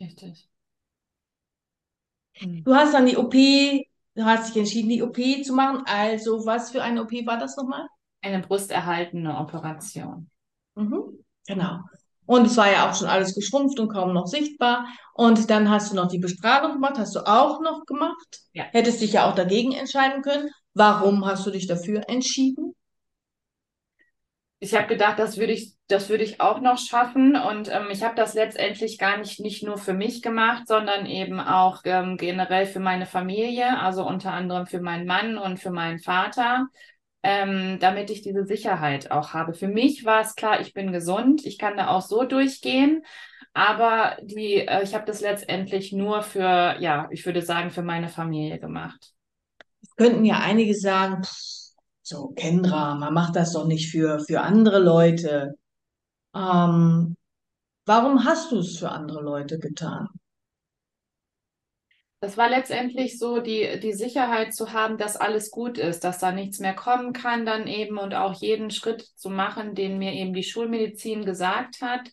richtig. 0.00 0.48
Hm. 2.34 2.62
Du 2.64 2.74
hast 2.74 2.94
dann 2.94 3.06
die 3.06 3.16
OP, 3.16 3.34
du 3.34 4.24
hast 4.24 4.48
dich 4.48 4.56
entschieden, 4.56 4.90
die 4.90 5.02
OP 5.02 5.16
zu 5.44 5.54
machen. 5.54 5.82
Also, 5.86 6.46
was 6.46 6.70
für 6.70 6.82
eine 6.82 7.02
OP 7.02 7.12
war 7.26 7.38
das 7.38 7.56
nochmal? 7.56 7.86
Eine 8.20 8.40
brusterhaltende 8.40 9.30
Operation. 9.30 10.30
Mhm, 10.74 11.24
genau. 11.46 11.80
Und 12.28 12.46
es 12.46 12.58
war 12.58 12.70
ja 12.70 12.88
auch 12.88 12.94
schon 12.94 13.08
alles 13.08 13.34
geschrumpft 13.34 13.80
und 13.80 13.88
kaum 13.88 14.12
noch 14.12 14.26
sichtbar. 14.26 14.86
Und 15.14 15.48
dann 15.48 15.70
hast 15.70 15.90
du 15.90 15.96
noch 15.96 16.08
die 16.08 16.18
Bestrahlung 16.18 16.74
gemacht, 16.74 16.98
hast 16.98 17.16
du 17.16 17.20
auch 17.20 17.62
noch 17.62 17.86
gemacht. 17.86 18.40
Ja. 18.52 18.64
Hättest 18.64 19.00
dich 19.00 19.14
ja 19.14 19.26
auch 19.26 19.34
dagegen 19.34 19.72
entscheiden 19.72 20.20
können. 20.20 20.50
Warum 20.74 21.24
hast 21.24 21.46
du 21.46 21.50
dich 21.50 21.66
dafür 21.66 22.02
entschieden? 22.06 22.74
Ich 24.58 24.74
habe 24.74 24.88
gedacht, 24.88 25.18
das 25.18 25.38
würde 25.38 25.54
ich, 25.54 25.72
das 25.86 26.10
würde 26.10 26.22
ich 26.22 26.38
auch 26.38 26.60
noch 26.60 26.76
schaffen. 26.76 27.34
Und 27.34 27.70
ähm, 27.72 27.86
ich 27.90 28.02
habe 28.02 28.14
das 28.14 28.34
letztendlich 28.34 28.98
gar 28.98 29.16
nicht, 29.16 29.40
nicht 29.40 29.62
nur 29.62 29.78
für 29.78 29.94
mich 29.94 30.20
gemacht, 30.20 30.68
sondern 30.68 31.06
eben 31.06 31.40
auch 31.40 31.80
ähm, 31.84 32.18
generell 32.18 32.66
für 32.66 32.80
meine 32.80 33.06
Familie, 33.06 33.78
also 33.78 34.06
unter 34.06 34.34
anderem 34.34 34.66
für 34.66 34.82
meinen 34.82 35.06
Mann 35.06 35.38
und 35.38 35.60
für 35.60 35.70
meinen 35.70 35.98
Vater 35.98 36.66
ähm, 37.22 37.78
damit 37.80 38.10
ich 38.10 38.22
diese 38.22 38.44
Sicherheit 38.44 39.10
auch 39.10 39.34
habe. 39.34 39.54
Für 39.54 39.68
mich 39.68 40.04
war 40.04 40.20
es 40.20 40.34
klar, 40.34 40.60
ich 40.60 40.72
bin 40.72 40.92
gesund, 40.92 41.44
ich 41.44 41.58
kann 41.58 41.76
da 41.76 41.88
auch 41.88 42.02
so 42.02 42.24
durchgehen, 42.24 43.04
aber 43.54 44.16
die, 44.22 44.66
äh, 44.66 44.82
ich 44.82 44.94
habe 44.94 45.04
das 45.04 45.20
letztendlich 45.20 45.92
nur 45.92 46.22
für, 46.22 46.76
ja, 46.78 47.08
ich 47.10 47.26
würde 47.26 47.42
sagen, 47.42 47.70
für 47.70 47.82
meine 47.82 48.08
Familie 48.08 48.58
gemacht. 48.58 49.12
Es 49.82 49.94
könnten 49.96 50.24
ja 50.24 50.38
einige 50.38 50.74
sagen, 50.74 51.22
so 52.02 52.28
Kendra, 52.28 52.94
man 52.94 53.12
macht 53.12 53.36
das 53.36 53.52
doch 53.52 53.66
nicht 53.66 53.90
für, 53.90 54.20
für 54.20 54.40
andere 54.40 54.78
Leute. 54.78 55.54
Ähm, 56.34 57.16
warum 57.84 58.24
hast 58.24 58.52
du 58.52 58.58
es 58.58 58.78
für 58.78 58.90
andere 58.90 59.22
Leute 59.22 59.58
getan? 59.58 60.08
Das 62.20 62.36
war 62.36 62.48
letztendlich 62.48 63.18
so, 63.18 63.40
die, 63.40 63.78
die 63.80 63.92
Sicherheit 63.92 64.52
zu 64.54 64.72
haben, 64.72 64.98
dass 64.98 65.16
alles 65.16 65.50
gut 65.50 65.78
ist, 65.78 66.02
dass 66.04 66.18
da 66.18 66.32
nichts 66.32 66.58
mehr 66.58 66.74
kommen 66.74 67.12
kann 67.12 67.46
dann 67.46 67.66
eben 67.68 67.96
und 67.98 68.14
auch 68.14 68.34
jeden 68.40 68.70
Schritt 68.70 69.02
zu 69.14 69.30
machen, 69.30 69.74
den 69.74 69.98
mir 69.98 70.12
eben 70.12 70.34
die 70.34 70.42
Schulmedizin 70.42 71.24
gesagt 71.24 71.80
hat. 71.80 72.10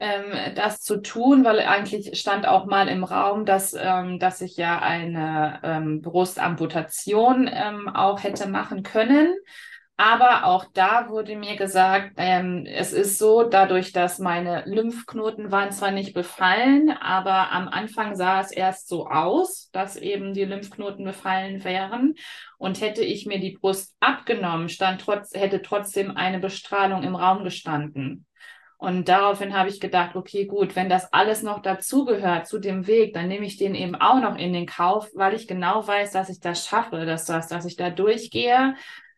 ähm, 0.00 0.54
das 0.56 0.80
zu 0.80 1.00
tun, 1.00 1.44
weil 1.44 1.60
eigentlich 1.60 2.18
stand 2.18 2.46
auch 2.46 2.66
mal 2.66 2.88
im 2.88 3.04
Raum, 3.04 3.44
dass, 3.46 3.74
ähm, 3.78 4.18
dass 4.18 4.40
ich 4.40 4.56
ja 4.56 4.80
eine 4.80 5.60
ähm, 5.62 6.02
Brustamputation 6.02 7.48
ähm, 7.52 7.88
auch 7.88 8.22
hätte 8.22 8.48
machen 8.48 8.82
können. 8.82 9.34
Aber 9.96 10.46
auch 10.46 10.64
da 10.72 11.10
wurde 11.10 11.36
mir 11.36 11.54
gesagt, 11.56 12.14
ähm, 12.16 12.66
es 12.66 12.92
ist 12.92 13.18
so, 13.18 13.44
dadurch, 13.44 13.92
dass 13.92 14.18
meine 14.18 14.64
Lymphknoten 14.66 15.52
waren 15.52 15.70
zwar 15.70 15.92
nicht 15.92 16.14
befallen, 16.14 16.90
aber 16.90 17.52
am 17.52 17.68
Anfang 17.68 18.16
sah 18.16 18.40
es 18.40 18.50
erst 18.50 18.88
so 18.88 19.06
aus, 19.06 19.70
dass 19.72 19.96
eben 19.96 20.34
die 20.34 20.44
Lymphknoten 20.44 21.04
befallen 21.04 21.62
wären. 21.62 22.14
Und 22.58 22.80
hätte 22.80 23.04
ich 23.04 23.26
mir 23.26 23.38
die 23.38 23.56
Brust 23.56 23.94
abgenommen, 24.00 24.68
stand 24.68 25.02
trotz, 25.02 25.34
hätte 25.34 25.62
trotzdem 25.62 26.16
eine 26.16 26.40
Bestrahlung 26.40 27.02
im 27.02 27.14
Raum 27.14 27.44
gestanden. 27.44 28.26
Und 28.82 29.08
daraufhin 29.08 29.56
habe 29.56 29.68
ich 29.68 29.78
gedacht, 29.78 30.16
okay, 30.16 30.46
gut, 30.46 30.74
wenn 30.74 30.88
das 30.88 31.12
alles 31.12 31.44
noch 31.44 31.62
dazugehört 31.62 32.48
zu 32.48 32.58
dem 32.58 32.88
Weg, 32.88 33.14
dann 33.14 33.28
nehme 33.28 33.46
ich 33.46 33.56
den 33.56 33.76
eben 33.76 33.94
auch 33.94 34.20
noch 34.20 34.36
in 34.36 34.52
den 34.52 34.66
Kauf, 34.66 35.08
weil 35.14 35.34
ich 35.34 35.46
genau 35.46 35.86
weiß, 35.86 36.10
dass 36.10 36.28
ich 36.28 36.40
das 36.40 36.66
schaffe, 36.66 37.06
dass 37.06 37.24
das, 37.24 37.46
dass 37.46 37.64
ich 37.64 37.76
da 37.76 37.90
durchgehe. 37.90 38.74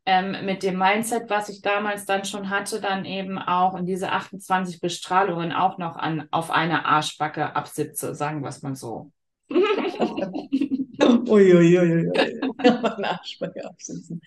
Ähm, 0.07 0.45
mit 0.45 0.63
dem 0.63 0.79
Mindset, 0.79 1.31
was 1.31 1.49
ich 1.49 1.63
damals 1.63 2.05
dann 2.05 2.27
schon 2.27 2.51
hatte, 2.51 2.79
dann 2.81 3.07
eben 3.07 3.39
auch 3.39 3.75
in 3.75 3.87
diese 3.87 4.13
28 4.13 4.81
Bestrahlungen 4.81 5.53
auch 5.53 5.79
noch 5.79 5.97
an, 5.97 6.29
auf 6.31 6.51
eine 6.51 6.85
Arschbacke 6.85 7.57
absitze, 7.57 8.15
sagen 8.15 8.43
wir 8.43 8.51
es 8.51 8.61
mal 8.63 8.75
so. 8.75 9.11
Uiuiui. 11.29 12.11
Arschbacke 13.03 13.65
absitzen. 13.65 14.21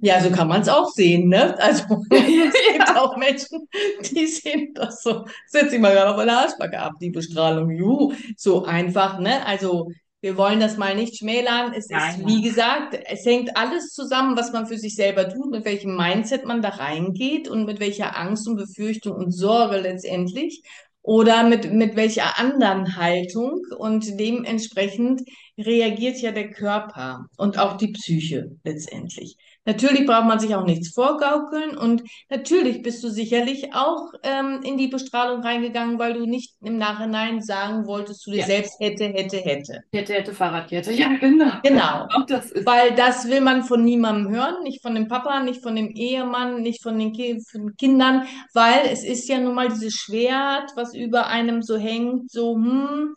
Ja, 0.00 0.20
so 0.20 0.30
kann 0.30 0.48
man 0.48 0.62
es 0.62 0.68
auch 0.68 0.88
sehen, 0.90 1.28
ne? 1.28 1.58
Also 1.58 1.84
es 2.10 2.54
gibt 2.72 2.96
auch 2.96 3.16
Menschen, 3.16 3.68
die 4.10 4.26
sehen 4.26 4.72
das 4.74 5.02
so. 5.02 5.24
Setz 5.46 5.70
dich 5.70 5.80
mal 5.80 5.94
gerade 5.94 6.10
auf 6.12 6.18
eine 6.18 6.38
Arschbacke 6.38 6.78
ab, 6.78 6.94
die 7.00 7.10
Bestrahlung. 7.10 7.70
Juhu, 7.70 8.12
so 8.36 8.64
einfach, 8.64 9.18
ne? 9.18 9.44
Also 9.46 9.90
wir 10.20 10.36
wollen 10.36 10.58
das 10.60 10.76
mal 10.76 10.96
nicht 10.96 11.18
schmälern. 11.18 11.72
Es 11.74 11.88
Nein, 11.88 12.20
ist, 12.20 12.26
wie 12.26 12.42
gesagt, 12.42 12.98
es 13.06 13.24
hängt 13.24 13.56
alles 13.56 13.90
zusammen, 13.90 14.36
was 14.36 14.52
man 14.52 14.66
für 14.66 14.78
sich 14.78 14.94
selber 14.94 15.28
tut, 15.28 15.50
mit 15.50 15.64
welchem 15.64 15.96
Mindset 15.96 16.44
man 16.44 16.60
da 16.60 16.70
reingeht 16.70 17.48
und 17.48 17.66
mit 17.66 17.78
welcher 17.78 18.16
Angst 18.18 18.48
und 18.48 18.56
Befürchtung 18.56 19.14
und 19.14 19.30
Sorge 19.30 19.78
letztendlich 19.78 20.62
oder 21.02 21.42
mit, 21.42 21.72
mit 21.72 21.96
welcher 21.96 22.38
anderen 22.38 22.96
Haltung 22.96 23.62
und 23.78 24.18
dementsprechend 24.20 25.22
reagiert 25.56 26.20
ja 26.20 26.32
der 26.32 26.50
Körper 26.50 27.26
und 27.36 27.58
auch 27.58 27.76
die 27.76 27.92
Psyche 27.92 28.50
letztendlich. 28.64 29.36
Natürlich 29.68 30.06
braucht 30.06 30.24
man 30.24 30.40
sich 30.40 30.54
auch 30.54 30.64
nichts 30.64 30.94
vorgaukeln 30.94 31.76
und 31.76 32.02
natürlich 32.30 32.80
bist 32.82 33.04
du 33.04 33.10
sicherlich 33.10 33.74
auch 33.74 34.12
ähm, 34.22 34.60
in 34.64 34.78
die 34.78 34.88
Bestrahlung 34.88 35.42
reingegangen, 35.42 35.98
weil 35.98 36.14
du 36.14 36.24
nicht 36.24 36.54
im 36.64 36.78
Nachhinein 36.78 37.42
sagen 37.42 37.86
wolltest 37.86 38.22
zu 38.22 38.30
dir 38.30 38.38
Ja. 38.38 38.46
selbst 38.46 38.80
hätte, 38.80 39.04
hätte, 39.04 39.36
hätte. 39.36 39.80
Hätte, 39.92 40.14
hätte 40.14 40.32
Fahrradkette. 40.32 40.90
Ja, 40.92 41.08
genau. 41.20 41.52
Genau. 41.62 42.06
Auch 42.14 42.24
das 42.24 42.50
ist. 42.50 42.64
Weil 42.64 42.94
das 42.94 43.28
will 43.28 43.42
man 43.42 43.62
von 43.62 43.84
niemandem 43.84 44.32
hören, 44.32 44.62
nicht 44.62 44.80
von 44.80 44.94
dem 44.94 45.06
Papa, 45.06 45.40
nicht 45.40 45.62
von 45.62 45.76
dem 45.76 45.90
Ehemann, 45.90 46.62
nicht 46.62 46.82
von 46.82 46.98
den, 46.98 47.12
Ki 47.12 47.38
von 47.50 47.66
den 47.66 47.76
Kindern, 47.76 48.22
weil 48.54 48.86
es 48.90 49.04
ist 49.04 49.28
ja 49.28 49.38
nun 49.38 49.54
mal 49.54 49.68
dieses 49.68 49.92
Schwert, 49.92 50.70
was 50.76 50.94
über 50.94 51.26
einem 51.26 51.60
so 51.60 51.76
hängt, 51.76 52.30
so, 52.30 52.54
hm, 52.54 53.14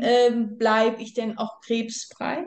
ähm, 0.00 0.56
bleib 0.58 1.00
ich 1.00 1.14
denn 1.14 1.38
auch 1.38 1.60
krebsfrei? 1.60 2.44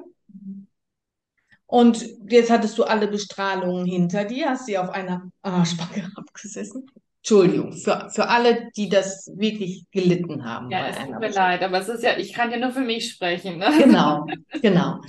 Und 1.75 2.05
jetzt 2.29 2.49
hattest 2.49 2.77
du 2.77 2.85
alle 2.85 3.05
Bestrahlungen 3.05 3.85
hinter 3.85 4.23
dir, 4.23 4.51
hast 4.51 4.65
sie 4.65 4.77
auf 4.77 4.91
einer 4.91 5.29
Arschbacke 5.41 6.09
abgesessen. 6.15 6.89
Entschuldigung, 7.17 7.73
für, 7.73 8.09
für 8.11 8.29
alle, 8.29 8.69
die 8.77 8.87
das 8.87 9.29
wirklich 9.35 9.83
gelitten 9.91 10.45
haben. 10.45 10.71
Ja, 10.71 10.87
es 10.87 10.95
tut 10.95 11.09
mir 11.09 11.19
Bestrahlung. 11.19 11.51
leid, 11.51 11.63
aber 11.63 11.79
es 11.79 11.89
ist 11.89 12.01
ja, 12.01 12.17
ich 12.17 12.31
kann 12.31 12.49
ja 12.49 12.59
nur 12.59 12.71
für 12.71 12.79
mich 12.79 13.11
sprechen. 13.11 13.57
Ne? 13.57 13.67
Genau, 13.77 14.25
genau. 14.61 15.01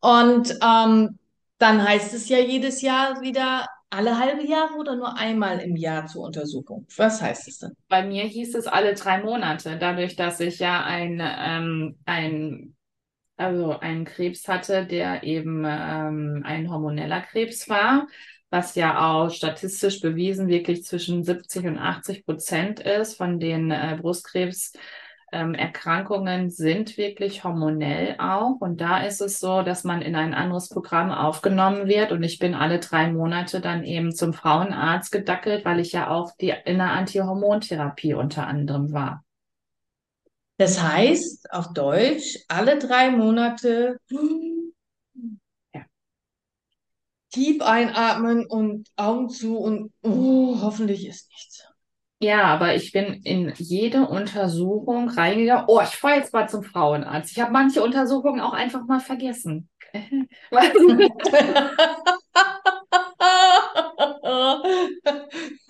Und 0.00 0.58
ähm, 0.62 1.18
dann 1.58 1.86
heißt 1.86 2.14
es 2.14 2.30
ja 2.30 2.38
jedes 2.38 2.80
Jahr 2.80 3.20
wieder 3.20 3.66
alle 3.90 4.18
halbe 4.18 4.46
Jahre 4.46 4.76
oder 4.78 4.96
nur 4.96 5.18
einmal 5.18 5.58
im 5.58 5.76
Jahr 5.76 6.06
zur 6.06 6.24
Untersuchung. 6.24 6.86
Was 6.96 7.20
heißt 7.20 7.48
es 7.48 7.58
denn? 7.58 7.72
Bei 7.90 8.02
mir 8.02 8.24
hieß 8.24 8.54
es 8.54 8.66
alle 8.66 8.94
drei 8.94 9.22
Monate, 9.22 9.76
dadurch, 9.78 10.16
dass 10.16 10.40
ich 10.40 10.58
ja 10.58 10.84
ein, 10.84 11.22
ähm, 11.22 11.96
ein, 12.06 12.73
also 13.36 13.78
einen 13.78 14.04
Krebs 14.04 14.48
hatte, 14.48 14.86
der 14.86 15.24
eben 15.24 15.64
ähm, 15.66 16.42
ein 16.44 16.70
hormoneller 16.70 17.20
Krebs 17.22 17.68
war, 17.68 18.06
was 18.50 18.74
ja 18.76 19.06
auch 19.10 19.30
statistisch 19.30 20.00
bewiesen 20.00 20.48
wirklich 20.48 20.84
zwischen 20.84 21.24
70 21.24 21.66
und 21.66 21.78
80 21.78 22.24
Prozent 22.24 22.80
ist 22.80 23.16
von 23.16 23.40
den 23.40 23.70
äh, 23.70 23.98
Brustkrebs. 24.00 24.72
Ähm, 25.32 25.54
Erkrankungen 25.54 26.50
sind 26.50 26.96
wirklich 26.96 27.42
hormonell 27.42 28.14
auch. 28.18 28.60
Und 28.60 28.80
da 28.80 28.98
ist 29.04 29.20
es 29.20 29.40
so, 29.40 29.62
dass 29.62 29.82
man 29.82 30.00
in 30.00 30.14
ein 30.14 30.32
anderes 30.32 30.68
Programm 30.68 31.10
aufgenommen 31.10 31.88
wird. 31.88 32.12
Und 32.12 32.22
ich 32.22 32.38
bin 32.38 32.54
alle 32.54 32.78
drei 32.78 33.10
Monate 33.10 33.60
dann 33.60 33.82
eben 33.82 34.14
zum 34.14 34.32
Frauenarzt 34.32 35.10
gedackelt, 35.10 35.64
weil 35.64 35.80
ich 35.80 35.90
ja 35.90 36.08
auch 36.08 36.30
die, 36.40 36.54
in 36.64 36.78
der 36.78 36.92
Antihormontherapie 36.92 38.14
unter 38.14 38.46
anderem 38.46 38.92
war. 38.92 39.23
Das 40.56 40.80
heißt, 40.80 41.52
auf 41.52 41.72
Deutsch, 41.72 42.38
alle 42.48 42.78
drei 42.78 43.10
Monate 43.10 43.98
Ja. 45.74 45.86
tief 47.30 47.60
einatmen 47.62 48.46
und 48.46 48.88
Augen 48.96 49.28
zu 49.28 49.58
und 49.58 49.92
oh, 50.02 50.58
hoffentlich 50.60 51.06
ist 51.06 51.28
nichts. 51.30 51.64
Ja, 52.20 52.44
aber 52.44 52.74
ich 52.74 52.92
bin 52.92 53.22
in 53.24 53.52
jede 53.56 54.06
Untersuchung 54.06 55.08
reingegangen. 55.10 55.64
Oh, 55.68 55.80
ich 55.82 55.90
fahre 55.96 56.16
jetzt 56.16 56.32
mal 56.32 56.48
zum 56.48 56.62
Frauenarzt. 56.62 57.32
Ich 57.32 57.40
habe 57.40 57.52
manche 57.52 57.82
Untersuchungen 57.82 58.40
auch 58.40 58.52
einfach 58.52 58.84
mal 58.86 59.00
vergessen. 59.00 59.68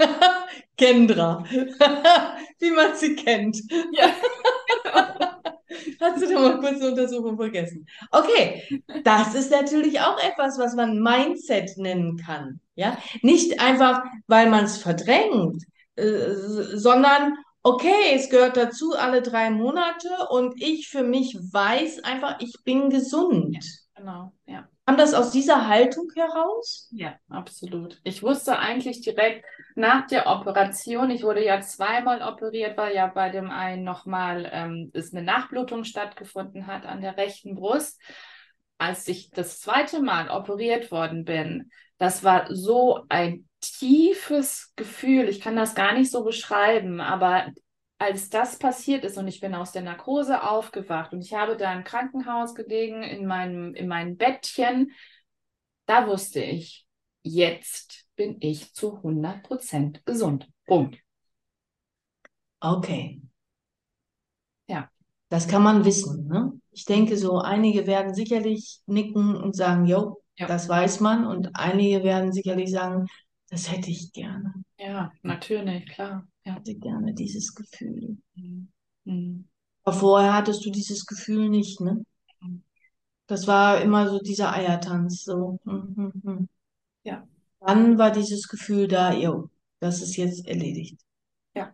Kendra, 0.76 1.44
wie 2.58 2.70
man 2.70 2.94
sie 2.96 3.14
kennt. 3.14 3.58
Ja. 3.92 4.14
Hast 6.00 6.22
du 6.22 6.28
da 6.28 6.40
mal 6.40 6.60
kurz 6.60 6.80
eine 6.80 6.90
Untersuchung 6.90 7.36
vergessen? 7.36 7.86
Okay, 8.10 8.62
das 9.02 9.34
ist 9.34 9.50
natürlich 9.50 10.00
auch 10.00 10.18
etwas, 10.22 10.58
was 10.58 10.74
man 10.74 11.00
Mindset 11.00 11.76
nennen 11.76 12.16
kann. 12.16 12.60
Ja, 12.76 12.98
nicht 13.22 13.60
einfach, 13.60 14.02
weil 14.26 14.50
man 14.50 14.64
es 14.64 14.78
verdrängt, 14.78 15.64
äh, 15.96 16.34
sondern 16.74 17.34
okay, 17.62 18.14
es 18.14 18.30
gehört 18.30 18.56
dazu 18.56 18.94
alle 18.96 19.22
drei 19.22 19.50
Monate 19.50 20.08
und 20.30 20.60
ich 20.60 20.88
für 20.88 21.02
mich 21.02 21.36
weiß 21.36 22.04
einfach, 22.04 22.36
ich 22.40 22.54
bin 22.64 22.90
gesund. 22.90 23.58
Genau, 23.96 24.32
ja. 24.46 24.68
Kam 24.86 24.98
das 24.98 25.14
aus 25.14 25.30
dieser 25.30 25.66
Haltung 25.66 26.10
heraus? 26.14 26.88
Ja, 26.92 27.18
absolut. 27.30 28.00
Ich 28.04 28.22
wusste 28.22 28.58
eigentlich 28.58 29.00
direkt 29.00 29.46
nach 29.74 30.06
der 30.06 30.26
Operation, 30.26 31.10
ich 31.10 31.22
wurde 31.22 31.44
ja 31.44 31.60
zweimal 31.62 32.20
operiert, 32.22 32.76
weil 32.76 32.94
ja 32.94 33.06
bei 33.06 33.30
dem 33.30 33.50
einen 33.50 33.82
nochmal 33.82 34.50
ähm, 34.52 34.90
ist 34.92 35.14
eine 35.14 35.24
Nachblutung 35.24 35.84
stattgefunden 35.84 36.66
hat 36.66 36.84
an 36.84 37.00
der 37.00 37.16
rechten 37.16 37.54
Brust. 37.54 38.00
Als 38.76 39.08
ich 39.08 39.30
das 39.30 39.60
zweite 39.60 40.00
Mal 40.00 40.28
operiert 40.28 40.90
worden 40.90 41.24
bin, 41.24 41.70
das 41.96 42.22
war 42.22 42.54
so 42.54 43.04
ein 43.08 43.48
tiefes 43.60 44.72
Gefühl. 44.76 45.28
Ich 45.28 45.40
kann 45.40 45.56
das 45.56 45.74
gar 45.74 45.94
nicht 45.94 46.10
so 46.10 46.24
beschreiben, 46.24 47.00
aber 47.00 47.46
als 47.98 48.28
das 48.28 48.58
passiert 48.58 49.04
ist 49.04 49.16
und 49.18 49.28
ich 49.28 49.40
bin 49.40 49.54
aus 49.54 49.72
der 49.72 49.82
Narkose 49.82 50.42
aufgewacht 50.42 51.12
und 51.12 51.22
ich 51.22 51.34
habe 51.34 51.56
da 51.56 51.72
im 51.72 51.84
Krankenhaus 51.84 52.54
gelegen 52.54 53.02
in 53.02 53.26
meinem, 53.26 53.74
in 53.74 53.88
meinem 53.88 54.16
Bettchen, 54.16 54.92
da 55.86 56.06
wusste 56.06 56.40
ich, 56.42 56.86
jetzt 57.22 58.06
bin 58.16 58.36
ich 58.40 58.74
zu 58.74 59.02
100% 59.02 60.02
gesund. 60.04 60.48
Punkt. 60.66 60.98
Okay. 62.62 63.20
Ja. 64.66 64.90
Das 65.28 65.48
kann 65.48 65.62
man 65.62 65.84
wissen, 65.84 66.26
ne? 66.28 66.52
Ich 66.70 66.84
denke 66.84 67.16
so, 67.16 67.38
einige 67.38 67.86
werden 67.86 68.14
sicherlich 68.14 68.80
nicken 68.86 69.36
und 69.36 69.54
sagen, 69.54 69.86
jo, 69.86 70.22
Ja. 70.36 70.46
das 70.46 70.68
weiß 70.68 71.00
man. 71.00 71.26
Und 71.26 71.50
einige 71.54 72.02
werden 72.02 72.32
sicherlich 72.32 72.70
sagen, 72.70 73.06
das 73.50 73.70
hätte 73.70 73.90
ich 73.90 74.12
gerne. 74.12 74.52
Ja, 74.78 75.12
natürlich, 75.22 75.86
klar. 75.86 76.26
Ja. 76.44 76.54
hätte 76.54 76.74
gerne 76.74 77.14
dieses 77.14 77.54
Gefühl. 77.54 78.18
Mhm. 78.34 78.68
Mhm. 79.04 79.48
Aber 79.84 79.96
vorher 79.96 80.34
hattest 80.34 80.64
du 80.64 80.70
dieses 80.70 81.06
Gefühl 81.06 81.48
nicht, 81.48 81.80
ne? 81.80 82.04
Mhm. 82.40 82.62
Das 83.26 83.46
war 83.46 83.80
immer 83.80 84.08
so 84.10 84.18
dieser 84.20 84.52
Eiertanz, 84.54 85.24
so. 85.24 85.58
hm, 85.64 85.94
hm, 85.96 86.22
hm. 86.24 86.48
Ja. 87.04 87.26
Dann 87.60 87.98
war 87.98 88.10
dieses 88.12 88.48
Gefühl 88.48 88.88
da, 88.88 89.12
jo, 89.14 89.50
das 89.80 90.02
ist 90.02 90.16
jetzt 90.16 90.46
erledigt. 90.46 91.00
Ja. 91.54 91.72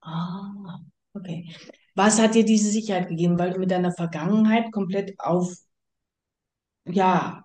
Ah, 0.00 0.78
okay. 1.14 1.54
Was 1.94 2.18
hat 2.20 2.34
dir 2.34 2.44
diese 2.44 2.70
Sicherheit 2.70 3.08
gegeben? 3.08 3.38
Weil 3.38 3.52
du 3.52 3.60
mit 3.60 3.70
deiner 3.70 3.92
Vergangenheit 3.92 4.72
komplett 4.72 5.18
auf, 5.20 5.54
ja, 6.84 7.44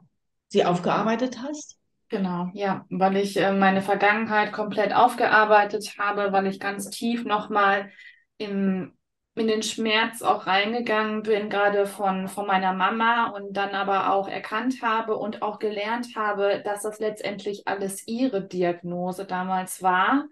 sie 0.50 0.64
aufgearbeitet 0.66 1.40
hast? 1.42 1.78
Genau, 2.10 2.50
ja, 2.54 2.86
weil 2.90 3.18
ich 3.18 3.36
äh, 3.38 3.52
meine 3.52 3.82
Vergangenheit 3.82 4.54
komplett 4.54 4.94
aufgearbeitet 4.96 5.96
habe, 6.00 6.32
weil 6.32 6.48
ich 6.48 6.60
ganz 6.60 6.90
tief 6.90 7.26
nochmal 7.26 7.92
im, 8.38 8.94
in 9.36 9.48
den 9.48 9.62
Schmerz 9.62 10.22
auch 10.22 10.48
reingegangen 10.48 11.24
bin, 11.24 11.50
gerade 11.50 11.86
von, 11.86 12.30
von 12.30 12.48
meiner 12.48 12.72
Mama 12.74 13.28
und 13.32 13.52
dann 13.58 13.72
aber 13.76 14.14
auch 14.14 14.30
erkannt 14.30 14.82
habe 14.82 15.18
und 15.18 15.42
auch 15.42 15.60
gelernt 15.60 16.16
habe, 16.16 16.62
dass 16.64 16.84
das 16.84 17.00
letztendlich 17.00 17.68
alles 17.68 18.08
ihre 18.08 18.42
Diagnose 18.42 19.26
damals 19.26 19.82
war 19.84 20.28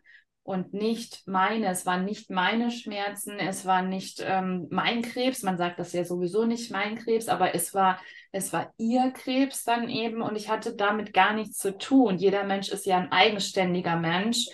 und 0.46 0.76
nicht 0.76 1.28
meine. 1.28 1.66
Es 1.70 1.88
waren 1.88 2.06
nicht 2.06 2.30
meine 2.30 2.70
Schmerzen, 2.70 3.39
es 3.39 3.66
war 3.66 3.82
nicht 3.82 4.24
ähm, 4.24 4.68
mein 4.70 5.02
Krebs. 5.02 5.41
Man 5.41 5.58
sagt 5.58 5.80
das 5.80 5.91
ja 5.91 6.06
sowieso 6.06 6.46
nicht 6.46 6.72
mein 6.72 6.96
Krebs, 6.96 7.28
aber 7.30 7.56
es 7.56 7.74
war, 7.74 8.00
es 8.32 8.54
war 8.54 8.72
ihr 8.78 9.12
Krebs 9.12 9.64
dann 9.64 9.89
eben 9.89 10.22
und 10.22 10.36
ich 10.36 10.48
hatte 10.48 10.76
damit 10.76 11.14
gar 11.14 11.34
nichts 11.34 11.58
zu 11.58 11.76
tun. 11.76 12.18
Jeder 12.18 12.43
Mensch 12.43 12.70
ist 12.70 12.86
ja 12.86 12.98
ein 12.98 13.12
eigenständiger 13.12 13.96
Mensch 13.96 14.46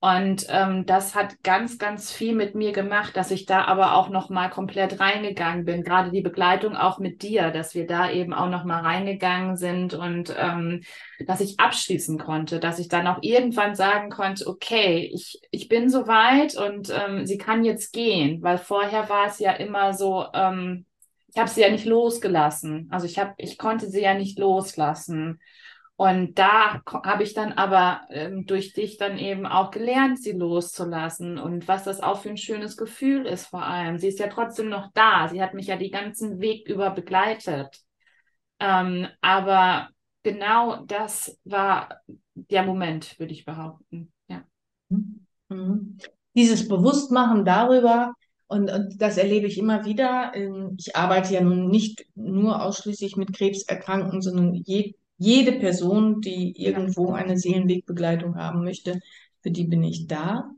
und 0.00 0.46
ähm, 0.48 0.86
das 0.86 1.16
hat 1.16 1.42
ganz, 1.42 1.76
ganz 1.76 2.12
viel 2.12 2.32
mit 2.32 2.54
mir 2.54 2.70
gemacht, 2.70 3.16
dass 3.16 3.32
ich 3.32 3.46
da 3.46 3.64
aber 3.64 3.96
auch 3.96 4.10
noch 4.10 4.30
mal 4.30 4.48
komplett 4.48 5.00
reingegangen 5.00 5.64
bin. 5.64 5.82
Gerade 5.82 6.12
die 6.12 6.20
Begleitung 6.20 6.76
auch 6.76 7.00
mit 7.00 7.22
dir, 7.22 7.50
dass 7.50 7.74
wir 7.74 7.84
da 7.84 8.08
eben 8.08 8.32
auch 8.32 8.48
noch 8.48 8.62
mal 8.62 8.80
reingegangen 8.82 9.56
sind 9.56 9.94
und 9.94 10.32
ähm, 10.38 10.84
dass 11.26 11.40
ich 11.40 11.58
abschließen 11.58 12.16
konnte, 12.16 12.60
dass 12.60 12.78
ich 12.78 12.86
dann 12.86 13.08
auch 13.08 13.18
irgendwann 13.22 13.74
sagen 13.74 14.10
konnte, 14.10 14.46
okay, 14.46 15.10
ich, 15.12 15.40
ich 15.50 15.68
bin 15.68 15.90
soweit 15.90 16.56
und 16.56 16.90
ähm, 16.90 17.26
sie 17.26 17.38
kann 17.38 17.64
jetzt 17.64 17.92
gehen, 17.92 18.40
weil 18.40 18.58
vorher 18.58 19.08
war 19.08 19.26
es 19.26 19.40
ja 19.40 19.50
immer 19.50 19.94
so, 19.94 20.26
ähm, 20.32 20.86
ich 21.26 21.36
habe 21.38 21.50
sie 21.50 21.62
ja 21.62 21.70
nicht 21.70 21.86
losgelassen. 21.86 22.86
Also 22.90 23.06
ich 23.06 23.18
habe, 23.18 23.34
ich 23.36 23.58
konnte 23.58 23.88
sie 23.90 24.02
ja 24.02 24.14
nicht 24.14 24.38
loslassen. 24.38 25.40
Und 26.00 26.38
da 26.38 26.80
habe 26.86 27.24
ich 27.24 27.34
dann 27.34 27.54
aber 27.54 28.02
ähm, 28.10 28.46
durch 28.46 28.72
dich 28.72 28.98
dann 28.98 29.18
eben 29.18 29.46
auch 29.46 29.72
gelernt, 29.72 30.22
sie 30.22 30.30
loszulassen 30.30 31.38
und 31.38 31.66
was 31.66 31.82
das 31.82 32.00
auch 32.00 32.20
für 32.20 32.28
ein 32.28 32.36
schönes 32.36 32.76
Gefühl 32.76 33.26
ist 33.26 33.46
vor 33.46 33.64
allem. 33.64 33.98
Sie 33.98 34.06
ist 34.06 34.20
ja 34.20 34.28
trotzdem 34.28 34.68
noch 34.68 34.92
da. 34.94 35.26
Sie 35.26 35.42
hat 35.42 35.54
mich 35.54 35.66
ja 35.66 35.76
den 35.76 35.90
ganzen 35.90 36.38
Weg 36.38 36.68
über 36.68 36.90
begleitet. 36.90 37.80
Ähm, 38.60 39.08
aber 39.22 39.88
genau 40.22 40.84
das 40.84 41.36
war 41.42 42.00
der 42.34 42.62
Moment, 42.62 43.18
würde 43.18 43.32
ich 43.32 43.44
behaupten. 43.44 44.12
Ja. 44.28 44.44
Mhm. 45.48 45.98
Dieses 46.36 46.68
Bewusstmachen 46.68 47.44
darüber, 47.44 48.14
und, 48.46 48.70
und 48.70 49.02
das 49.02 49.18
erlebe 49.18 49.48
ich 49.48 49.58
immer 49.58 49.84
wieder. 49.84 50.30
Ähm, 50.34 50.76
ich 50.78 50.94
arbeite 50.94 51.34
ja 51.34 51.40
nun 51.40 51.68
nicht 51.68 52.06
nur 52.14 52.62
ausschließlich 52.62 53.16
mit 53.16 53.32
Krebserkrankten, 53.32 54.22
sondern 54.22 54.54
je, 54.54 54.94
jede 55.18 55.52
Person, 55.52 56.20
die 56.20 56.54
irgendwo 56.56 57.12
eine 57.12 57.36
Seelenwegbegleitung 57.36 58.36
haben 58.36 58.62
möchte, 58.62 59.00
für 59.42 59.50
die 59.50 59.64
bin 59.64 59.82
ich 59.82 60.06
da, 60.06 60.50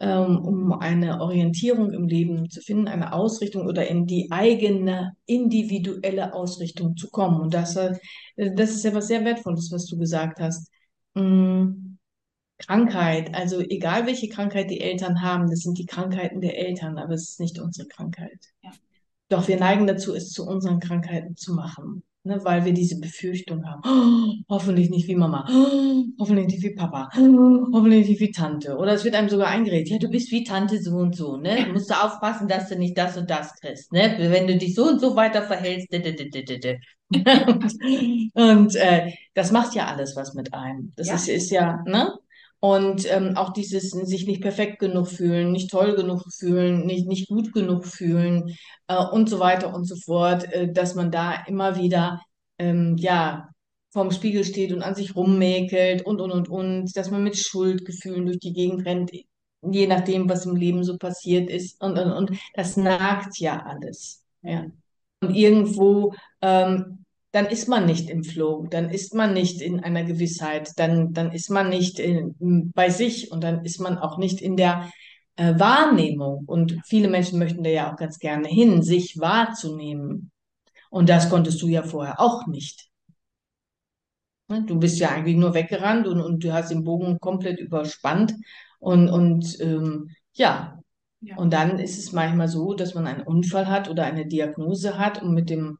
ähm, 0.00 0.38
um 0.38 0.72
eine 0.72 1.20
Orientierung 1.20 1.92
im 1.92 2.08
Leben 2.08 2.50
zu 2.50 2.60
finden, 2.60 2.88
eine 2.88 3.12
Ausrichtung 3.12 3.66
oder 3.66 3.86
in 3.86 4.06
die 4.06 4.28
eigene 4.30 5.12
individuelle 5.26 6.34
Ausrichtung 6.34 6.96
zu 6.96 7.08
kommen. 7.10 7.40
Und 7.40 7.54
das, 7.54 7.76
äh, 7.76 7.94
das 8.36 8.70
ist 8.70 8.84
ja 8.84 8.94
was 8.94 9.06
sehr 9.06 9.24
Wertvolles, 9.24 9.70
was 9.70 9.86
du 9.86 9.96
gesagt 9.96 10.40
hast. 10.40 10.68
Mm, 11.14 11.96
Krankheit, 12.58 13.34
also 13.34 13.60
egal 13.60 14.06
welche 14.06 14.28
Krankheit 14.28 14.70
die 14.70 14.80
Eltern 14.80 15.22
haben, 15.22 15.48
das 15.50 15.60
sind 15.60 15.78
die 15.78 15.86
Krankheiten 15.86 16.40
der 16.40 16.58
Eltern, 16.58 16.98
aber 16.98 17.14
es 17.14 17.30
ist 17.30 17.40
nicht 17.40 17.58
unsere 17.60 17.88
Krankheit. 17.88 18.38
Ja. 18.62 18.70
Doch 19.28 19.48
wir 19.48 19.58
neigen 19.58 19.86
dazu, 19.86 20.14
es 20.14 20.30
zu 20.30 20.46
unseren 20.46 20.80
Krankheiten 20.80 21.36
zu 21.36 21.54
machen 21.54 22.04
ne, 22.24 22.40
weil 22.44 22.64
wir 22.64 22.72
diese 22.72 22.98
Befürchtung 23.00 23.64
haben. 23.66 23.82
Oh, 23.84 24.34
hoffentlich 24.54 24.90
nicht 24.90 25.08
wie 25.08 25.16
Mama, 25.16 25.46
oh, 25.50 26.04
hoffentlich 26.20 26.46
nicht 26.46 26.62
wie 26.62 26.74
Papa, 26.74 27.08
oh, 27.18 27.66
hoffentlich 27.74 28.08
nicht 28.08 28.20
wie 28.20 28.30
Tante. 28.30 28.76
Oder 28.76 28.92
es 28.92 29.04
wird 29.04 29.14
einem 29.14 29.28
sogar 29.28 29.48
eingeredet, 29.48 29.88
ja, 29.88 29.98
du 29.98 30.08
bist 30.08 30.30
wie 30.30 30.44
Tante 30.44 30.80
so 30.82 30.96
und 30.96 31.16
so, 31.16 31.36
ne? 31.36 31.64
Du 31.66 31.72
musst 31.72 31.90
du 31.90 31.94
aufpassen, 31.94 32.48
dass 32.48 32.68
du 32.68 32.78
nicht 32.78 32.96
das 32.96 33.16
und 33.16 33.30
das 33.30 33.54
kriegst, 33.60 33.92
ne? 33.92 34.16
Wenn 34.18 34.46
du 34.46 34.56
dich 34.56 34.74
so 34.74 34.84
und 34.88 35.00
so 35.00 35.16
weiter 35.16 35.42
verhältst, 35.42 35.88
und, 35.92 36.04
und 38.34 38.74
äh, 38.76 39.12
das 39.34 39.52
macht 39.52 39.74
ja 39.74 39.86
alles 39.86 40.16
was 40.16 40.34
mit 40.34 40.52
einem. 40.54 40.92
Das 40.96 41.08
Ja. 41.08 41.14
ist, 41.14 41.28
ist 41.28 41.50
ja, 41.50 41.82
ne? 41.86 42.12
Und 42.64 43.10
ähm, 43.10 43.36
auch 43.36 43.52
dieses 43.52 43.90
sich 43.90 44.26
nicht 44.28 44.40
perfekt 44.40 44.78
genug 44.78 45.08
fühlen, 45.08 45.50
nicht 45.50 45.68
toll 45.68 45.96
genug 45.96 46.22
fühlen, 46.32 46.86
nicht, 46.86 47.08
nicht 47.08 47.28
gut 47.28 47.52
genug 47.52 47.84
fühlen 47.84 48.56
äh, 48.86 49.04
und 49.04 49.28
so 49.28 49.40
weiter 49.40 49.74
und 49.74 49.84
so 49.84 49.96
fort, 49.96 50.44
äh, 50.52 50.72
dass 50.72 50.94
man 50.94 51.10
da 51.10 51.44
immer 51.48 51.76
wieder 51.76 52.22
ähm, 52.58 52.96
ja 52.98 53.48
vorm 53.90 54.12
Spiegel 54.12 54.44
steht 54.44 54.72
und 54.72 54.82
an 54.82 54.94
sich 54.94 55.16
rummäkelt 55.16 56.06
und 56.06 56.20
und 56.20 56.30
und 56.30 56.48
und, 56.48 56.96
dass 56.96 57.10
man 57.10 57.24
mit 57.24 57.36
Schuldgefühlen 57.36 58.26
durch 58.26 58.38
die 58.38 58.52
Gegend 58.52 58.86
rennt, 58.86 59.10
je 59.62 59.86
nachdem, 59.88 60.28
was 60.28 60.46
im 60.46 60.54
Leben 60.54 60.84
so 60.84 60.96
passiert 60.98 61.50
ist 61.50 61.80
und 61.82 61.98
und 61.98 62.12
und 62.12 62.30
das 62.54 62.76
nagt 62.76 63.38
ja 63.40 63.60
alles. 63.66 64.22
Ja. 64.42 64.66
Und 65.20 65.34
irgendwo 65.34 66.14
ähm, 66.40 67.01
dann 67.32 67.46
ist 67.46 67.68
man 67.68 67.86
nicht 67.86 68.10
im 68.10 68.24
Flow, 68.24 68.66
dann 68.70 68.90
ist 68.90 69.14
man 69.14 69.32
nicht 69.32 69.60
in 69.62 69.80
einer 69.80 70.04
Gewissheit, 70.04 70.72
dann, 70.76 71.12
dann 71.12 71.32
ist 71.32 71.50
man 71.50 71.68
nicht 71.70 71.98
in, 71.98 72.72
bei 72.74 72.90
sich 72.90 73.32
und 73.32 73.42
dann 73.42 73.64
ist 73.64 73.80
man 73.80 73.98
auch 73.98 74.18
nicht 74.18 74.40
in 74.42 74.56
der 74.56 74.90
äh, 75.36 75.58
Wahrnehmung. 75.58 76.44
Und 76.46 76.78
viele 76.84 77.08
Menschen 77.08 77.38
möchten 77.38 77.62
da 77.64 77.70
ja 77.70 77.92
auch 77.92 77.96
ganz 77.96 78.18
gerne 78.18 78.48
hin, 78.48 78.82
sich 78.82 79.18
wahrzunehmen. 79.18 80.30
Und 80.90 81.08
das 81.08 81.30
konntest 81.30 81.60
du 81.62 81.68
ja 81.68 81.82
vorher 81.82 82.20
auch 82.20 82.46
nicht. 82.46 82.88
Ne? 84.48 84.64
Du 84.66 84.78
bist 84.78 84.98
ja 84.98 85.10
eigentlich 85.10 85.36
nur 85.36 85.54
weggerannt 85.54 86.06
und, 86.06 86.20
und 86.20 86.44
du 86.44 86.52
hast 86.52 86.70
den 86.70 86.84
Bogen 86.84 87.18
komplett 87.18 87.58
überspannt. 87.60 88.34
Und, 88.78 89.08
und 89.08 89.58
ähm, 89.60 90.10
ja, 90.34 90.78
Ja. 91.20 91.36
und 91.36 91.52
dann 91.52 91.78
ist 91.78 91.98
es 91.98 92.12
manchmal 92.12 92.48
so, 92.48 92.74
dass 92.74 92.94
man 92.94 93.06
einen 93.06 93.22
Unfall 93.22 93.68
hat 93.68 93.88
oder 93.88 94.04
eine 94.04 94.26
Diagnose 94.26 94.98
hat 94.98 95.22
und 95.22 95.32
mit 95.34 95.50
dem 95.50 95.78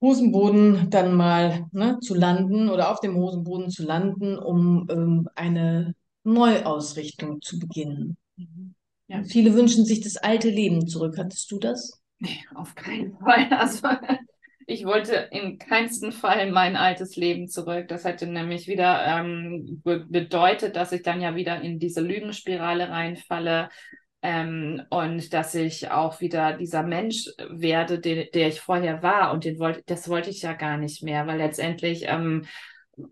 Hosenboden 0.00 0.88
dann 0.90 1.14
mal 1.14 1.66
ne, 1.72 1.98
zu 2.00 2.14
landen 2.14 2.70
oder 2.70 2.90
auf 2.90 3.00
dem 3.00 3.16
Hosenboden 3.16 3.70
zu 3.70 3.84
landen, 3.84 4.38
um 4.38 4.88
ähm, 4.90 5.28
eine 5.34 5.94
Neuausrichtung 6.24 7.42
zu 7.42 7.58
beginnen. 7.58 8.16
Mhm. 8.36 8.74
Ja. 9.08 9.22
Viele 9.24 9.54
wünschen 9.54 9.84
sich 9.84 10.00
das 10.00 10.16
alte 10.16 10.48
Leben 10.48 10.86
zurück. 10.86 11.16
Hattest 11.18 11.50
du 11.50 11.58
das? 11.58 12.00
Nee, 12.18 12.44
auf 12.54 12.74
keinen 12.74 13.16
Fall. 13.18 13.48
Also 13.50 13.88
ich 14.66 14.84
wollte 14.84 15.28
in 15.32 15.58
keinsten 15.58 16.12
Fall 16.12 16.52
mein 16.52 16.76
altes 16.76 17.16
Leben 17.16 17.48
zurück. 17.48 17.88
Das 17.88 18.04
hätte 18.04 18.28
nämlich 18.28 18.68
wieder 18.68 19.04
ähm, 19.04 19.80
be 19.82 20.06
bedeutet, 20.08 20.76
dass 20.76 20.92
ich 20.92 21.02
dann 21.02 21.20
ja 21.20 21.34
wieder 21.34 21.60
in 21.60 21.80
diese 21.80 22.00
Lügenspirale 22.00 22.88
reinfalle 22.88 23.68
ähm, 24.22 24.82
und 24.90 25.32
dass 25.32 25.54
ich 25.54 25.90
auch 25.90 26.20
wieder 26.20 26.54
dieser 26.56 26.82
Mensch 26.82 27.26
werde, 27.48 27.98
den, 28.00 28.26
der 28.34 28.48
ich 28.48 28.60
vorher 28.60 29.02
war. 29.02 29.32
Und 29.32 29.44
den 29.44 29.58
wollte, 29.58 29.82
das 29.86 30.08
wollte 30.08 30.30
ich 30.30 30.42
ja 30.42 30.52
gar 30.52 30.76
nicht 30.76 31.02
mehr, 31.02 31.26
weil 31.26 31.38
letztendlich 31.38 32.04
ähm, 32.06 32.46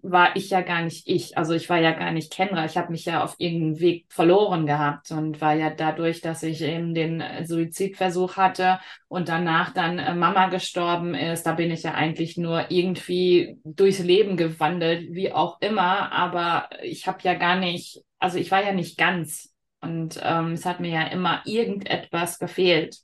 war 0.02 0.36
ich 0.36 0.50
ja 0.50 0.60
gar 0.60 0.82
nicht 0.82 1.08
ich. 1.08 1.38
Also 1.38 1.54
ich 1.54 1.68
war 1.68 1.78
ja 1.78 1.92
gar 1.92 2.10
nicht 2.12 2.32
Kenra. 2.32 2.64
Ich 2.64 2.76
habe 2.76 2.92
mich 2.92 3.04
ja 3.04 3.22
auf 3.22 3.34
irgendeinem 3.38 3.80
Weg 3.80 4.06
verloren 4.08 4.66
gehabt 4.66 5.10
und 5.10 5.40
war 5.40 5.54
ja 5.54 5.70
dadurch, 5.70 6.20
dass 6.20 6.42
ich 6.42 6.62
eben 6.62 6.94
den 6.94 7.20
äh, 7.20 7.46
Suizidversuch 7.46 8.36
hatte 8.36 8.80
und 9.08 9.28
danach 9.28 9.72
dann 9.72 9.98
äh, 9.98 10.14
Mama 10.14 10.48
gestorben 10.48 11.14
ist, 11.14 11.44
da 11.44 11.52
bin 11.52 11.70
ich 11.70 11.82
ja 11.84 11.94
eigentlich 11.94 12.36
nur 12.36 12.70
irgendwie 12.70 13.58
durchs 13.64 14.00
Leben 14.00 14.36
gewandelt, 14.36 15.12
wie 15.12 15.32
auch 15.32 15.58
immer. 15.60 16.12
Aber 16.12 16.68
ich 16.82 17.06
habe 17.06 17.18
ja 17.22 17.34
gar 17.34 17.56
nicht, 17.56 18.02
also 18.18 18.38
ich 18.38 18.50
war 18.50 18.62
ja 18.62 18.72
nicht 18.72 18.98
ganz. 18.98 19.47
Und 19.80 20.20
ähm, 20.22 20.52
es 20.52 20.66
hat 20.66 20.80
mir 20.80 20.90
ja 20.90 21.02
immer 21.04 21.42
irgendetwas 21.44 22.38
gefehlt. 22.38 22.98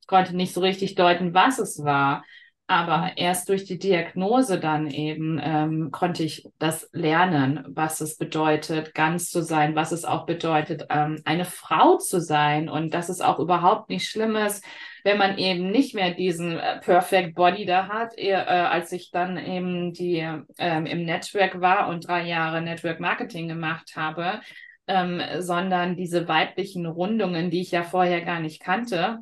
Ich 0.00 0.06
konnte 0.06 0.36
nicht 0.36 0.54
so 0.54 0.60
richtig 0.60 0.94
deuten, 0.94 1.34
was 1.34 1.58
es 1.58 1.84
war. 1.84 2.24
Aber 2.66 3.12
erst 3.16 3.50
durch 3.50 3.66
die 3.66 3.78
Diagnose 3.78 4.58
dann 4.58 4.86
eben 4.90 5.38
ähm, 5.42 5.90
konnte 5.90 6.22
ich 6.22 6.48
das 6.58 6.88
lernen, 6.92 7.62
was 7.68 8.00
es 8.00 8.16
bedeutet, 8.16 8.94
ganz 8.94 9.28
zu 9.28 9.42
sein, 9.42 9.74
was 9.74 9.92
es 9.92 10.06
auch 10.06 10.24
bedeutet, 10.24 10.86
ähm, 10.88 11.20
eine 11.26 11.44
Frau 11.44 11.98
zu 11.98 12.22
sein 12.22 12.70
und 12.70 12.94
dass 12.94 13.10
es 13.10 13.20
auch 13.20 13.38
überhaupt 13.38 13.90
nicht 13.90 14.08
schlimm 14.08 14.34
ist, 14.36 14.64
wenn 15.02 15.18
man 15.18 15.36
eben 15.36 15.70
nicht 15.70 15.94
mehr 15.94 16.12
diesen 16.12 16.58
äh, 16.58 16.80
Perfect 16.80 17.34
Body 17.34 17.66
da 17.66 17.88
hat. 17.88 18.16
Eher, 18.16 18.48
äh, 18.48 18.66
als 18.66 18.92
ich 18.92 19.10
dann 19.10 19.36
eben 19.36 19.92
die 19.92 20.26
ähm, 20.56 20.86
im 20.86 21.04
Network 21.04 21.60
war 21.60 21.88
und 21.88 22.08
drei 22.08 22.26
Jahre 22.26 22.62
Network 22.62 22.98
Marketing 22.98 23.46
gemacht 23.46 23.92
habe, 23.94 24.40
ähm, 24.86 25.20
sondern 25.38 25.96
diese 25.96 26.28
weiblichen 26.28 26.86
Rundungen, 26.86 27.50
die 27.50 27.60
ich 27.60 27.70
ja 27.70 27.82
vorher 27.82 28.22
gar 28.22 28.40
nicht 28.40 28.60
kannte, 28.60 29.20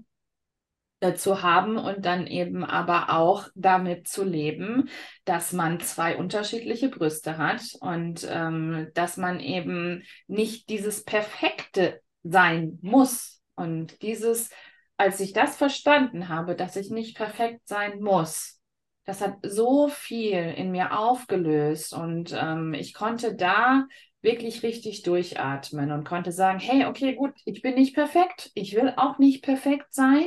äh, 1.02 1.14
zu 1.14 1.42
haben 1.42 1.78
und 1.78 2.04
dann 2.06 2.28
eben 2.28 2.64
aber 2.64 3.10
auch 3.10 3.48
damit 3.56 4.06
zu 4.06 4.24
leben, 4.24 4.88
dass 5.24 5.52
man 5.52 5.80
zwei 5.80 6.16
unterschiedliche 6.16 6.88
Brüste 6.88 7.38
hat 7.38 7.62
und 7.80 8.26
ähm, 8.30 8.88
dass 8.94 9.16
man 9.16 9.40
eben 9.40 10.04
nicht 10.28 10.68
dieses 10.68 11.04
Perfekte 11.04 12.00
sein 12.22 12.78
muss. 12.82 13.42
Und 13.56 14.00
dieses, 14.02 14.50
als 14.96 15.18
ich 15.18 15.32
das 15.32 15.56
verstanden 15.56 16.28
habe, 16.28 16.54
dass 16.54 16.76
ich 16.76 16.90
nicht 16.90 17.16
perfekt 17.16 17.66
sein 17.66 18.00
muss, 18.00 18.60
das 19.04 19.20
hat 19.20 19.38
so 19.42 19.88
viel 19.88 20.54
in 20.56 20.70
mir 20.70 20.96
aufgelöst 20.96 21.92
und 21.92 22.32
ähm, 22.40 22.74
ich 22.74 22.94
konnte 22.94 23.34
da 23.34 23.86
wirklich 24.22 24.62
richtig 24.62 25.02
durchatmen 25.02 25.90
und 25.90 26.04
konnte 26.04 26.32
sagen, 26.32 26.60
hey, 26.60 26.86
okay, 26.86 27.14
gut, 27.14 27.34
ich 27.44 27.60
bin 27.60 27.74
nicht 27.74 27.94
perfekt, 27.94 28.50
ich 28.54 28.74
will 28.74 28.94
auch 28.96 29.18
nicht 29.18 29.42
perfekt 29.42 29.92
sein. 29.92 30.24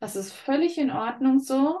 Das 0.00 0.16
ist 0.16 0.32
völlig 0.32 0.78
in 0.78 0.90
Ordnung 0.90 1.38
so. 1.40 1.80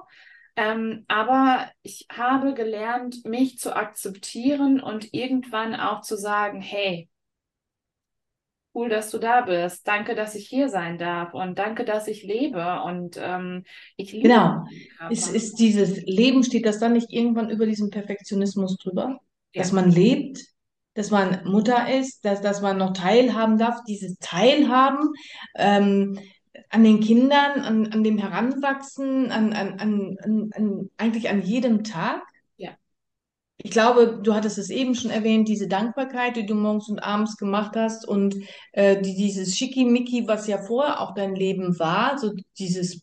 Ähm, 0.54 1.04
aber 1.08 1.70
ich 1.82 2.06
habe 2.10 2.54
gelernt, 2.54 3.24
mich 3.24 3.58
zu 3.58 3.76
akzeptieren 3.76 4.80
und 4.80 5.12
irgendwann 5.12 5.74
auch 5.74 6.00
zu 6.00 6.16
sagen, 6.16 6.60
hey, 6.60 7.10
cool, 8.74 8.88
dass 8.88 9.10
du 9.10 9.18
da 9.18 9.40
bist. 9.40 9.86
Danke, 9.88 10.14
dass 10.14 10.34
ich 10.34 10.48
hier 10.48 10.68
sein 10.68 10.98
darf 10.98 11.34
und 11.34 11.58
danke, 11.58 11.84
dass 11.84 12.08
ich 12.08 12.22
lebe 12.22 12.82
und 12.82 13.18
ähm, 13.20 13.64
ich 13.96 14.12
liebe 14.12 14.28
Genau. 14.28 14.64
Ist, 15.10 15.34
ist 15.34 15.56
dieses 15.56 16.02
Leben, 16.04 16.42
steht 16.42 16.66
das 16.66 16.78
dann 16.78 16.92
nicht 16.92 17.12
irgendwann 17.12 17.50
über 17.50 17.66
diesen 17.66 17.90
Perfektionismus 17.90 18.76
drüber? 18.76 19.20
Ja. 19.54 19.62
Dass 19.62 19.72
man 19.72 19.90
lebt, 19.90 20.44
dass 20.96 21.10
man 21.10 21.44
Mutter 21.44 21.94
ist, 21.94 22.24
dass, 22.24 22.40
dass 22.40 22.62
man 22.62 22.78
noch 22.78 22.94
teilhaben 22.94 23.58
darf, 23.58 23.84
dieses 23.86 24.16
Teilhaben 24.18 25.12
ähm, 25.54 26.18
an 26.70 26.84
den 26.84 27.00
Kindern, 27.00 27.60
an, 27.60 27.92
an 27.92 28.02
dem 28.02 28.18
Heranwachsen, 28.18 29.30
an, 29.30 29.52
an, 29.52 29.78
an, 29.78 30.50
an, 30.54 30.90
eigentlich 30.96 31.28
an 31.28 31.42
jedem 31.42 31.84
Tag. 31.84 32.22
Ja. 32.56 32.70
Ich 33.58 33.70
glaube, 33.70 34.20
du 34.22 34.34
hattest 34.34 34.56
es 34.56 34.70
eben 34.70 34.94
schon 34.94 35.10
erwähnt, 35.10 35.48
diese 35.48 35.68
Dankbarkeit, 35.68 36.36
die 36.36 36.46
du 36.46 36.54
morgens 36.54 36.88
und 36.88 36.98
abends 36.98 37.36
gemacht 37.36 37.76
hast 37.76 38.08
und 38.08 38.34
äh, 38.72 39.00
die, 39.00 39.14
dieses 39.14 39.54
Schickimicki, 39.54 40.26
was 40.26 40.46
ja 40.46 40.58
vorher 40.58 41.00
auch 41.02 41.14
dein 41.14 41.34
Leben 41.34 41.78
war, 41.78 42.18
so 42.18 42.32
dieses 42.58 43.02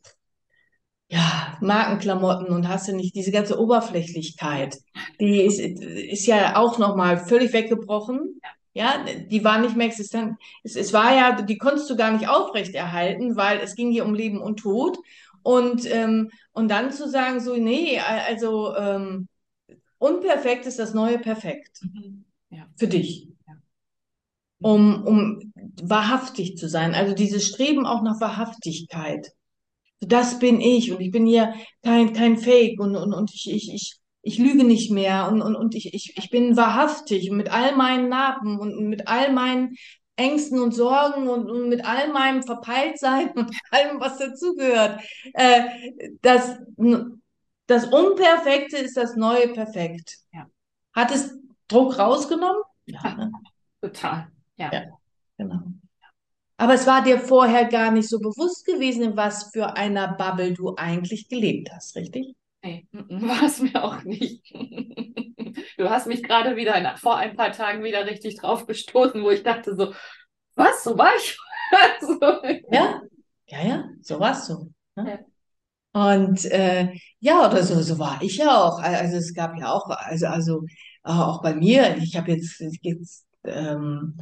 ja, 1.13 1.57
Markenklamotten 1.61 2.47
und 2.47 2.67
hast 2.67 2.87
du 2.87 2.95
nicht 2.95 3.13
diese 3.13 3.31
ganze 3.31 3.59
Oberflächlichkeit, 3.59 4.79
die 5.19 5.41
ist, 5.41 5.59
ist 5.59 6.25
ja 6.25 6.55
auch 6.55 6.79
nochmal 6.79 7.17
völlig 7.17 7.53
weggebrochen. 7.53 8.41
Ja, 8.73 9.05
die 9.29 9.43
war 9.43 9.59
nicht 9.59 9.75
mehr 9.75 9.85
existent. 9.85 10.37
Es, 10.63 10.75
es 10.75 10.91
war 10.91 11.15
ja, 11.15 11.39
die 11.43 11.59
konntest 11.59 11.87
du 11.91 11.95
gar 11.95 12.11
nicht 12.11 12.27
aufrechterhalten, 12.27 13.35
weil 13.35 13.59
es 13.59 13.75
ging 13.75 13.91
hier 13.91 14.05
um 14.05 14.15
Leben 14.15 14.41
und 14.41 14.57
Tod. 14.59 14.97
Und, 15.43 15.85
ähm, 15.93 16.31
und 16.51 16.69
dann 16.71 16.91
zu 16.91 17.07
sagen, 17.07 17.39
so, 17.39 17.55
nee, 17.57 17.99
also 17.99 18.75
ähm, 18.75 19.27
unperfekt 19.99 20.65
ist 20.65 20.79
das 20.79 20.95
neue 20.95 21.19
Perfekt 21.19 21.81
Mhm. 21.83 22.25
Ja. 22.49 22.65
für 22.75 22.87
dich, 22.87 23.27
Ja. 23.47 23.53
um, 24.61 25.03
um 25.05 25.53
wahrhaftig 25.83 26.57
zu 26.57 26.67
sein. 26.67 26.95
Also 26.95 27.13
dieses 27.13 27.45
Streben 27.45 27.85
auch 27.85 28.01
nach 28.01 28.19
Wahrhaftigkeit. 28.19 29.31
Das 30.07 30.39
bin 30.39 30.61
ich 30.61 30.91
und 30.91 31.01
ich 31.01 31.11
bin 31.11 31.25
hier 31.25 31.53
kein, 31.83 32.13
kein 32.13 32.37
Fake 32.37 32.79
und, 32.79 32.95
und, 32.95 33.13
und 33.13 33.33
ich, 33.33 33.51
ich, 33.51 33.73
ich, 33.73 33.95
ich 34.21 34.37
lüge 34.37 34.63
nicht 34.63 34.91
mehr 34.91 35.27
und, 35.29 35.41
und, 35.41 35.55
und 35.55 35.75
ich, 35.75 35.93
ich, 35.93 36.17
ich 36.17 36.29
bin 36.29 36.57
wahrhaftig 36.57 37.29
mit 37.31 37.51
all 37.51 37.75
meinen 37.75 38.09
Narben 38.09 38.59
und 38.59 38.87
mit 38.89 39.07
all 39.07 39.31
meinen 39.31 39.75
Ängsten 40.15 40.59
und 40.59 40.73
Sorgen 40.73 41.27
und, 41.27 41.49
und 41.49 41.69
mit 41.69 41.85
all 41.85 42.11
meinem 42.11 42.43
Verpeiltsein 42.43 43.31
und 43.31 43.51
allem, 43.71 43.99
was 43.99 44.17
dazugehört. 44.17 45.01
Äh, 45.33 45.63
das, 46.21 46.57
das 47.67 47.85
Unperfekte 47.85 48.77
ist 48.77 48.97
das 48.97 49.15
neue 49.15 49.49
Perfekt. 49.49 50.17
Ja. 50.31 50.47
Hat 50.93 51.11
es 51.11 51.35
Druck 51.67 51.97
rausgenommen? 51.97 52.61
Ja, 52.85 53.15
ne? 53.15 53.31
total. 53.81 54.27
Ja. 54.57 54.71
Ja. 54.71 54.81
Genau. 55.37 55.61
Aber 56.63 56.75
es 56.75 56.87
war 56.87 57.03
dir 57.03 57.19
vorher 57.19 57.65
gar 57.65 57.91
nicht 57.91 58.07
so 58.07 58.19
bewusst 58.19 58.65
gewesen, 58.65 59.03
in 59.03 59.17
was 59.17 59.49
für 59.51 59.75
einer 59.75 60.15
Bubble 60.15 60.53
du 60.53 60.73
eigentlich 60.77 61.27
gelebt 61.27 61.69
hast, 61.73 61.97
richtig? 61.97 62.37
Nee, 62.61 62.87
war 62.93 63.43
es 63.43 63.59
mir 63.59 63.83
auch 63.83 64.01
nicht. 64.03 64.41
Du 65.77 65.89
hast 65.89 66.07
mich 66.07 66.23
gerade 66.23 66.55
wieder 66.55 66.75
in, 66.75 66.97
vor 66.97 67.17
ein 67.17 67.35
paar 67.35 67.51
Tagen 67.51 67.83
wieder 67.83 68.05
richtig 68.07 68.37
drauf 68.37 68.65
gestoßen, 68.65 69.21
wo 69.21 69.29
ich 69.29 69.43
dachte 69.43 69.75
so, 69.75 69.93
was, 70.55 70.83
so 70.83 70.97
war 70.97 71.11
ich? 71.15 71.37
so. 72.01 72.19
Ja, 72.71 73.01
ja, 73.47 73.67
ja, 73.67 73.89
so 74.01 74.19
warst 74.19 74.49
du. 74.49 74.71
Ne? 74.95 75.19
Ja. 75.93 76.17
Und 76.17 76.45
äh, 76.45 76.93
ja, 77.19 77.47
oder 77.47 77.61
so, 77.63 77.81
so 77.81 77.99
war 77.99 78.19
ich 78.21 78.37
ja 78.37 78.63
auch. 78.63 78.79
Also 78.79 79.17
es 79.17 79.33
gab 79.33 79.55
ja 79.59 79.71
auch, 79.71 79.89
also, 79.89 80.27
also 80.27 80.65
äh, 81.03 81.11
auch 81.11 81.41
bei 81.41 81.53
mir, 81.53 81.97
ich 81.97 82.15
habe 82.15 82.31
jetzt, 82.31 82.59
jetzt 82.81 83.27
ähm, 83.43 84.17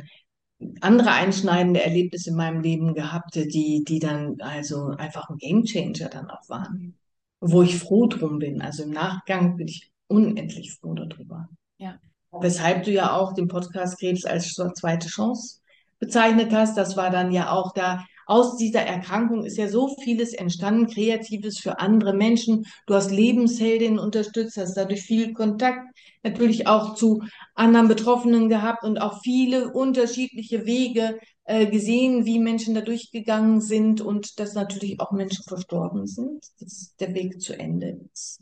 andere 0.82 1.12
einschneidende 1.12 1.84
Erlebnisse 1.84 2.30
in 2.30 2.36
meinem 2.36 2.62
Leben 2.62 2.93
gehabt, 2.93 3.36
die, 3.36 3.84
die 3.84 3.99
dann 3.99 4.39
also 4.41 4.88
einfach 4.97 5.30
ein 5.30 5.38
Gamechanger 5.38 6.09
dann 6.09 6.30
auch 6.30 6.47
waren. 6.49 6.95
Wo 7.39 7.64
ich 7.64 7.78
froh 7.78 8.07
drum 8.07 8.39
bin. 8.39 8.62
Also 8.62 8.84
im 8.84 8.91
Nachgang 8.91 9.57
bin 9.57 9.68
ich 9.68 9.91
unendlich 10.07 10.74
froh 10.74 10.93
darüber. 10.93 11.49
Ja. 11.78 11.99
Weshalb 12.32 12.84
du 12.84 12.91
ja 12.91 13.16
auch 13.16 13.34
den 13.34 13.47
Podcast 13.47 13.99
Krebs 13.99 14.26
als 14.26 14.53
zweite 14.53 15.07
Chance 15.07 15.62
bezeichnet 15.99 16.51
hast. 16.53 16.78
Das 16.78 16.97
war 16.97 17.09
dann 17.09 17.32
ja 17.32 17.51
auch 17.51 17.74
da, 17.74 18.05
aus 18.26 18.57
dieser 18.57 18.82
Erkrankung 18.82 19.45
ist 19.45 19.57
ja 19.57 19.67
so 19.67 19.95
vieles 20.01 20.34
entstanden, 20.34 20.88
Kreatives 20.88 21.59
für 21.59 21.80
andere 21.80 22.13
Menschen. 22.13 22.65
Du 22.88 22.93
hast 22.93 23.11
Lebensheldinnen 23.11 23.99
unterstützt, 23.99 24.57
hast 24.57 24.76
dadurch 24.76 25.01
viel 25.01 25.34
Kontakt 25.34 25.88
natürlich 26.24 26.67
auch 26.67 26.95
zu 26.95 27.24
anderen 27.55 27.88
Betroffenen 27.88 28.49
gehabt 28.49 28.84
und 28.84 28.99
auch 28.99 29.22
viele 29.24 29.74
unterschiedliche 29.74 30.65
Wege 30.65 31.19
äh, 31.45 31.67
gesehen, 31.67 32.26
wie 32.26 32.39
Menschen 32.39 32.76
da 32.76 32.82
durchgegangen 32.82 33.61
sind 33.61 34.01
und 34.01 34.39
dass 34.39 34.53
natürlich 34.53 34.99
auch 34.99 35.11
Menschen 35.11 35.43
verstorben 35.43 36.05
sind, 36.07 36.45
dass 36.59 36.95
der 36.99 37.13
Weg 37.13 37.41
zu 37.41 37.57
Ende 37.57 37.99
ist. 38.13 38.39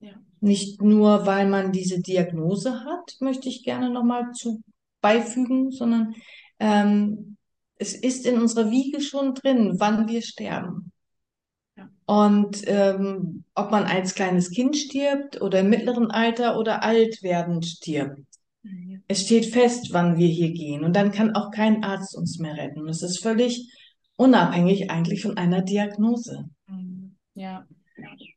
Ja. 0.00 0.12
Nicht 0.40 0.82
nur, 0.82 1.26
weil 1.26 1.48
man 1.48 1.72
diese 1.72 2.00
Diagnose 2.00 2.84
hat, 2.84 3.16
möchte 3.20 3.48
ich 3.48 3.62
gerne 3.62 3.90
nochmal 3.90 4.32
zu 4.32 4.62
beifügen, 5.00 5.70
sondern 5.70 6.14
ähm, 6.58 7.33
es 7.76 7.94
ist 7.94 8.26
in 8.26 8.40
unserer 8.40 8.70
Wiege 8.70 9.00
schon 9.00 9.34
drin, 9.34 9.74
wann 9.78 10.08
wir 10.08 10.22
sterben. 10.22 10.92
Und 12.06 12.62
ähm, 12.66 13.44
ob 13.54 13.70
man 13.70 13.84
als 13.84 14.14
kleines 14.14 14.50
Kind 14.50 14.76
stirbt 14.76 15.40
oder 15.40 15.60
im 15.60 15.70
mittleren 15.70 16.10
Alter 16.10 16.58
oder 16.58 16.82
alt 16.82 17.22
werdend 17.22 17.64
stirbt. 17.64 18.20
Ja. 18.62 18.98
Es 19.08 19.22
steht 19.22 19.46
fest, 19.46 19.88
wann 19.92 20.18
wir 20.18 20.28
hier 20.28 20.52
gehen. 20.52 20.84
Und 20.84 20.94
dann 20.96 21.12
kann 21.12 21.34
auch 21.34 21.50
kein 21.50 21.82
Arzt 21.82 22.16
uns 22.16 22.38
mehr 22.38 22.56
retten. 22.56 22.88
Es 22.88 23.02
ist 23.02 23.22
völlig 23.22 23.70
unabhängig 24.16 24.90
eigentlich 24.90 25.22
von 25.22 25.36
einer 25.36 25.62
Diagnose. 25.62 26.48
Mhm. 26.66 27.16
Ja. 27.34 27.66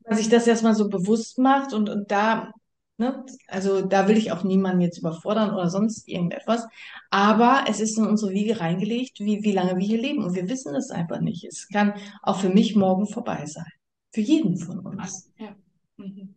Wenn 0.05 0.17
sich 0.17 0.29
das 0.29 0.47
erstmal 0.47 0.75
so 0.75 0.89
bewusst 0.89 1.37
macht 1.37 1.73
und, 1.73 1.89
und 1.89 2.11
da, 2.11 2.51
ne, 2.97 3.25
also 3.47 3.81
da 3.81 4.07
will 4.07 4.17
ich 4.17 4.31
auch 4.31 4.43
niemanden 4.43 4.81
jetzt 4.81 4.97
überfordern 4.97 5.53
oder 5.53 5.69
sonst 5.69 6.07
irgendetwas. 6.07 6.67
Aber 7.09 7.65
es 7.67 7.79
ist 7.79 7.97
in 7.97 8.05
unsere 8.05 8.31
Wiege 8.31 8.59
reingelegt, 8.59 9.19
wie, 9.19 9.43
wie 9.43 9.51
lange 9.51 9.77
wir 9.77 9.85
hier 9.85 10.01
leben. 10.01 10.23
Und 10.23 10.35
wir 10.35 10.49
wissen 10.49 10.75
es 10.75 10.91
einfach 10.91 11.19
nicht. 11.19 11.43
Es 11.45 11.67
kann 11.69 11.93
auch 12.21 12.39
für 12.39 12.49
mich 12.49 12.75
morgen 12.75 13.07
vorbei 13.07 13.45
sein. 13.45 13.71
Für 14.13 14.21
jeden 14.21 14.57
von 14.57 14.79
uns. 14.79 15.31
Ja. 15.37 15.55
Mhm. 15.97 16.35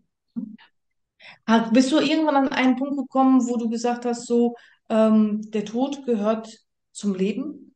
Bist 1.72 1.92
du 1.92 1.98
irgendwann 1.98 2.36
an 2.36 2.48
einen 2.48 2.76
Punkt 2.76 2.96
gekommen, 2.96 3.46
wo 3.48 3.56
du 3.56 3.68
gesagt 3.68 4.04
hast, 4.04 4.26
so, 4.26 4.54
ähm, 4.88 5.50
der 5.50 5.64
Tod 5.64 6.04
gehört 6.04 6.64
zum 6.92 7.14
Leben? 7.14 7.74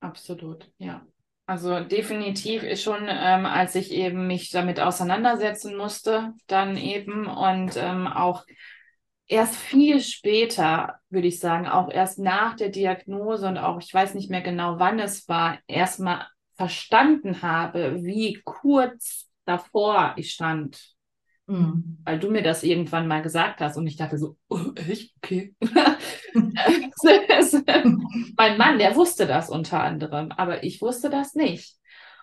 Absolut, 0.00 0.70
ja. 0.78 1.06
Also 1.52 1.80
definitiv 1.80 2.62
ist 2.62 2.82
schon, 2.82 3.08
ähm, 3.10 3.44
als 3.44 3.74
ich 3.74 3.92
eben 3.92 4.26
mich 4.26 4.48
damit 4.48 4.80
auseinandersetzen 4.80 5.76
musste, 5.76 6.32
dann 6.46 6.78
eben 6.78 7.26
und 7.26 7.76
ähm, 7.76 8.06
auch 8.06 8.46
erst 9.26 9.56
viel 9.56 10.00
später, 10.00 10.94
würde 11.10 11.28
ich 11.28 11.40
sagen, 11.40 11.68
auch 11.68 11.90
erst 11.90 12.18
nach 12.18 12.56
der 12.56 12.70
Diagnose 12.70 13.46
und 13.46 13.58
auch, 13.58 13.82
ich 13.82 13.92
weiß 13.92 14.14
nicht 14.14 14.30
mehr 14.30 14.40
genau, 14.40 14.78
wann 14.78 14.98
es 14.98 15.28
war, 15.28 15.58
erstmal 15.66 16.26
verstanden 16.54 17.42
habe, 17.42 18.02
wie 18.02 18.40
kurz 18.46 19.28
davor 19.44 20.14
ich 20.16 20.32
stand, 20.32 20.91
Mhm. 21.46 21.98
weil 22.04 22.18
du 22.18 22.30
mir 22.30 22.42
das 22.42 22.62
irgendwann 22.62 23.08
mal 23.08 23.20
gesagt 23.20 23.60
hast 23.60 23.76
und 23.76 23.86
ich 23.86 23.96
dachte 23.96 24.16
so, 24.16 24.36
oh, 24.48 24.60
echt? 24.76 25.12
Okay. 25.22 25.54
mein 28.36 28.58
Mann, 28.58 28.78
der 28.78 28.94
wusste 28.94 29.26
das 29.26 29.50
unter 29.50 29.82
anderem, 29.82 30.30
aber 30.32 30.64
ich 30.64 30.80
wusste 30.80 31.10
das 31.10 31.34
nicht. 31.34 31.76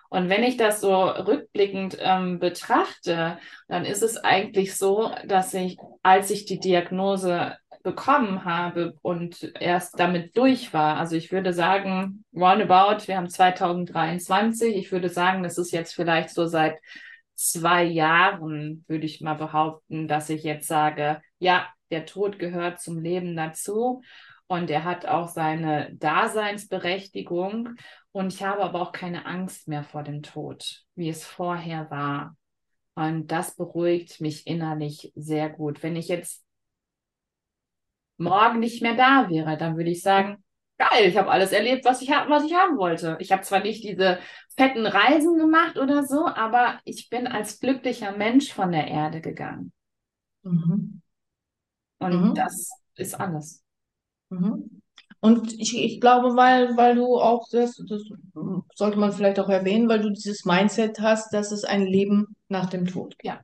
Und 0.08 0.28
wenn 0.28 0.42
ich 0.42 0.56
das 0.56 0.80
so 0.80 1.04
rückblickend 1.04 1.98
ähm, 2.00 2.40
betrachte, 2.40 3.38
dann 3.68 3.84
ist 3.84 4.02
es 4.02 4.16
eigentlich 4.16 4.76
so, 4.76 5.12
dass 5.26 5.54
ich, 5.54 5.78
als 6.02 6.30
ich 6.30 6.46
die 6.46 6.58
Diagnose 6.58 7.56
bekommen 7.82 8.44
habe 8.44 8.94
und 9.02 9.52
erst 9.58 10.00
damit 10.00 10.36
durch 10.36 10.74
war, 10.74 10.96
also 10.96 11.14
ich 11.14 11.30
würde 11.30 11.52
sagen, 11.52 12.24
roundabout, 12.34 13.06
wir 13.06 13.16
haben 13.16 13.30
2023, 13.30 14.76
ich 14.76 14.92
würde 14.92 15.08
sagen, 15.08 15.42
das 15.42 15.58
ist 15.58 15.70
jetzt 15.70 15.94
vielleicht 15.94 16.30
so 16.30 16.46
seit 16.46 16.74
zwei 17.48 17.84
Jahren, 17.84 18.84
würde 18.86 19.06
ich 19.06 19.20
mal 19.20 19.34
behaupten, 19.34 20.08
dass 20.08 20.28
ich 20.30 20.42
jetzt 20.42 20.68
sage, 20.68 21.22
ja, 21.38 21.66
der 21.90 22.06
Tod 22.06 22.38
gehört 22.38 22.80
zum 22.80 23.00
Leben 23.00 23.34
dazu 23.36 24.02
und 24.46 24.70
er 24.70 24.84
hat 24.84 25.06
auch 25.06 25.28
seine 25.28 25.94
Daseinsberechtigung 25.94 27.76
und 28.12 28.34
ich 28.34 28.42
habe 28.42 28.62
aber 28.62 28.80
auch 28.80 28.92
keine 28.92 29.26
Angst 29.26 29.68
mehr 29.68 29.84
vor 29.84 30.02
dem 30.02 30.22
Tod, 30.22 30.84
wie 30.94 31.08
es 31.08 31.24
vorher 31.24 31.90
war. 31.90 32.36
Und 32.94 33.28
das 33.28 33.56
beruhigt 33.56 34.20
mich 34.20 34.46
innerlich 34.46 35.12
sehr 35.14 35.48
gut. 35.48 35.82
Wenn 35.82 35.96
ich 35.96 36.08
jetzt 36.08 36.44
morgen 38.18 38.58
nicht 38.58 38.82
mehr 38.82 38.96
da 38.96 39.30
wäre, 39.30 39.56
dann 39.56 39.76
würde 39.76 39.90
ich 39.90 40.02
sagen, 40.02 40.44
geil, 40.80 41.06
ich 41.08 41.16
habe 41.18 41.30
alles 41.30 41.52
erlebt, 41.52 41.84
was 41.84 42.02
ich, 42.02 42.10
was 42.10 42.44
ich 42.44 42.54
haben 42.54 42.78
wollte. 42.78 43.16
Ich 43.20 43.32
habe 43.32 43.42
zwar 43.42 43.60
nicht 43.60 43.84
diese 43.84 44.18
fetten 44.56 44.86
Reisen 44.86 45.38
gemacht 45.38 45.78
oder 45.78 46.04
so, 46.04 46.26
aber 46.26 46.80
ich 46.84 47.10
bin 47.10 47.26
als 47.28 47.60
glücklicher 47.60 48.12
Mensch 48.16 48.52
von 48.52 48.72
der 48.72 48.88
Erde 48.88 49.20
gegangen. 49.20 49.72
Mhm. 50.44 51.00
Und 51.98 52.12
Mhm. 52.12 52.34
das 52.34 52.70
ist 52.96 53.14
alles. 53.14 53.62
Mhm. 54.30 54.82
Und 55.20 55.52
ich, 55.54 55.76
ich 55.76 56.00
glaube, 56.00 56.36
weil, 56.36 56.76
weil 56.76 56.94
du 56.96 57.18
auch 57.18 57.46
das, 57.50 57.76
das 57.88 58.02
sollte 58.74 58.98
man 58.98 59.12
vielleicht 59.12 59.38
auch 59.40 59.48
erwähnen, 59.48 59.88
weil 59.88 60.00
du 60.02 60.10
dieses 60.10 60.44
Mindset 60.44 61.00
hast, 61.00 61.32
dass 61.34 61.52
es 61.52 61.64
ein 61.64 61.86
Leben 61.86 62.36
nach 62.48 62.70
dem 62.70 62.86
Tod 62.86 63.18
gibt. 63.18 63.24
Ja, 63.24 63.40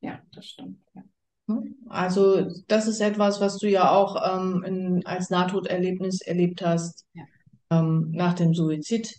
ja, 0.00 0.20
das 0.34 0.46
stimmt. 0.46 0.78
Ja. 0.94 1.02
Hm? 1.50 1.74
Also 1.88 2.48
das 2.68 2.86
ist 2.86 3.00
etwas, 3.00 3.40
was 3.40 3.58
du 3.58 3.68
ja 3.68 3.90
auch 3.90 4.16
ähm, 4.38 4.62
in, 4.64 5.06
als 5.06 5.30
Nahtoderlebnis 5.30 6.20
erlebt 6.20 6.62
hast, 6.62 7.06
Ja. 7.14 7.24
ähm, 7.70 8.10
nach 8.12 8.34
dem 8.34 8.54
Suizid, 8.54 9.14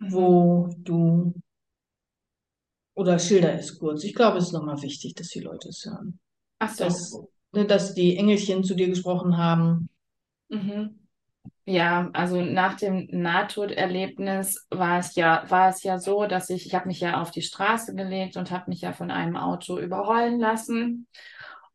Mhm. 0.00 0.12
wo 0.12 0.68
du, 0.78 1.34
oder 2.94 3.18
schilder 3.18 3.54
es 3.54 3.78
kurz. 3.78 4.04
Ich 4.04 4.14
glaube, 4.14 4.38
es 4.38 4.46
ist 4.46 4.52
nochmal 4.52 4.80
wichtig, 4.82 5.14
dass 5.14 5.28
die 5.28 5.40
Leute 5.40 5.68
es 5.68 5.84
hören. 5.84 6.18
Ach 6.58 6.70
so. 6.74 6.84
Dass, 6.84 7.12
ne, 7.52 7.66
dass 7.66 7.94
die 7.94 8.16
Engelchen 8.16 8.64
zu 8.64 8.74
dir 8.74 8.88
gesprochen 8.88 9.36
haben. 9.36 9.88
Mhm. 10.48 10.98
Ja, 11.66 12.10
also 12.14 12.42
nach 12.42 12.76
dem 12.76 13.08
Nahtoderlebnis 13.10 14.66
war 14.70 15.00
es 15.00 15.16
ja, 15.16 15.44
war 15.50 15.70
es 15.70 15.82
ja 15.82 15.98
so, 15.98 16.26
dass 16.26 16.50
ich, 16.50 16.66
ich 16.66 16.74
habe 16.74 16.88
mich 16.88 17.00
ja 17.00 17.20
auf 17.22 17.30
die 17.32 17.42
Straße 17.42 17.94
gelegt 17.94 18.36
und 18.36 18.50
habe 18.52 18.70
mich 18.70 18.82
ja 18.82 18.92
von 18.92 19.10
einem 19.10 19.36
Auto 19.36 19.78
überrollen 19.78 20.40
lassen 20.40 21.08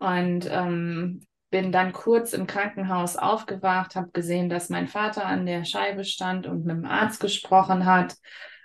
und 0.01 0.49
ähm, 0.49 1.21
bin 1.51 1.71
dann 1.71 1.93
kurz 1.93 2.33
im 2.33 2.47
Krankenhaus 2.47 3.17
aufgewacht, 3.17 3.95
habe 3.95 4.09
gesehen, 4.11 4.49
dass 4.49 4.69
mein 4.69 4.87
Vater 4.87 5.27
an 5.27 5.45
der 5.45 5.63
Scheibe 5.63 6.05
stand 6.05 6.47
und 6.47 6.65
mit 6.65 6.75
dem 6.75 6.85
Arzt 6.85 7.19
gesprochen 7.19 7.85
hat, 7.85 8.15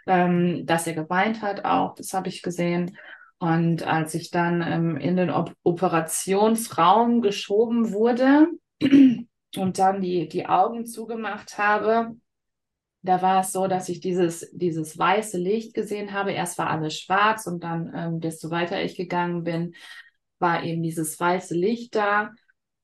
ähm, 0.06 0.64
dass 0.64 0.86
er 0.86 0.94
geweint 0.94 1.42
hat 1.42 1.66
auch, 1.66 1.94
das 1.94 2.14
habe 2.14 2.28
ich 2.28 2.42
gesehen. 2.42 2.96
Und 3.38 3.86
als 3.86 4.14
ich 4.14 4.30
dann 4.30 4.62
ähm, 4.62 4.96
in 4.96 5.16
den 5.16 5.28
Op 5.28 5.52
Operationsraum 5.62 7.20
geschoben 7.20 7.92
wurde, 7.92 8.46
und 8.80 9.78
dann 9.78 10.00
die, 10.00 10.26
die 10.28 10.46
Augen 10.46 10.86
zugemacht 10.86 11.58
habe, 11.58 12.16
da 13.02 13.20
war 13.20 13.40
es 13.40 13.52
so, 13.52 13.66
dass 13.66 13.90
ich 13.90 14.00
dieses, 14.00 14.50
dieses 14.52 14.96
weiße 14.96 15.36
Licht 15.36 15.74
gesehen 15.74 16.12
habe. 16.12 16.32
Erst 16.32 16.56
war 16.56 16.70
alles 16.70 16.98
schwarz 16.98 17.46
und 17.46 17.62
dann, 17.62 17.92
ähm, 17.94 18.20
desto 18.20 18.50
weiter 18.50 18.82
ich 18.82 18.96
gegangen 18.96 19.44
bin, 19.44 19.74
war 20.38 20.62
eben 20.64 20.82
dieses 20.82 21.18
weiße 21.18 21.54
Licht 21.54 21.94
da. 21.94 22.30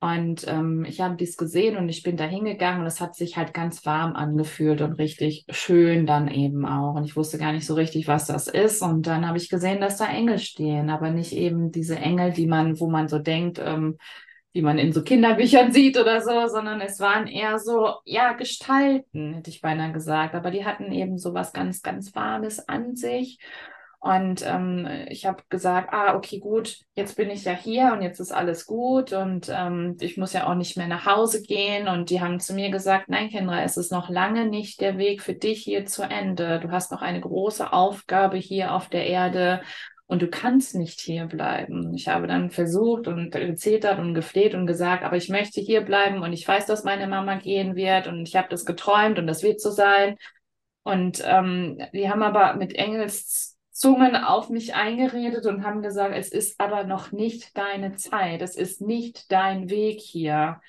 Und 0.01 0.49
ähm, 0.49 0.85
ich 0.85 1.01
habe 1.01 1.15
dies 1.15 1.37
gesehen 1.37 1.77
und 1.77 1.89
ich 1.89 2.03
bin 2.03 2.17
da 2.17 2.25
hingegangen 2.25 2.81
und 2.81 2.89
es 2.89 3.01
hat 3.01 3.15
sich 3.15 3.37
halt 3.37 3.55
ganz 3.55 3.87
warm 3.87 4.17
angefühlt 4.17 4.81
und 4.81 4.95
richtig 4.95 5.45
schön 5.49 6.07
dann 6.07 6.27
eben 6.27 6.67
auch. 6.67 6.95
Und 6.95 7.05
ich 7.05 7.15
wusste 7.15 7.39
gar 7.39 7.53
nicht 7.53 7.67
so 7.67 7.75
richtig, 7.75 8.09
was 8.09 8.27
das 8.27 8.49
ist. 8.49 8.83
Und 8.83 9.07
dann 9.07 9.29
habe 9.29 9.39
ich 9.39 9.49
gesehen, 9.49 9.81
dass 9.81 9.99
da 9.99 10.07
Engel 10.07 10.41
stehen, 10.41 10.91
aber 10.91 11.11
nicht 11.11 11.33
eben 11.33 11.71
diese 11.71 11.95
Engel, 11.95 12.33
die 12.33 12.49
man, 12.49 12.81
wo 12.81 12.91
man 12.91 13.07
so 13.07 13.21
denkt, 13.21 13.61
ähm, 13.65 13.97
die 14.55 14.63
man 14.63 14.77
in 14.79 14.93
so 14.93 15.05
Kinderbüchern 15.05 15.71
sieht 15.73 15.97
oder 15.97 16.21
so, 16.21 16.49
sondern 16.49 16.81
es 16.81 16.99
waren 16.99 17.29
eher 17.29 17.61
so, 17.61 17.95
ja, 18.05 18.33
Gestalten, 18.33 19.35
hätte 19.35 19.51
ich 19.51 19.61
beinahe 19.61 19.93
gesagt. 19.93 20.35
Aber 20.35 20.51
die 20.51 20.65
hatten 20.65 20.91
eben 20.91 21.17
so 21.17 21.33
was 21.33 21.53
ganz, 21.53 21.81
ganz 21.81 22.13
Warmes 22.15 22.69
an 22.69 22.97
sich. 22.97 23.39
Und 24.03 24.45
ähm, 24.45 24.89
ich 25.07 25.27
habe 25.27 25.45
gesagt, 25.49 25.91
ah, 25.93 26.17
okay, 26.17 26.41
gut, 26.41 26.81
jetzt 26.97 27.17
bin 27.17 27.31
ich 27.31 27.45
ja 27.45 27.53
hier 27.53 27.93
und 27.93 28.03
jetzt 28.03 28.19
ist 28.19 28.33
alles 28.33 28.67
gut 28.67 29.13
und 29.13 29.49
ähm, 29.49 29.97
ich 30.01 30.17
muss 30.17 30.33
ja 30.33 30.49
auch 30.49 30.57
nicht 30.57 30.77
mehr 30.77 30.89
nach 30.89 31.07
Hause 31.07 31.41
gehen. 31.41 31.87
Und 31.87 32.11
die 32.11 32.21
haben 32.21 32.41
zu 32.41 32.53
mir 32.53 32.73
gesagt, 32.73 33.09
nein, 33.09 33.31
Kendra, 33.31 33.63
es 33.63 33.77
ist 33.77 33.93
noch 33.93 34.11
lange 34.11 34.47
nicht 34.47 34.81
der 34.81 34.99
Weg 34.99 35.23
für 35.23 35.35
dich 35.35 35.63
hier 35.63 35.87
zu 35.87 36.03
Ende. 36.03 36.59
Du 36.59 36.73
hast 36.73 36.91
noch 36.91 37.01
eine 37.01 37.21
große 37.21 37.73
Aufgabe 37.73 38.39
hier 38.39 38.75
auf 38.75 38.89
der 38.89 39.07
Erde 39.07 39.63
und 40.07 40.21
du 40.21 40.27
kannst 40.27 40.75
nicht 40.75 41.01
hier 41.01 41.27
bleiben. 41.27 41.95
Ich 41.95 42.09
habe 42.09 42.27
dann 42.27 42.51
versucht 42.51 43.07
und 43.07 43.31
gezetert 43.31 44.01
und 44.01 44.15
gefleht 44.15 44.57
und 44.57 44.67
gesagt, 44.67 45.05
aber 45.05 45.17
ich 45.17 45.29
möchte 45.29 45.61
hier 45.61 45.81
bleiben 45.83 46.25
und 46.25 46.33
ich 46.33 46.47
weiß, 46.47 46.67
dass 46.67 46.83
meine 46.83 47.07
Mama 47.07 47.37
gehen 47.37 47.77
wird 47.77 48.09
und 48.09 48.29
ich 48.29 48.35
habe 48.35 48.49
das 48.51 48.65
geträumt 48.65 49.21
und 49.21 49.29
das 49.29 49.45
wird 49.45 49.61
so 49.61 49.71
sein. 49.71 50.17
Und 50.83 51.23
ähm, 51.25 51.79
die 51.93 52.11
haben 52.11 52.25
aber 52.25 52.57
mit 52.57 52.75
Engelszungen 53.83 54.17
auf 54.17 54.49
mich 54.49 54.75
eingeredet 54.75 55.47
und 55.47 55.65
haben 55.65 55.83
gesagt, 55.83 56.15
es 56.17 56.31
ist 56.31 56.61
aber 56.61 56.85
noch 56.85 57.13
nicht 57.13 57.57
deine 57.57 57.97
Zeit, 57.97 58.43
es 58.43 58.57
ist 58.57 58.81
nicht 58.81 59.31
dein 59.33 59.71
Weg 59.71 60.01
hier. 60.01 60.61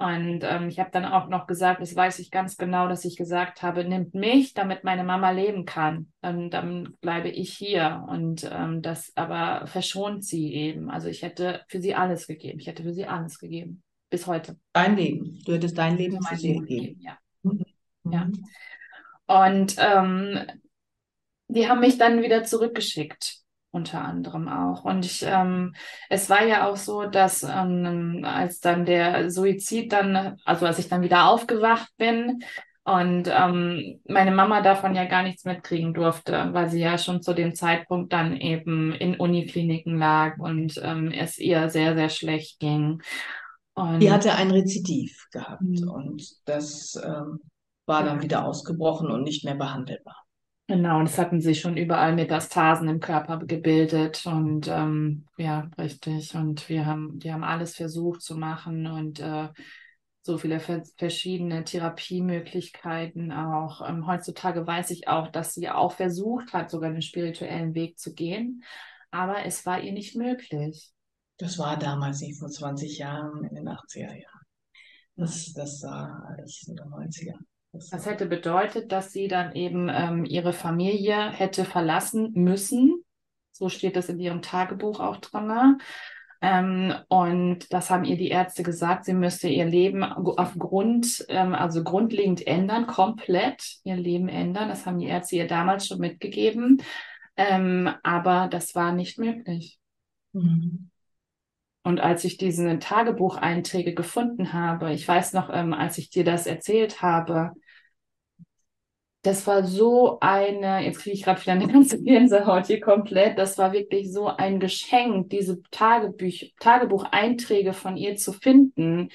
Und 0.00 0.44
ähm, 0.44 0.68
ich 0.68 0.78
habe 0.78 0.90
dann 0.92 1.04
auch 1.04 1.28
noch 1.28 1.48
gesagt, 1.48 1.80
das 1.82 1.96
weiß 1.96 2.20
ich 2.20 2.30
ganz 2.30 2.56
genau, 2.56 2.86
dass 2.86 3.04
ich 3.04 3.16
gesagt 3.16 3.62
habe, 3.62 3.84
nimmt 3.84 4.14
mich, 4.14 4.54
damit 4.54 4.84
meine 4.84 5.02
Mama 5.02 5.32
leben 5.32 5.64
kann. 5.64 6.12
Und 6.20 6.50
dann 6.50 6.94
bleibe 7.00 7.28
ich 7.28 7.54
hier. 7.54 8.04
Und 8.08 8.48
ähm, 8.52 8.80
das 8.80 9.10
aber 9.16 9.66
verschont 9.66 10.24
sie 10.24 10.54
eben. 10.54 10.88
Also 10.88 11.08
ich 11.08 11.22
hätte 11.22 11.62
für 11.66 11.80
sie 11.80 11.96
alles 11.96 12.28
gegeben. 12.28 12.60
Ich 12.60 12.68
hätte 12.68 12.84
für 12.84 12.94
sie 12.94 13.06
alles 13.06 13.40
gegeben. 13.40 13.82
Bis 14.08 14.28
heute. 14.28 14.56
Dein 14.72 14.96
Leben. 14.96 15.40
Du 15.44 15.54
hättest 15.54 15.76
dein 15.76 15.96
Leben 15.96 16.18
für 16.18 16.22
Mein 16.30 16.38
sie 16.38 16.48
Leben 16.52 16.66
gegeben. 16.66 16.82
gegeben, 16.84 17.00
ja. 17.02 17.18
Mhm. 17.42 17.64
Ja. 18.12 19.46
Und 19.48 19.76
ähm, 19.78 20.38
die 21.48 21.68
haben 21.68 21.80
mich 21.80 21.98
dann 21.98 22.22
wieder 22.22 22.44
zurückgeschickt, 22.44 23.38
unter 23.70 24.02
anderem 24.02 24.48
auch. 24.48 24.84
Und 24.84 25.04
ich, 25.04 25.22
ähm, 25.26 25.74
es 26.08 26.30
war 26.30 26.44
ja 26.44 26.68
auch 26.68 26.76
so, 26.76 27.04
dass 27.06 27.42
ähm, 27.42 28.22
als 28.24 28.60
dann 28.60 28.84
der 28.86 29.30
Suizid 29.30 29.92
dann, 29.92 30.36
also 30.44 30.66
als 30.66 30.78
ich 30.78 30.88
dann 30.88 31.02
wieder 31.02 31.28
aufgewacht 31.28 31.88
bin 31.96 32.40
und 32.84 33.28
ähm, 33.30 34.00
meine 34.08 34.30
Mama 34.30 34.62
davon 34.62 34.94
ja 34.94 35.04
gar 35.04 35.22
nichts 35.22 35.44
mitkriegen 35.44 35.92
durfte, 35.92 36.48
weil 36.52 36.70
sie 36.70 36.80
ja 36.80 36.96
schon 36.96 37.20
zu 37.20 37.34
dem 37.34 37.54
Zeitpunkt 37.54 38.12
dann 38.14 38.34
eben 38.36 38.94
in 38.94 39.16
Unikliniken 39.16 39.98
lag 39.98 40.38
und 40.38 40.80
ähm, 40.82 41.10
es 41.12 41.38
ihr 41.38 41.68
sehr, 41.68 41.94
sehr 41.94 42.08
schlecht 42.08 42.60
ging. 42.60 43.02
Und 43.74 44.00
Die 44.00 44.10
hatte 44.10 44.34
ein 44.34 44.50
Rezidiv 44.50 45.26
gehabt 45.30 45.62
Mhm. 45.62 45.88
und 45.88 46.22
das 46.46 47.00
ähm, 47.04 47.40
war 47.86 48.04
dann 48.04 48.22
wieder 48.22 48.44
ausgebrochen 48.46 49.10
und 49.10 49.22
nicht 49.22 49.44
mehr 49.44 49.54
behandelbar. 49.54 50.24
Genau, 50.70 50.98
und 50.98 51.06
es 51.06 51.16
hatten 51.16 51.40
sich 51.40 51.60
schon 51.60 51.78
überall 51.78 52.14
Metastasen 52.14 52.88
im 52.88 53.00
Körper 53.00 53.38
gebildet 53.38 54.26
und 54.26 54.68
ähm, 54.68 55.24
ja, 55.38 55.70
richtig. 55.78 56.34
Und 56.34 56.68
wir 56.68 56.84
haben, 56.84 57.18
die 57.18 57.32
haben 57.32 57.42
alles 57.42 57.74
versucht 57.74 58.20
zu 58.20 58.36
machen 58.36 58.86
und 58.86 59.18
äh, 59.18 59.48
so 60.20 60.36
viele 60.36 60.60
ver 60.60 60.82
verschiedene 60.98 61.64
Therapiemöglichkeiten 61.64 63.32
auch. 63.32 63.88
Ähm, 63.88 64.06
heutzutage 64.06 64.66
weiß 64.66 64.90
ich 64.90 65.08
auch, 65.08 65.28
dass 65.28 65.54
sie 65.54 65.70
auch 65.70 65.92
versucht 65.92 66.52
hat, 66.52 66.70
sogar 66.70 66.90
den 66.90 67.00
spirituellen 67.00 67.74
Weg 67.74 67.98
zu 67.98 68.12
gehen, 68.12 68.62
aber 69.10 69.46
es 69.46 69.64
war 69.64 69.80
ihr 69.80 69.92
nicht 69.92 70.16
möglich. 70.16 70.92
Das 71.38 71.58
war 71.58 71.78
damals 71.78 72.20
nicht 72.20 72.38
vor 72.38 72.50
20 72.50 72.98
Jahren, 72.98 73.42
in 73.44 73.54
den 73.54 73.68
80er 73.68 74.12
Jahren. 74.12 74.46
Das, 75.16 75.50
das 75.54 75.82
war 75.82 76.26
alles 76.28 76.66
in 76.68 76.76
den 76.76 76.88
90er. 76.88 77.38
Das 77.72 77.90
Das 77.90 78.06
hätte 78.06 78.26
bedeutet, 78.26 78.92
dass 78.92 79.12
sie 79.12 79.28
dann 79.28 79.54
eben 79.54 79.88
ähm, 79.90 80.24
ihre 80.24 80.52
Familie 80.52 81.30
hätte 81.30 81.64
verlassen 81.64 82.32
müssen. 82.34 83.04
So 83.52 83.68
steht 83.68 83.96
es 83.96 84.08
in 84.08 84.20
ihrem 84.20 84.42
Tagebuch 84.42 85.00
auch 85.00 85.16
drin. 85.16 85.80
Ähm, 86.40 86.94
und 87.08 87.72
das 87.72 87.90
haben 87.90 88.04
ihr 88.04 88.16
die 88.16 88.28
Ärzte 88.28 88.62
gesagt, 88.62 89.04
sie 89.04 89.14
müsste 89.14 89.48
ihr 89.48 89.64
Leben 89.64 90.04
aufgrund, 90.04 91.26
ähm, 91.28 91.54
also 91.54 91.82
grundlegend 91.82 92.46
ändern, 92.46 92.86
komplett 92.86 93.78
ihr 93.82 93.96
Leben 93.96 94.28
ändern. 94.28 94.68
Das 94.68 94.86
haben 94.86 95.00
die 95.00 95.06
Ärzte 95.08 95.36
ihr 95.36 95.48
damals 95.48 95.88
schon 95.88 95.98
mitgegeben. 95.98 96.80
Ähm, 97.36 97.90
aber 98.02 98.48
das 98.48 98.74
war 98.74 98.92
nicht 98.92 99.18
möglich. 99.18 99.78
Mhm. 100.32 100.90
Und 101.82 102.00
als 102.00 102.24
ich 102.24 102.36
diese 102.36 102.78
Tagebucheinträge 102.78 103.94
gefunden 103.94 104.52
habe, 104.52 104.92
ich 104.92 105.06
weiß 105.08 105.32
noch, 105.32 105.50
ähm, 105.52 105.72
als 105.72 105.98
ich 105.98 106.10
dir 106.10 106.24
das 106.24 106.46
erzählt 106.46 107.02
habe, 107.02 107.52
das 109.22 109.46
war 109.46 109.64
so 109.64 110.18
eine, 110.20 110.84
jetzt 110.84 111.00
kriege 111.00 111.14
ich 111.16 111.22
gerade 111.24 111.40
wieder 111.42 111.52
eine 111.52 111.68
ganze 111.72 112.02
Gänsehaut 112.02 112.66
hier 112.66 112.80
komplett, 112.80 113.38
das 113.38 113.58
war 113.58 113.72
wirklich 113.72 114.12
so 114.12 114.28
ein 114.28 114.60
Geschenk, 114.60 115.30
diese 115.30 115.62
Tagebüch 115.70 116.54
Tagebucheinträge 116.60 117.72
von 117.72 117.96
ihr 117.96 118.16
zu 118.16 118.32
finden. 118.32 119.10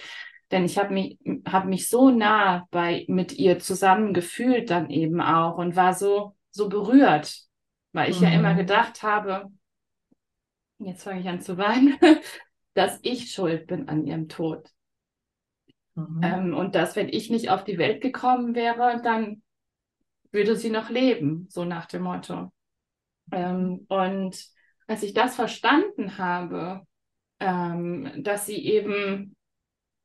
Denn 0.51 0.65
ich 0.65 0.77
habe 0.77 0.93
mich, 0.93 1.17
hab 1.47 1.65
mich 1.65 1.89
so 1.89 2.11
nah 2.11 2.67
bei, 2.71 3.05
mit 3.07 3.33
ihr 3.33 3.59
zusammen 3.59 4.13
gefühlt 4.13 4.69
dann 4.69 4.89
eben 4.91 5.19
auch 5.21 5.57
und 5.57 5.75
war 5.75 5.93
so, 5.93 6.35
so 6.51 6.69
berührt, 6.69 7.41
weil 7.93 8.09
ich 8.11 8.21
ja 8.21 8.29
immer 8.29 8.53
Mhm. 8.53 8.55
gedacht 8.55 9.01
habe, 9.03 9.49
jetzt 10.79 11.03
fange 11.03 11.21
ich 11.21 11.27
an 11.29 11.41
zu 11.41 11.57
weinen, 11.57 11.97
dass 12.73 12.99
ich 13.01 13.31
schuld 13.31 13.67
bin 13.67 13.89
an 13.89 14.05
ihrem 14.05 14.29
Tod. 14.29 14.69
Mhm. 15.95 16.21
Ähm, 16.23 16.53
und 16.53 16.75
dass, 16.75 16.95
wenn 16.95 17.09
ich 17.09 17.29
nicht 17.29 17.49
auf 17.49 17.63
die 17.63 17.77
Welt 17.77 18.01
gekommen 18.01 18.55
wäre, 18.55 19.01
dann 19.03 19.43
würde 20.31 20.55
sie 20.55 20.69
noch 20.69 20.89
leben, 20.89 21.47
so 21.49 21.65
nach 21.65 21.85
dem 21.85 22.03
Motto. 22.03 22.51
Ähm, 23.31 23.85
und 23.87 24.43
als 24.87 25.03
ich 25.03 25.13
das 25.13 25.35
verstanden 25.35 26.17
habe, 26.17 26.81
ähm, 27.39 28.11
dass 28.23 28.45
sie 28.45 28.65
eben 28.65 29.35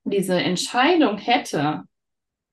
diese 0.05 0.41
Entscheidung 0.41 1.19
hätte, 1.19 1.83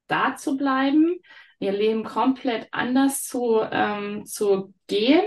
da 0.07 0.35
zu 0.35 0.57
bleiben, 0.57 1.19
ihr 1.59 1.71
Leben 1.71 2.03
komplett 2.03 2.67
anders 2.71 3.23
zu, 3.23 3.61
ähm, 3.71 4.25
zu 4.25 4.73
gehen 4.87 5.25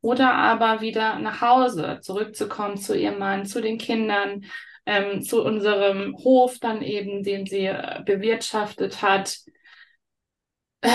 oder 0.00 0.34
aber 0.34 0.80
wieder 0.80 1.18
nach 1.18 1.40
Hause 1.40 1.98
zurückzukommen 2.02 2.76
zu 2.76 2.96
ihrem 2.96 3.18
Mann, 3.18 3.46
zu 3.46 3.60
den 3.60 3.78
Kindern, 3.78 4.44
ähm, 4.86 5.22
zu 5.22 5.44
unserem 5.44 6.16
Hof 6.18 6.58
dann 6.60 6.82
eben, 6.82 7.22
den 7.22 7.46
sie 7.46 7.66
äh, 7.66 8.02
bewirtschaftet 8.04 9.02
hat. 9.02 9.38
Äh, 10.80 10.88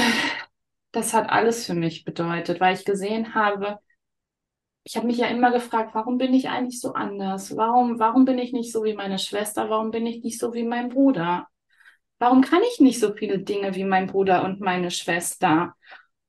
das 0.92 1.14
hat 1.14 1.30
alles 1.30 1.66
für 1.66 1.74
mich 1.74 2.06
bedeutet, 2.06 2.60
weil 2.60 2.76
ich 2.76 2.86
gesehen 2.86 3.36
habe, 3.36 3.80
ich 4.84 4.98
habe 4.98 5.08
mich 5.08 5.18
ja 5.18 5.28
immer 5.28 5.52
gefragt, 5.52 5.92
warum 5.94 6.18
bin 6.18 6.34
ich 6.34 6.50
eigentlich 6.50 6.82
so 6.82 6.94
anders? 6.94 7.56
Warum, 7.56 8.00
warum 8.00 8.26
bin 8.26 8.38
ich 8.38 8.52
nicht 8.52 8.72
so 8.72 8.84
wie 8.84 8.94
meine 8.94 9.18
Schwester? 9.18 9.70
Warum 9.70 9.92
bin 9.92 10.06
ich 10.06 10.24
nicht 10.24 10.40
so 10.40 10.54
wie 10.54 10.64
mein 10.64 10.90
Bruder? 10.90 11.48
Warum 12.20 12.42
kann 12.42 12.62
ich 12.74 12.80
nicht 12.80 13.00
so 13.00 13.14
viele 13.14 13.40
Dinge 13.40 13.76
wie 13.76 13.86
mein 13.86 14.08
Bruder 14.08 14.44
und 14.44 14.60
meine 14.60 14.92
Schwester? 14.92 15.76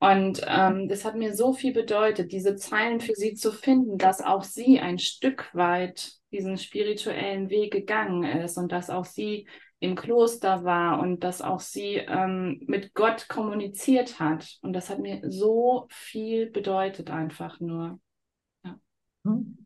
Und 0.01 0.43
ähm, 0.47 0.89
das 0.89 1.05
hat 1.05 1.17
mir 1.17 1.35
so 1.35 1.53
viel 1.53 1.73
bedeutet, 1.73 2.33
diese 2.33 2.57
Zeilen 2.57 3.01
für 3.01 3.15
sie 3.15 3.35
zu 3.35 3.53
finden, 3.53 3.97
dass 3.97 4.21
auch 4.21 4.45
sie 4.45 4.79
ein 4.81 4.99
Stück 4.99 5.49
weit 5.55 6.13
diesen 6.31 6.59
spirituellen 6.59 7.49
Weg 7.49 7.73
gegangen 7.73 8.25
ist 8.25 8.59
und 8.59 8.73
dass 8.73 8.91
auch 8.91 9.05
sie 9.05 9.47
im 9.81 9.95
Kloster 9.97 10.65
war 10.65 11.01
und 11.01 11.25
dass 11.25 11.43
auch 11.43 11.61
sie 11.61 11.97
ähm, 11.97 12.61
mit 12.67 12.95
Gott 12.95 13.29
kommuniziert 13.29 14.19
hat. 14.19 14.59
Und 14.63 14.73
das 14.73 14.91
hat 14.91 14.99
mir 14.99 15.21
so 15.31 15.87
viel 15.91 16.51
bedeutet, 16.51 17.11
einfach 17.11 17.61
nur. 17.61 18.01
Ja. 18.65 18.79
Hm? 19.25 19.59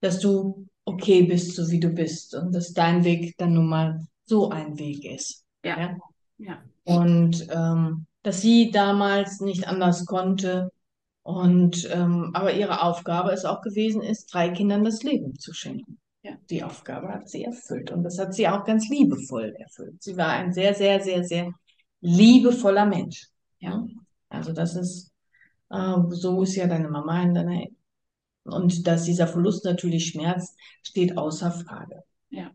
Dass 0.00 0.20
du 0.20 0.68
okay 0.84 1.22
bist, 1.22 1.54
so 1.54 1.70
wie 1.70 1.80
du 1.80 1.88
bist 1.88 2.34
und 2.34 2.54
dass 2.54 2.72
dein 2.72 3.04
Weg 3.04 3.36
dann 3.38 3.54
nun 3.54 3.68
mal 3.68 4.06
so 4.24 4.50
ein 4.50 4.78
Weg 4.78 5.04
ist. 5.04 5.44
Ja. 5.64 5.80
ja? 5.80 5.98
ja. 6.38 6.62
Und 6.84 7.46
ähm, 7.50 8.06
dass 8.22 8.40
sie 8.40 8.70
damals 8.70 9.40
nicht 9.40 9.68
anders 9.68 10.06
konnte. 10.06 10.70
Und 11.22 11.88
ähm, 11.92 12.30
aber 12.34 12.52
ihre 12.52 12.82
Aufgabe 12.82 13.30
es 13.30 13.44
auch 13.44 13.60
gewesen 13.62 14.02
ist, 14.02 14.32
drei 14.32 14.48
Kindern 14.48 14.84
das 14.84 15.02
Leben 15.02 15.38
zu 15.38 15.52
schenken. 15.52 15.98
Ja. 16.22 16.32
Die 16.50 16.62
Aufgabe 16.62 17.08
hat 17.08 17.28
sie 17.28 17.44
erfüllt 17.44 17.90
und 17.90 18.02
das 18.04 18.18
hat 18.18 18.34
sie 18.34 18.48
auch 18.48 18.64
ganz 18.64 18.88
liebevoll 18.88 19.54
erfüllt. 19.58 20.02
Sie 20.02 20.16
war 20.16 20.28
ein 20.28 20.52
sehr, 20.52 20.74
sehr, 20.74 21.00
sehr, 21.00 21.24
sehr 21.24 21.52
liebevoller 22.00 22.86
Mensch. 22.86 23.28
Ja. 23.58 23.84
Also 24.28 24.52
das 24.52 24.74
ist, 24.74 25.12
äh, 25.70 25.94
so 26.10 26.42
ist 26.42 26.56
ja 26.56 26.66
deine 26.66 26.88
Mama 26.88 27.22
in 27.22 27.34
deiner 27.34 27.66
und 28.44 28.86
dass 28.88 29.04
dieser 29.04 29.28
Verlust 29.28 29.64
natürlich 29.64 30.06
schmerzt, 30.06 30.56
steht 30.82 31.16
außer 31.16 31.52
Frage. 31.52 32.02
Ja. 32.30 32.50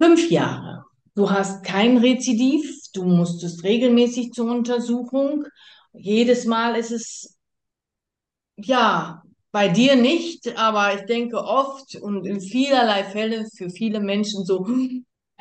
Fünf 0.00 0.30
Jahre 0.30 0.84
Du 1.14 1.30
hast 1.30 1.62
kein 1.62 1.98
Rezidiv, 1.98 2.64
du 2.94 3.04
musstest 3.04 3.64
regelmäßig 3.64 4.32
zur 4.32 4.50
Untersuchung. 4.50 5.44
Jedes 5.92 6.46
Mal 6.46 6.74
ist 6.74 6.90
es, 6.90 7.38
ja, 8.56 9.22
bei 9.50 9.68
dir 9.68 9.96
nicht, 9.96 10.56
aber 10.56 10.94
ich 10.94 11.04
denke 11.04 11.36
oft 11.36 11.96
und 11.96 12.26
in 12.26 12.40
vielerlei 12.40 13.04
Fälle 13.04 13.46
für 13.54 13.68
viele 13.68 14.00
Menschen 14.00 14.46
so, 14.46 14.66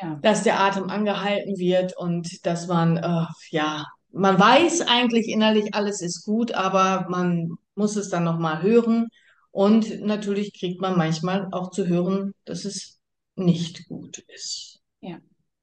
ja. 0.01 0.19
dass 0.21 0.43
der 0.43 0.59
Atem 0.59 0.89
angehalten 0.89 1.57
wird 1.57 1.95
und 1.95 2.45
dass 2.45 2.67
man, 2.67 2.97
äh, 2.97 3.25
ja, 3.51 3.85
man 4.09 4.37
weiß 4.37 4.81
eigentlich 4.81 5.29
innerlich, 5.29 5.73
alles 5.73 6.01
ist 6.01 6.25
gut, 6.25 6.51
aber 6.51 7.07
man 7.09 7.51
muss 7.75 7.95
es 7.95 8.09
dann 8.09 8.25
nochmal 8.25 8.61
hören. 8.61 9.07
Und 9.51 10.01
natürlich 10.01 10.57
kriegt 10.59 10.81
man 10.81 10.97
manchmal 10.97 11.47
auch 11.51 11.71
zu 11.71 11.87
hören, 11.87 12.33
dass 12.43 12.65
es 12.65 12.99
nicht 13.35 13.87
gut 13.87 14.19
ist. 14.27 14.81
Ja 14.99 15.17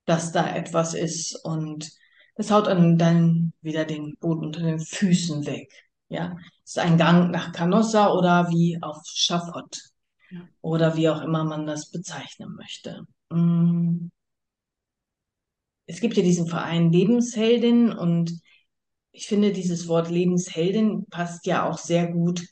dass 0.09 0.32
da 0.32 0.54
etwas 0.54 0.94
ist 0.94 1.34
und 1.44 1.90
das 2.34 2.50
haut 2.50 2.66
dann 2.66 3.52
wieder 3.61 3.84
den 3.84 4.16
Boden 4.18 4.46
unter 4.46 4.61
den 4.61 4.78
Füßen 4.80 5.44
weg. 5.46 5.70
Ja, 6.09 6.36
es 6.64 6.76
ist 6.76 6.78
ein 6.78 6.96
Gang 6.96 7.30
nach 7.30 7.52
Canossa 7.52 8.12
oder 8.12 8.48
wie 8.50 8.78
auf 8.80 9.02
Schafott 9.04 9.78
ja. 10.30 10.40
oder 10.62 10.96
wie 10.96 11.09
auch 11.11 11.20
immer 11.20 11.44
man 11.44 11.66
das 11.66 11.90
bezeichnen 11.90 12.54
möchte. 12.54 13.04
Mm. 13.30 14.09
Es 15.86 16.00
gibt 16.00 16.16
ja 16.16 16.22
diesen 16.22 16.46
Verein 16.46 16.92
Lebensheldin 16.92 17.92
und 17.92 18.32
ich 19.12 19.26
finde, 19.26 19.52
dieses 19.52 19.88
Wort 19.88 20.11
Lebensheldin 20.11 21.06
passt 21.11 21.46
ja 21.46 21.68
auch 21.68 21.78
sehr 21.78 22.11
gut 22.12 22.46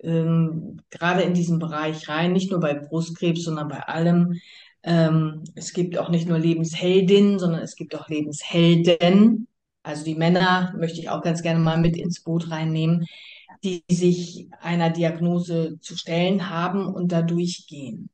ähm, 0.00 0.80
gerade 0.90 1.22
in 1.22 1.34
diesen 1.34 1.58
Bereich 1.58 2.08
rein, 2.08 2.32
nicht 2.32 2.50
nur 2.50 2.60
bei 2.60 2.74
Brustkrebs, 2.74 3.44
sondern 3.44 3.68
bei 3.68 3.80
allem, 3.80 4.40
ähm, 4.82 5.42
es 5.54 5.72
gibt 5.72 5.98
auch 5.98 6.08
nicht 6.10 6.28
nur 6.28 6.38
Lebensheldinnen, 6.38 7.38
sondern 7.38 7.62
es 7.62 7.74
gibt 7.76 7.94
auch 7.94 8.08
Lebenshelden. 8.08 9.48
Also 9.82 10.04
die 10.04 10.14
Männer 10.14 10.74
möchte 10.78 11.00
ich 11.00 11.10
auch 11.10 11.22
ganz 11.22 11.42
gerne 11.42 11.60
mal 11.60 11.78
mit 11.78 11.96
ins 11.96 12.22
Boot 12.22 12.50
reinnehmen, 12.50 13.06
die 13.64 13.82
sich 13.90 14.48
einer 14.60 14.90
Diagnose 14.90 15.78
zu 15.80 15.96
stellen 15.96 16.50
haben 16.50 16.86
und 16.86 17.12
da 17.12 17.22
durchgehen. 17.22 18.10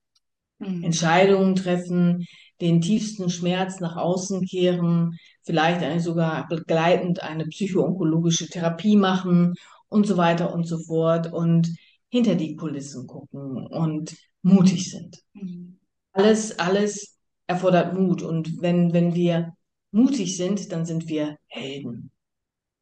Mhm. 0.59 0.85
Entscheidungen 0.85 1.57
treffen, 1.57 2.27
den 2.61 2.81
tiefsten 2.81 3.29
Schmerz 3.29 3.81
nach 3.81 3.97
außen 3.97 4.47
kehren, 4.47 5.19
vielleicht 5.43 5.83
eine, 5.83 6.01
sogar 6.01 6.49
begleitend 6.49 7.23
eine 7.23 7.47
psychoonkologische 7.47 8.49
Therapie 8.49 8.97
machen 8.97 9.55
und 9.89 10.07
so 10.07 10.17
weiter 10.17 10.55
und 10.55 10.67
so 10.67 10.79
fort 10.79 11.33
und 11.33 11.69
hinter 12.09 12.35
die 12.35 12.57
Kulissen 12.57 13.07
gucken 13.07 13.67
und 13.67 14.17
mutig 14.43 14.91
sind. 14.91 15.19
Mhm 15.33 15.79
alles, 16.13 16.59
alles 16.59 17.19
erfordert 17.47 17.95
Mut. 17.95 18.23
Und 18.23 18.61
wenn, 18.61 18.93
wenn 18.93 19.15
wir 19.15 19.55
mutig 19.91 20.37
sind, 20.37 20.73
dann 20.73 20.87
sind 20.87 21.09
wir 21.09 21.37
Helden. 21.47 22.11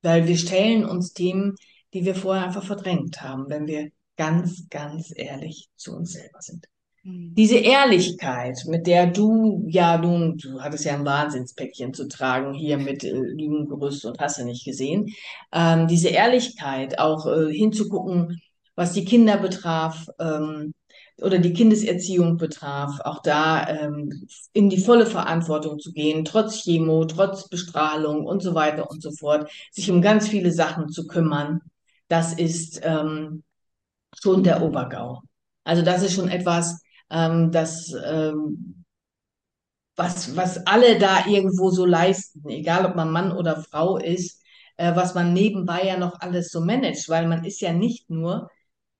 Weil 0.03 0.27
wir 0.27 0.37
stellen 0.37 0.85
uns 0.85 1.13
Themen, 1.13 1.57
die 1.93 2.05
wir 2.05 2.15
vorher 2.15 2.45
einfach 2.45 2.65
verdrängt 2.65 3.21
haben, 3.23 3.47
wenn 3.49 3.67
wir 3.67 3.91
ganz, 4.17 4.69
ganz 4.69 5.13
ehrlich 5.15 5.69
zu 5.77 5.97
uns 5.97 6.13
selber 6.13 6.41
sind. 6.41 6.67
Mhm. 7.03 7.35
Diese 7.35 7.57
Ehrlichkeit, 7.57 8.59
mit 8.67 8.87
der 8.87 9.07
du, 9.07 9.65
ja, 9.69 9.99
du, 9.99 10.35
du 10.35 10.61
hattest 10.61 10.85
ja 10.85 10.95
ein 10.95 11.05
Wahnsinnspäckchen 11.05 11.95
zu 11.95 12.09
tragen, 12.09 12.55
hier 12.55 12.79
mit 12.79 13.05
äh, 13.05 13.13
Lügengerüst 13.13 14.05
und 14.05 14.19
hast 14.19 14.39
du 14.39 14.45
nicht 14.45 14.65
gesehen, 14.65 15.09
ähm, 15.53 15.89
diese 15.89 16.09
Ehrlichkeit, 16.09 16.99
auch 16.99 17.27
äh, 17.27 17.53
hinzugucken, 17.53 18.41
was 18.75 18.93
die 18.93 19.05
Kinder 19.05 19.39
betraf, 19.39 20.09
ähm, 20.19 20.75
oder 21.23 21.39
die 21.39 21.53
Kindeserziehung 21.53 22.37
betraf, 22.37 23.01
auch 23.01 23.23
da 23.23 23.69
ähm, 23.69 24.27
in 24.53 24.71
die 24.71 24.81
volle 24.81 25.07
Verantwortung 25.07 25.79
zu 25.79 25.93
gehen, 25.93 26.25
trotz 26.25 26.63
Chemo, 26.63 27.05
trotz 27.05 27.49
Bestrahlung 27.49 28.25
und 28.25 28.43
so 28.43 28.55
weiter 28.55 28.91
und 28.91 29.03
so 29.03 29.11
fort, 29.13 29.51
sich 29.71 29.91
um 29.91 30.03
ganz 30.03 30.29
viele 30.29 30.53
Sachen 30.53 30.89
zu 30.89 31.07
kümmern, 31.07 31.61
das 32.09 32.33
ist 32.33 32.81
ähm, 32.83 33.43
schon 34.21 34.43
der 34.43 34.63
Obergau. 34.63 35.23
Also 35.65 35.83
das 35.83 36.03
ist 36.03 36.15
schon 36.15 36.29
etwas, 36.29 36.81
ähm, 37.11 37.51
das 37.53 37.95
ähm, 38.05 38.85
was, 39.97 40.35
was 40.37 40.67
alle 40.67 40.99
da 40.99 41.27
irgendwo 41.27 41.71
so 41.71 41.85
leisten, 41.85 42.49
egal 42.49 42.87
ob 42.87 42.97
man 42.97 43.11
Mann 43.11 43.33
oder 43.33 43.63
Frau 43.63 43.99
ist, 43.99 44.43
äh, 44.77 44.97
was 44.97 45.15
man 45.15 45.35
nebenbei 45.35 45.85
ja 45.85 45.99
noch 45.99 46.21
alles 46.21 46.51
so 46.51 46.61
managt, 46.61 47.09
weil 47.09 47.29
man 47.29 47.45
ist 47.45 47.61
ja 47.61 47.73
nicht 47.73 48.09
nur 48.09 48.51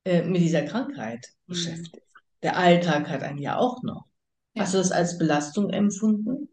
äh, 0.05 0.23
mit 0.23 0.43
dieser 0.43 0.63
Krankheit 0.63 1.27
mhm. 1.47 1.53
beschäftigt 1.53 2.10
der 2.43 2.57
Alltag 2.57 3.09
hat 3.09 3.23
einen 3.23 3.39
ja 3.39 3.57
auch 3.57 3.83
noch. 3.83 4.05
Ja. 4.55 4.63
Hast 4.63 4.75
du 4.75 4.79
das 4.79 4.93
als 4.93 5.19
Belastung 5.19 5.71
empfunden? 5.71 6.49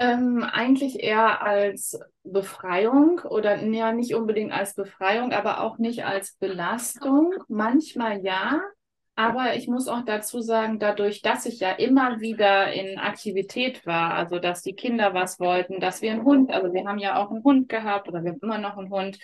Ähm, 0.00 0.44
eigentlich 0.44 1.02
eher 1.02 1.42
als 1.42 1.98
Befreiung 2.22 3.20
oder 3.20 3.60
ja, 3.60 3.92
nicht 3.92 4.14
unbedingt 4.14 4.52
als 4.52 4.74
Befreiung, 4.74 5.32
aber 5.32 5.60
auch 5.60 5.78
nicht 5.78 6.04
als 6.04 6.36
Belastung. 6.36 7.34
Manchmal 7.48 8.20
ja, 8.20 8.60
aber 9.18 9.56
ich 9.56 9.66
muss 9.66 9.88
auch 9.88 10.04
dazu 10.04 10.40
sagen, 10.40 10.78
dadurch, 10.78 11.22
dass 11.22 11.44
ich 11.44 11.58
ja 11.58 11.72
immer 11.72 12.20
wieder 12.20 12.72
in 12.72 13.00
Aktivität 13.00 13.84
war, 13.84 14.14
also 14.14 14.38
dass 14.38 14.62
die 14.62 14.74
Kinder 14.74 15.12
was 15.12 15.40
wollten, 15.40 15.80
dass 15.80 16.02
wir 16.02 16.12
einen 16.12 16.22
Hund, 16.22 16.52
also 16.52 16.72
wir 16.72 16.86
haben 16.86 16.98
ja 16.98 17.16
auch 17.16 17.32
einen 17.32 17.42
Hund 17.42 17.68
gehabt 17.68 18.06
oder 18.06 18.22
wir 18.22 18.30
haben 18.30 18.38
immer 18.40 18.58
noch 18.58 18.76
einen 18.76 18.90
Hund, 18.90 19.18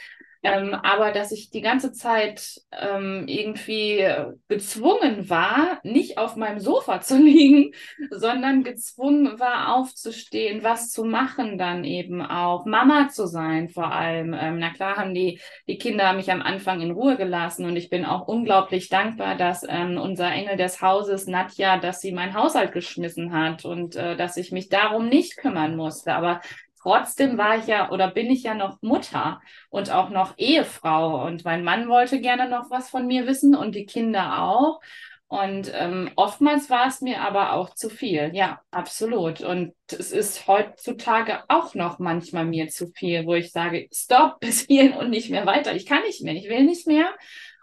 ähm, 0.45 0.75
aber 0.75 1.11
dass 1.13 1.33
ich 1.33 1.49
die 1.49 1.63
ganze 1.63 1.93
Zeit 1.93 2.61
ähm, 2.71 3.25
irgendwie 3.27 4.07
gezwungen 4.49 5.31
war, 5.31 5.81
nicht 5.83 6.19
auf 6.19 6.37
meinem 6.37 6.61
Sofa 6.61 7.01
zu 7.03 7.17
liegen, 7.19 7.73
sondern 8.11 8.63
gezwungen 8.63 9.41
war, 9.41 9.75
aufzustehen, 9.75 10.63
was 10.63 10.91
zu 10.91 11.05
machen, 11.05 11.57
dann 11.57 11.85
eben 11.85 12.21
auch 12.21 12.67
Mama 12.67 13.09
zu 13.09 13.27
sein 13.27 13.71
vor 13.71 13.91
allem. 13.91 14.35
Ähm, 14.35 14.59
na 14.59 14.71
klar 14.71 14.97
haben 14.97 15.15
die, 15.15 15.41
die 15.67 15.79
Kinder 15.79 16.13
mich 16.13 16.31
am 16.31 16.43
Anfang 16.43 16.83
in 16.83 16.91
Ruhe 16.91 17.17
gelassen 17.17 17.65
und 17.65 17.77
ich 17.77 17.89
bin 17.89 18.05
auch 18.05 18.29
unglaublich 18.29 18.91
dankbar, 18.91 19.37
dass 19.37 19.65
ähm, 19.67 19.97
unser 19.97 20.31
Engel 20.31 20.59
des 20.59 20.83
Hauses, 20.83 21.27
Nadja, 21.27 21.79
dass 21.79 22.03
sie 22.03 22.13
meinen 22.13 22.35
Haushalt 22.35 22.73
geschmissen 22.73 23.33
hat 23.33 23.65
und 23.65 23.97
äh, 23.97 24.15
dass 24.15 24.37
ich 24.37 24.53
mich 24.53 24.69
darum 24.69 25.09
nicht 25.09 25.39
kümmern 25.39 25.75
musste. 25.75 26.15
Aber 26.15 26.43
Trotzdem 26.85 27.39
war 27.39 27.57
ich 27.57 27.67
ja 27.67 27.91
oder 27.91 28.11
bin 28.11 28.31
ich 28.31 28.43
ja 28.43 28.53
noch 28.53 28.83
Mutter 28.83 29.41
und 29.71 29.91
auch 29.91 30.11
noch 30.11 30.35
Ehefrau 30.37 31.25
und 31.25 31.43
mein 31.43 31.65
Mann 31.65 31.89
wollte 31.89 32.21
gerne 32.21 32.47
noch 32.47 32.71
was 32.71 32.91
von 32.91 33.07
mir 33.07 33.27
wissen 33.27 33.55
und 33.55 33.75
die 33.75 33.87
Kinder 33.87 34.43
auch. 34.43 34.83
Und 35.27 35.73
ähm, 35.75 36.11
oftmals 36.17 36.69
war 36.69 36.87
es 36.87 37.01
mir 37.01 37.23
aber 37.23 37.55
auch 37.55 37.75
zu 37.75 37.89
viel. 37.89 38.33
Ja, 38.35 38.61
absolut. 38.71 39.41
Und 39.41 39.73
es 39.91 40.13
ist 40.13 40.47
heutzutage 40.47 41.45
auch 41.49 41.75
noch 41.75 41.99
manchmal 41.99 42.45
mir 42.45 42.69
zu 42.69 42.89
viel, 42.89 43.25
wo 43.25 43.35
ich 43.35 43.51
sage, 43.51 43.89
stopp, 43.91 44.39
bis 44.41 44.61
hierhin 44.61 44.93
und 44.93 45.09
nicht 45.09 45.31
mehr 45.31 45.47
weiter. 45.47 45.75
Ich 45.75 45.87
kann 45.87 46.03
nicht 46.03 46.23
mehr, 46.23 46.35
ich 46.35 46.51
will 46.51 46.65
nicht 46.65 46.87
mehr. 46.87 47.09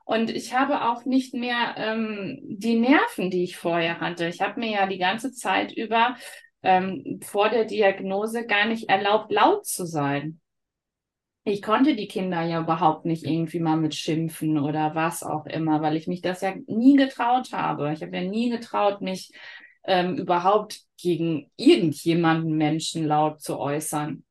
Und 0.03 0.31
ich 0.31 0.55
habe 0.55 0.81
auch 0.81 1.05
nicht 1.05 1.35
mehr 1.35 1.75
ähm, 1.77 2.39
die 2.41 2.79
Nerven, 2.79 3.29
die 3.29 3.43
ich 3.43 3.55
vorher 3.55 3.99
hatte. 3.99 4.25
Ich 4.25 4.41
habe 4.41 4.59
mir 4.59 4.71
ja 4.71 4.87
die 4.87 4.97
ganze 4.97 5.31
Zeit 5.31 5.71
über 5.71 6.15
ähm, 6.63 7.19
vor 7.23 7.49
der 7.49 7.65
Diagnose 7.65 8.45
gar 8.45 8.65
nicht 8.65 8.89
erlaubt, 8.89 9.31
laut 9.31 9.65
zu 9.65 9.85
sein 9.85 10.41
ich 11.43 11.61
konnte 11.61 11.95
die 11.95 12.07
Kinder 12.07 12.43
ja 12.43 12.61
überhaupt 12.61 13.05
nicht 13.05 13.25
irgendwie 13.25 13.59
mal 13.59 13.77
mit 13.77 13.95
schimpfen 13.95 14.59
oder 14.59 14.93
was 14.93 15.23
auch 15.23 15.45
immer, 15.47 15.81
weil 15.81 15.95
ich 15.95 16.07
mich 16.07 16.21
das 16.21 16.41
ja 16.41 16.53
nie 16.67 16.95
getraut 16.95 17.51
habe. 17.51 17.91
Ich 17.93 18.03
habe 18.03 18.15
ja 18.15 18.23
nie 18.23 18.49
getraut, 18.49 19.01
mich 19.01 19.31
ähm, 19.83 20.17
überhaupt 20.17 20.81
gegen 20.97 21.49
irgendjemanden 21.57 22.57
Menschen 22.57 23.07
laut 23.07 23.41
zu 23.41 23.57
äußern. 23.57 24.23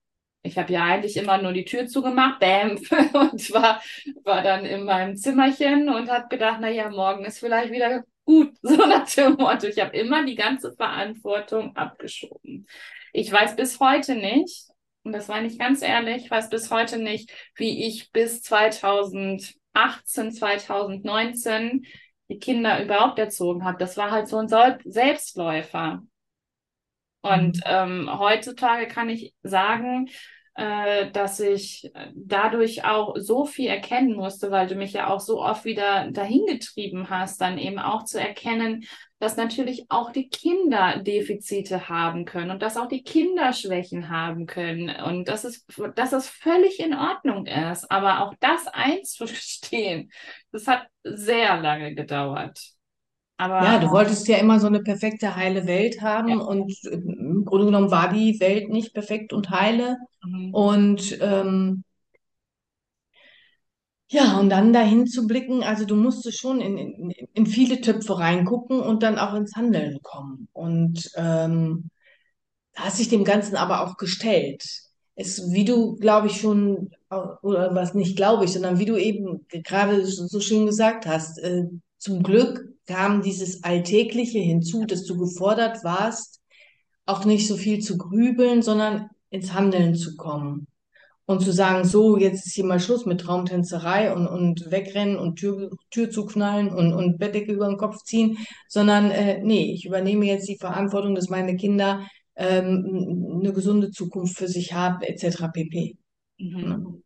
Ich 0.42 0.56
habe 0.56 0.72
ja 0.72 0.84
eigentlich 0.84 1.16
immer 1.16 1.42
nur 1.42 1.52
die 1.52 1.64
Tür 1.64 1.86
zugemacht, 1.86 2.38
bam, 2.38 2.76
und 2.78 3.52
war, 3.52 3.82
war 4.22 4.42
dann 4.42 4.64
in 4.64 4.84
meinem 4.84 5.16
Zimmerchen 5.16 5.88
und 5.88 6.08
habe 6.08 6.28
gedacht, 6.28 6.58
na 6.60 6.70
ja, 6.70 6.88
morgen 6.90 7.24
ist 7.24 7.40
vielleicht 7.40 7.72
wieder 7.72 8.04
gut, 8.30 8.56
so 8.62 8.86
nach 8.86 9.08
dem 9.10 9.34
Motto. 9.34 9.66
Ich 9.66 9.80
habe 9.80 9.96
immer 9.96 10.24
die 10.24 10.36
ganze 10.36 10.72
Verantwortung 10.72 11.76
abgeschoben. 11.76 12.66
Ich 13.12 13.30
weiß 13.30 13.56
bis 13.56 13.80
heute 13.80 14.14
nicht, 14.14 14.68
und 15.02 15.12
das 15.12 15.28
war 15.28 15.40
nicht 15.40 15.58
ganz 15.58 15.82
ehrlich, 15.82 16.24
ich 16.24 16.30
weiß 16.30 16.50
bis 16.50 16.70
heute 16.70 16.98
nicht, 16.98 17.32
wie 17.56 17.86
ich 17.86 18.12
bis 18.12 18.42
2018, 18.42 20.32
2019 20.32 21.86
die 22.28 22.38
Kinder 22.38 22.82
überhaupt 22.82 23.18
erzogen 23.18 23.64
habe. 23.64 23.78
Das 23.78 23.96
war 23.96 24.12
halt 24.12 24.28
so 24.28 24.38
ein 24.38 24.48
Selbstläufer. 24.84 26.02
Und 27.22 27.56
mhm. 27.56 27.62
ähm, 27.64 28.18
heutzutage 28.18 28.86
kann 28.86 29.08
ich 29.08 29.34
sagen, 29.42 30.08
äh, 30.60 31.10
dass 31.10 31.40
ich 31.40 31.90
dadurch 32.14 32.84
auch 32.84 33.16
so 33.16 33.46
viel 33.46 33.68
erkennen 33.68 34.14
musste, 34.14 34.50
weil 34.50 34.66
du 34.66 34.74
mich 34.74 34.92
ja 34.92 35.08
auch 35.08 35.20
so 35.20 35.42
oft 35.42 35.64
wieder 35.64 36.10
dahin 36.10 36.44
getrieben 36.44 37.08
hast, 37.08 37.40
dann 37.40 37.56
eben 37.56 37.78
auch 37.78 38.04
zu 38.04 38.20
erkennen, 38.20 38.84
dass 39.20 39.38
natürlich 39.38 39.86
auch 39.88 40.12
die 40.12 40.28
Kinder 40.28 40.98
Defizite 40.98 41.88
haben 41.88 42.26
können 42.26 42.50
und 42.50 42.60
dass 42.60 42.76
auch 42.76 42.88
die 42.88 43.02
Kinder 43.02 43.54
Schwächen 43.54 44.10
haben 44.10 44.44
können 44.44 44.94
und 45.02 45.28
dass 45.28 45.44
es, 45.44 45.64
dass 45.94 46.12
es 46.12 46.28
völlig 46.28 46.78
in 46.78 46.92
Ordnung 46.92 47.46
ist. 47.46 47.90
Aber 47.90 48.20
auch 48.20 48.34
das 48.40 48.66
einzustehen, 48.66 50.10
das 50.52 50.66
hat 50.66 50.86
sehr 51.04 51.58
lange 51.58 51.94
gedauert. 51.94 52.60
Aber, 53.40 53.64
ja, 53.64 53.78
du 53.78 53.90
wolltest 53.90 54.28
ja 54.28 54.36
immer 54.36 54.60
so 54.60 54.66
eine 54.66 54.82
perfekte, 54.82 55.34
heile 55.34 55.66
Welt 55.66 56.02
haben 56.02 56.28
ja. 56.28 56.36
und 56.36 56.70
im 56.84 57.46
Grunde 57.46 57.64
genommen 57.64 57.90
war 57.90 58.12
die 58.12 58.38
Welt 58.38 58.68
nicht 58.68 58.92
perfekt 58.92 59.32
und 59.32 59.48
heile. 59.48 59.96
Mhm. 60.22 60.52
Und 60.52 61.18
ähm, 61.22 61.82
ja, 64.08 64.38
und 64.38 64.50
dann 64.50 64.74
dahin 64.74 65.06
zu 65.06 65.26
blicken, 65.26 65.62
also 65.62 65.86
du 65.86 65.96
musstest 65.96 66.38
schon 66.38 66.60
in, 66.60 66.76
in, 66.76 67.10
in 67.32 67.46
viele 67.46 67.80
Töpfe 67.80 68.18
reingucken 68.18 68.78
und 68.78 69.02
dann 69.02 69.18
auch 69.18 69.32
ins 69.32 69.56
Handeln 69.56 70.00
kommen. 70.02 70.48
Und 70.52 71.10
ähm, 71.16 71.88
hast 72.76 72.98
sich 72.98 73.08
dem 73.08 73.24
Ganzen 73.24 73.56
aber 73.56 73.80
auch 73.86 73.96
gestellt. 73.96 74.66
Es, 75.14 75.50
wie 75.50 75.64
du, 75.64 75.96
glaube 75.96 76.26
ich, 76.26 76.38
schon, 76.42 76.90
oder 77.08 77.74
was 77.74 77.94
nicht 77.94 78.16
glaube 78.16 78.44
ich, 78.44 78.52
sondern 78.52 78.78
wie 78.78 78.84
du 78.86 78.98
eben 78.98 79.46
gerade 79.48 80.04
so 80.04 80.40
schön 80.40 80.66
gesagt 80.66 81.06
hast, 81.06 81.38
äh, 81.38 81.64
zum 82.00 82.22
Glück 82.22 82.74
kam 82.86 83.22
dieses 83.22 83.62
Alltägliche 83.62 84.38
hinzu, 84.38 84.86
dass 84.86 85.04
du 85.04 85.18
gefordert 85.18 85.84
warst, 85.84 86.40
auch 87.06 87.24
nicht 87.24 87.46
so 87.46 87.56
viel 87.56 87.80
zu 87.80 87.98
grübeln, 87.98 88.62
sondern 88.62 89.10
ins 89.28 89.52
Handeln 89.52 89.94
zu 89.94 90.16
kommen. 90.16 90.66
Und 91.26 91.42
zu 91.42 91.52
sagen, 91.52 91.84
so, 91.84 92.16
jetzt 92.16 92.46
ist 92.46 92.54
hier 92.54 92.64
mal 92.64 92.80
Schluss 92.80 93.06
mit 93.06 93.20
Traumtänzerei 93.20 94.12
und, 94.12 94.26
und 94.26 94.70
wegrennen 94.72 95.16
und 95.16 95.36
Tür, 95.36 95.70
Tür 95.90 96.10
zuknallen 96.10 96.70
und, 96.70 96.92
und 96.92 97.18
Bettdecke 97.18 97.52
über 97.52 97.68
den 97.68 97.76
Kopf 97.76 98.02
ziehen, 98.02 98.38
sondern 98.66 99.12
äh, 99.12 99.40
nee, 99.44 99.72
ich 99.72 99.84
übernehme 99.84 100.26
jetzt 100.26 100.48
die 100.48 100.58
Verantwortung, 100.58 101.14
dass 101.14 101.28
meine 101.28 101.54
Kinder 101.54 102.04
ähm, 102.34 103.36
eine 103.38 103.52
gesunde 103.52 103.90
Zukunft 103.92 104.38
für 104.38 104.48
sich 104.48 104.72
haben, 104.72 105.02
etc. 105.02 105.52
pp. 105.52 105.98
Mhm. 106.38 107.02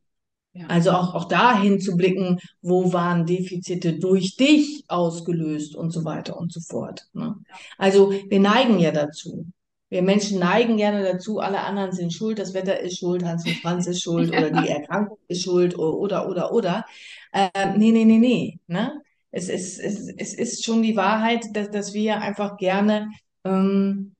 Also 0.68 0.92
auch, 0.92 1.14
auch 1.14 1.24
dahin 1.24 1.80
zu 1.80 1.96
blicken, 1.96 2.38
wo 2.62 2.92
waren 2.92 3.26
Defizite 3.26 3.98
durch 3.98 4.36
dich 4.36 4.84
ausgelöst 4.86 5.74
und 5.74 5.90
so 5.90 6.04
weiter 6.04 6.36
und 6.36 6.52
so 6.52 6.60
fort. 6.60 7.08
Ne? 7.12 7.34
Also 7.76 8.12
wir 8.12 8.40
neigen 8.40 8.78
ja 8.78 8.92
dazu. 8.92 9.46
Wir 9.88 10.02
Menschen 10.02 10.38
neigen 10.38 10.76
gerne 10.76 11.02
dazu, 11.02 11.40
alle 11.40 11.60
anderen 11.60 11.92
sind 11.92 12.12
schuld, 12.12 12.38
das 12.38 12.54
Wetter 12.54 12.80
ist 12.80 12.98
schuld, 12.98 13.24
Hans 13.24 13.46
und 13.46 13.56
Franz 13.56 13.86
ist 13.86 14.02
schuld 14.02 14.28
oder 14.36 14.50
die 14.50 14.68
Erkrankung 14.68 15.18
ist 15.28 15.42
schuld 15.42 15.76
oder, 15.78 16.28
oder, 16.28 16.52
oder. 16.52 16.84
Äh, 17.32 17.76
nee, 17.76 17.90
nee, 17.90 18.04
nee, 18.04 18.18
nee. 18.18 18.58
Ne? 18.66 19.00
Es, 19.30 19.48
ist, 19.48 19.78
es, 19.80 20.08
es 20.08 20.34
ist 20.34 20.64
schon 20.64 20.82
die 20.82 20.96
Wahrheit, 20.96 21.44
dass, 21.52 21.70
dass 21.70 21.94
wir 21.94 22.20
einfach 22.20 22.56
gerne 22.56 23.08
ähm, 23.44 24.14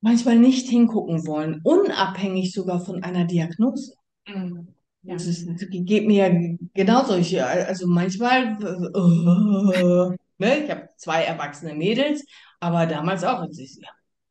manchmal 0.00 0.38
nicht 0.38 0.68
hingucken 0.68 1.26
wollen, 1.26 1.60
unabhängig 1.64 2.52
sogar 2.52 2.80
von 2.80 3.02
einer 3.02 3.24
Diagnose. 3.24 3.94
Ja. 4.26 5.14
Das, 5.14 5.26
ist, 5.26 5.48
das 5.48 5.68
geht 5.70 6.06
mir 6.06 6.28
ja 6.28 6.56
genauso. 6.74 7.16
Ich, 7.16 7.40
also 7.40 7.86
manchmal, 7.86 8.58
uh, 8.94 10.14
ne, 10.38 10.64
ich 10.64 10.70
habe 10.70 10.88
zwei 10.96 11.22
erwachsene 11.22 11.74
Mädels, 11.74 12.24
aber 12.60 12.86
damals 12.86 13.22
auch. 13.24 13.46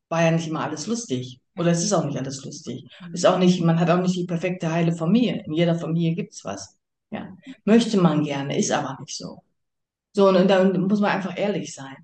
War 0.09 0.23
ja 0.23 0.31
nicht 0.31 0.47
immer 0.47 0.63
alles 0.63 0.85
lustig. 0.87 1.39
Oder 1.57 1.71
es 1.71 1.83
ist 1.83 1.93
auch 1.93 2.05
nicht 2.05 2.17
alles 2.17 2.43
lustig. 2.43 2.85
Ist 3.13 3.25
auch 3.25 3.39
nicht, 3.39 3.61
man 3.61 3.79
hat 3.79 3.89
auch 3.89 4.01
nicht 4.01 4.15
die 4.15 4.25
perfekte 4.25 4.71
heile 4.71 4.91
Familie. 4.93 5.43
In 5.45 5.53
jeder 5.53 5.75
Familie 5.75 6.13
gibt's 6.13 6.43
was. 6.43 6.77
Ja. 7.11 7.35
Möchte 7.63 7.97
man 7.97 8.23
gerne, 8.23 8.57
ist 8.57 8.71
aber 8.71 8.97
nicht 8.99 9.15
so. 9.15 9.41
So, 10.13 10.29
und, 10.29 10.35
und 10.35 10.47
da 10.49 10.63
muss 10.63 10.99
man 10.99 11.11
einfach 11.11 11.37
ehrlich 11.37 11.73
sein. 11.73 11.95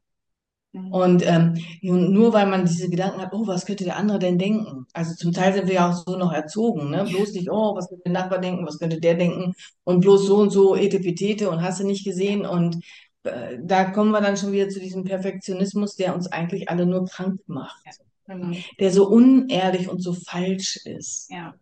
Mhm. 0.74 0.92
Und 0.92 1.28
ähm, 1.28 1.58
nur 1.82 2.34
weil 2.34 2.48
man 2.48 2.66
diese 2.66 2.90
Gedanken 2.90 3.22
hat, 3.22 3.34
oh, 3.34 3.46
was 3.46 3.66
könnte 3.66 3.84
der 3.84 3.98
andere 3.98 4.20
denn 4.20 4.38
denken? 4.38 4.86
Also 4.94 5.16
zum 5.16 5.34
Teil 5.34 5.54
sind 5.54 5.68
wir 5.68 5.76
ja 5.76 5.90
auch 5.90 5.94
so 5.94 6.18
noch 6.18 6.32
erzogen, 6.32 6.90
ne? 6.90 7.04
Bloß 7.04 7.34
nicht, 7.34 7.52
oh, 7.52 7.76
was 7.76 7.90
könnte 7.90 8.04
der 8.06 8.14
Nachbar 8.14 8.40
denken, 8.40 8.66
was 8.66 8.80
könnte 8.80 9.00
der 9.00 9.16
denken? 9.16 9.54
Und 9.84 10.00
bloß 10.00 10.26
so 10.26 10.38
und 10.38 10.50
so, 10.52 10.76
etepetete 10.76 11.50
und 11.50 11.62
hast 11.62 11.82
du 11.82 11.86
nicht 11.86 12.06
gesehen. 12.06 12.46
Und 12.46 12.78
äh, 13.24 13.58
da 13.62 13.92
kommen 13.92 14.12
wir 14.12 14.22
dann 14.22 14.38
schon 14.38 14.54
wieder 14.54 14.70
zu 14.70 14.80
diesem 14.80 15.04
Perfektionismus, 15.04 15.96
der 15.96 16.16
uns 16.16 16.28
eigentlich 16.28 16.70
alle 16.70 16.86
nur 16.86 17.06
krank 17.06 17.42
macht. 17.48 17.84
Ja, 17.86 18.36
genau. 18.36 18.58
Der 18.80 18.92
so 18.92 19.10
unehrlich 19.10 19.90
und 19.90 20.02
so 20.02 20.14
falsch 20.14 20.78
ist. 20.86 21.30
Ja, 21.30 21.54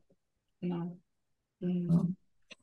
genau. 0.61 0.97
Mhm. 1.59 2.15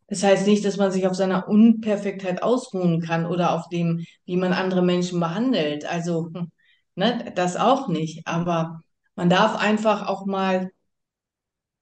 Das 0.09 0.23
heißt 0.23 0.47
nicht, 0.47 0.65
dass 0.65 0.77
man 0.77 0.93
sich 0.93 1.07
auf 1.07 1.15
seiner 1.17 1.49
Unperfektheit 1.49 2.43
ausruhen 2.43 3.01
kann 3.01 3.27
oder 3.27 3.53
auf 3.53 3.69
dem, 3.69 4.05
wie 4.25 4.37
man 4.37 4.53
andere 4.53 4.83
Menschen 4.83 5.19
behandelt. 5.19 5.85
Also, 5.85 6.31
hm, 6.33 6.51
ne, 6.95 7.33
das 7.35 7.57
auch 7.57 7.89
nicht. 7.89 8.27
Aber 8.27 8.81
man 9.17 9.29
darf 9.29 9.57
einfach 9.57 10.07
auch 10.07 10.25
mal, 10.27 10.71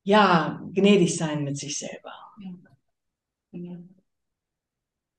ja, 0.04 0.62
gnädig 0.72 1.16
sein 1.16 1.44
mit 1.44 1.58
sich 1.58 1.78
selber. 1.78 2.12
Ja. 3.52 3.78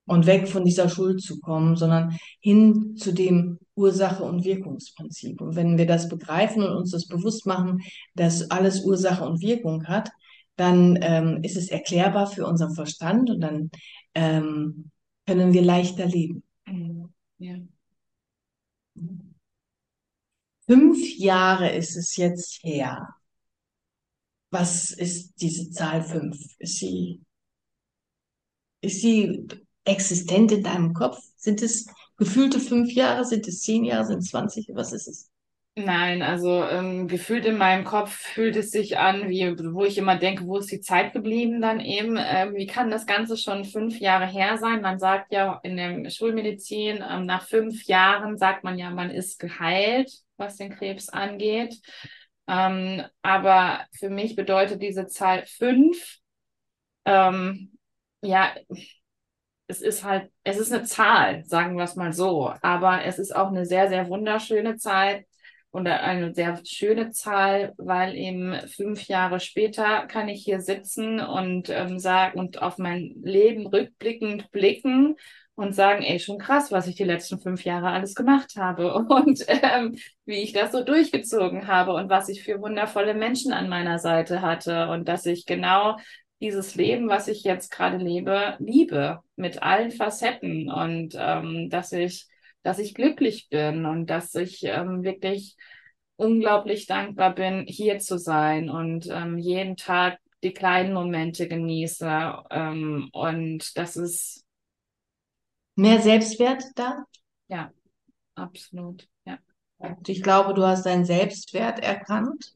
Und 0.08 0.28
weg 0.28 0.47
von 0.47 0.66
dieser 0.66 0.88
Schuld 0.89 1.22
zu 1.22 1.39
kommen, 1.39 1.76
sondern 1.76 2.16
hin 2.39 2.95
zu 2.95 3.12
dem 3.12 3.60
Ursache- 3.76 4.24
und 4.24 4.43
Wirkungsprinzip. 4.43 5.41
Und 5.41 5.56
wenn 5.56 5.78
wir 5.78 5.88
das 5.88 6.10
begreifen 6.10 6.64
und 6.64 6.76
uns 6.76 6.91
das 6.91 7.08
bewusst 7.08 7.45
machen, 7.47 7.82
dass 8.14 8.51
alles 8.51 8.84
Ursache 8.84 9.26
und 9.26 9.41
Wirkung 9.41 9.88
hat, 9.88 10.12
dann 10.56 10.97
ähm, 11.01 11.43
ist 11.43 11.58
es 11.58 11.70
erklärbar 11.70 12.28
für 12.28 12.45
unseren 12.45 12.74
Verstand 12.76 13.30
und 13.30 13.41
dann 13.41 13.72
ähm, 14.14 14.91
können 15.26 15.53
wir 15.53 15.62
leichter 15.62 16.06
leben. 16.06 16.43
Mhm. 16.66 17.14
Ja. 17.38 17.58
Fünf 20.68 21.18
Jahre 21.18 21.72
ist 21.76 21.95
es 21.95 22.16
jetzt 22.16 22.64
her. 22.64 23.10
Was 24.51 24.91
ist 24.91 25.34
diese 25.41 25.70
Zahl 25.70 26.01
fünf? 26.01 26.38
Ist 26.60 26.78
sie, 26.80 27.22
ist 28.82 29.01
sie 29.01 29.47
existent 29.84 30.51
in 30.53 30.64
deinem 30.64 30.93
Kopf? 30.93 31.20
Sind 31.36 31.62
es 31.62 31.88
gefühlte 32.16 32.60
fünf 32.60 32.93
Jahre? 32.93 33.26
Sind 33.26 33.47
es 33.47 33.62
zehn 33.62 33.84
Jahre? 33.84 34.06
Sind 34.06 34.20
es 34.20 34.30
zwanzig? 34.30 34.70
Was 34.74 34.93
ist 34.93 35.08
es? 35.08 35.30
Nein, 35.78 36.21
also 36.21 36.63
ähm, 36.63 37.09
gefühlt 37.09 37.45
in 37.45 37.57
meinem 37.57 37.84
Kopf 37.84 38.11
fühlt 38.13 38.55
es 38.55 38.71
sich 38.71 38.97
an, 38.97 39.28
wie 39.28 39.43
wo 39.73 39.84
ich 39.84 39.97
immer 39.97 40.15
denke, 40.15 40.45
wo 40.45 40.57
ist 40.57 40.71
die 40.71 40.80
Zeit 40.80 41.11
geblieben 41.11 41.59
dann 41.61 41.82
eben? 41.82 42.15
Ähm, 42.17 42.55
wie 42.55 42.65
kann 42.65 42.89
das 42.89 43.05
Ganze 43.05 43.36
schon 43.36 43.65
fünf 43.65 43.99
Jahre 43.99 44.26
her 44.26 44.57
sein? 44.57 44.80
Man 44.82 44.99
sagt 44.99 45.34
ja 45.34 45.59
in 45.63 45.76
der 45.76 46.09
Schulmedizin, 46.09 47.03
ähm, 47.09 47.26
nach 47.26 47.43
fünf 47.45 47.84
Jahren 47.88 48.38
sagt 48.38 48.63
man 48.63 48.78
ja, 48.78 48.89
man 48.89 49.09
ist 49.11 49.38
geheilt, 49.38 50.09
was 50.38 50.55
den 50.55 50.69
Krebs 50.73 51.09
angeht. 51.09 51.76
Ähm, 52.47 53.03
aber 53.21 53.82
für 53.99 54.09
mich 54.09 54.38
bedeutet 54.38 54.82
diese 54.82 55.07
Zahl 55.07 55.45
fünf, 55.45 56.19
ähm, 57.05 57.78
ja, 58.21 58.53
es 59.67 59.82
ist 59.82 60.03
halt, 60.03 60.32
es 60.43 60.57
ist 60.57 60.71
eine 60.71 60.84
Zahl, 60.84 61.43
sagen 61.45 61.76
wir 61.78 61.84
es 61.84 61.95
mal 61.95 62.13
so, 62.13 62.53
aber 62.61 63.03
es 63.05 63.17
ist 63.19 63.36
auch 63.36 63.47
eine 63.49 63.65
sehr, 63.65 63.88
sehr 63.89 64.07
wunderschöne 64.09 64.78
Zahl 64.78 65.26
und 65.76 65.88
eine 65.88 66.34
sehr 66.34 66.61
schöne 66.65 67.11
Zahl, 67.11 67.73
weil 67.76 68.15
eben 68.15 68.55
fünf 68.69 69.09
Jahre 69.09 69.41
später 69.41 70.07
kann 70.07 70.30
ich 70.30 70.41
hier 70.41 70.61
sitzen 70.61 71.19
und 71.19 71.69
ähm, 71.69 71.99
sagen 71.99 72.39
und 72.39 72.61
auf 72.61 72.78
mein 72.78 73.13
Leben 73.21 73.67
rückblickend 73.67 74.51
blicken 74.51 75.17
und 75.55 75.76
sagen, 75.76 76.01
ey, 76.03 76.17
schon 76.19 76.38
krass, 76.38 76.71
was 76.71 76.88
ich 76.88 76.95
die 76.95 77.03
letzten 77.03 77.39
fünf 77.39 77.65
Jahre 77.65 77.89
alles 77.89 78.15
gemacht 78.15 78.53
habe 78.55 78.93
und 79.09 79.43
ähm, 79.47 79.97
wie 80.26 80.41
ich 80.43 80.53
das 80.53 80.71
so 80.71 80.82
durchgezogen 80.82 81.67
habe 81.67 81.91
und 81.93 82.09
was 82.09 82.30
ich 82.30 82.41
für 82.43 82.61
wundervolle 82.61 83.13
Menschen 83.13 83.51
an 83.51 83.67
meiner 83.67 83.99
Seite 83.99 84.41
hatte 84.41 84.88
und 84.88 85.09
dass 85.09 85.26
ich 85.26 85.45
genau 85.45 85.97
dieses 86.39 86.76
Leben, 86.76 87.09
was 87.09 87.28
ich 87.28 87.43
jetzt 87.43 87.69
gerade 87.69 87.97
lebe, 87.97 88.55
liebe 88.59 89.19
mit 89.36 89.61
allen 89.61 89.91
Facetten 89.91 90.71
und 90.71 91.15
ähm, 91.17 91.69
dass 91.69 91.91
ich, 91.91 92.28
dass 92.66 92.80
ich 92.80 92.95
glücklich 92.95 93.47
bin 93.49 93.86
und 93.86 94.07
dass 94.07 94.34
ich 94.34 94.63
ähm, 94.63 95.03
wirklich 95.03 95.55
unglaublich 96.16 96.88
dankbar 96.88 97.36
bin, 97.36 97.66
hier 97.68 97.99
zu 97.99 98.18
sein 98.18 98.72
und 98.72 99.07
ähm, 99.11 99.38
jeden 99.38 99.78
Tag 99.78 100.18
die 100.41 100.51
kleinen 100.51 100.91
Momente 100.91 101.47
genieße. 101.47 102.43
Ähm, 102.49 103.09
und 103.13 103.78
das 103.78 103.95
ist 103.95 104.43
Mehr 105.76 106.01
Selbstwert 106.01 106.63
da? 106.74 107.05
ja 107.49 107.72
absolut, 108.34 109.07
ja. 109.26 109.38
Und 109.78 110.09
ich 110.09 110.24
glaube, 110.24 110.55
du 110.55 110.66
hast 110.66 110.88
deinen 110.88 111.05
Selbstwert 111.05 111.80
erkannt, 111.84 112.55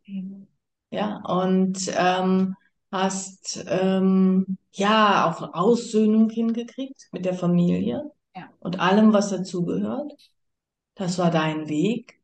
ja, 0.90 1.22
und 1.24 1.78
ähm, 1.96 2.56
hast 2.92 3.64
ähm, 3.68 4.58
ja 4.74 5.30
auch 5.30 5.54
Aussöhnung 5.54 6.32
hingekriegt 6.32 7.10
mit 7.12 7.26
der 7.26 7.36
Familie 7.36 8.10
Ja. 8.36 8.50
und 8.60 8.80
allem, 8.80 9.14
was 9.14 9.30
dazugehört. 9.30 10.14
Das 10.96 11.18
war 11.18 11.32
dein 11.32 11.70
Weg. 11.70 12.22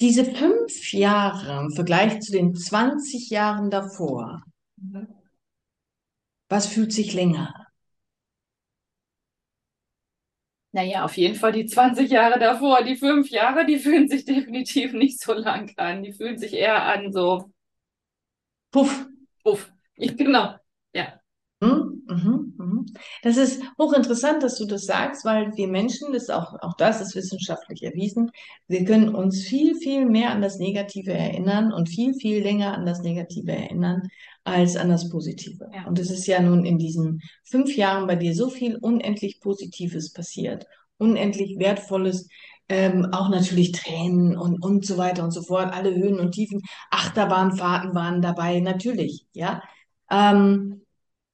Diese 0.00 0.24
fünf 0.24 0.92
Jahre 0.92 1.60
im 1.64 1.72
Vergleich 1.72 2.20
zu 2.20 2.32
den 2.32 2.54
20 2.56 3.30
Jahren 3.30 3.70
davor, 3.70 4.42
was 6.50 6.66
fühlt 6.66 6.92
sich 6.92 7.14
länger 7.14 7.54
an? 7.56 7.66
Naja, 10.72 11.04
auf 11.04 11.16
jeden 11.16 11.34
Fall 11.36 11.52
die 11.52 11.66
20 11.66 12.10
Jahre 12.10 12.38
davor. 12.38 12.82
Die 12.84 12.96
fünf 12.96 13.28
Jahre, 13.30 13.66
die 13.66 13.78
fühlen 13.78 14.08
sich 14.08 14.24
definitiv 14.24 14.92
nicht 14.92 15.20
so 15.20 15.32
lang 15.32 15.72
an. 15.76 16.02
Die 16.02 16.12
fühlen 16.12 16.38
sich 16.38 16.52
eher 16.54 16.82
an 16.84 17.12
so, 17.12 17.50
Puff. 18.72 19.06
uff, 19.44 19.70
ich, 19.96 20.16
genau, 20.16 20.56
ja. 20.94 21.19
Mhm, 22.10 22.54
mhm. 22.58 22.86
Das 23.22 23.36
ist 23.36 23.62
hochinteressant, 23.78 24.42
dass 24.42 24.56
du 24.58 24.66
das 24.66 24.84
sagst, 24.84 25.24
weil 25.24 25.56
wir 25.56 25.68
Menschen, 25.68 26.12
das 26.12 26.24
ist 26.24 26.32
auch, 26.32 26.54
auch 26.60 26.74
das 26.76 27.00
ist 27.00 27.14
wissenschaftlich 27.14 27.84
erwiesen, 27.84 28.32
wir 28.66 28.84
können 28.84 29.14
uns 29.14 29.42
viel, 29.42 29.76
viel 29.76 30.06
mehr 30.06 30.30
an 30.30 30.42
das 30.42 30.58
Negative 30.58 31.12
erinnern 31.12 31.72
und 31.72 31.88
viel, 31.88 32.14
viel 32.14 32.42
länger 32.42 32.74
an 32.74 32.84
das 32.84 33.02
Negative 33.02 33.52
erinnern 33.52 34.08
als 34.42 34.76
an 34.76 34.88
das 34.88 35.08
Positive. 35.08 35.70
Ja. 35.72 35.86
Und 35.86 35.98
es 36.00 36.10
ist 36.10 36.26
ja 36.26 36.40
nun 36.40 36.64
in 36.64 36.78
diesen 36.78 37.22
fünf 37.44 37.76
Jahren 37.76 38.08
bei 38.08 38.16
dir 38.16 38.34
so 38.34 38.50
viel 38.50 38.76
unendlich 38.76 39.40
Positives 39.40 40.12
passiert, 40.12 40.66
unendlich 40.98 41.58
Wertvolles, 41.58 42.28
ähm, 42.68 43.08
auch 43.12 43.28
natürlich 43.28 43.70
Tränen 43.72 44.36
und, 44.36 44.64
und 44.64 44.84
so 44.84 44.96
weiter 44.96 45.22
und 45.22 45.30
so 45.30 45.42
fort, 45.42 45.72
alle 45.72 45.94
Höhen 45.94 46.18
und 46.18 46.32
Tiefen, 46.32 46.62
Achterbahnfahrten 46.90 47.94
waren 47.94 48.20
dabei, 48.20 48.58
natürlich, 48.60 49.26
ja. 49.32 49.62
Ähm, 50.10 50.82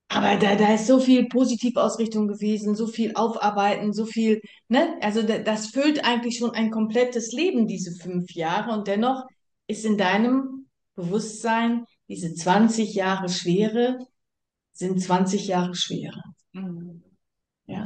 aber 0.09 0.37
da, 0.37 0.55
da 0.55 0.75
ist 0.75 0.87
so 0.87 1.01
viel 1.01 1.29
Positivausrichtung 1.29 2.29
gewesen, 2.29 2.75
so 2.77 2.87
viel 2.87 3.15
Aufarbeiten, 3.15 3.93
so 3.93 4.07
viel, 4.07 4.41
ne? 4.69 4.97
Also 5.01 5.23
da, 5.23 5.39
das 5.39 5.69
füllt 5.69 6.05
eigentlich 6.05 6.39
schon 6.39 6.53
ein 6.53 6.71
komplettes 6.71 7.33
Leben, 7.33 7.67
diese 7.67 7.93
fünf 7.93 8.33
Jahre. 8.33 8.73
Und 8.73 8.87
dennoch 8.87 9.25
ist 9.67 9.85
in 9.85 9.99
deinem 9.99 10.67
Bewusstsein 10.95 11.85
diese 12.09 12.33
20 12.35 12.95
Jahre 12.95 13.29
Schwere, 13.29 13.99
sind 14.73 15.03
20 15.03 15.49
Jahre 15.49 15.75
Schwere. 15.75 16.23
Mhm. 16.53 17.03
Ja. 17.67 17.85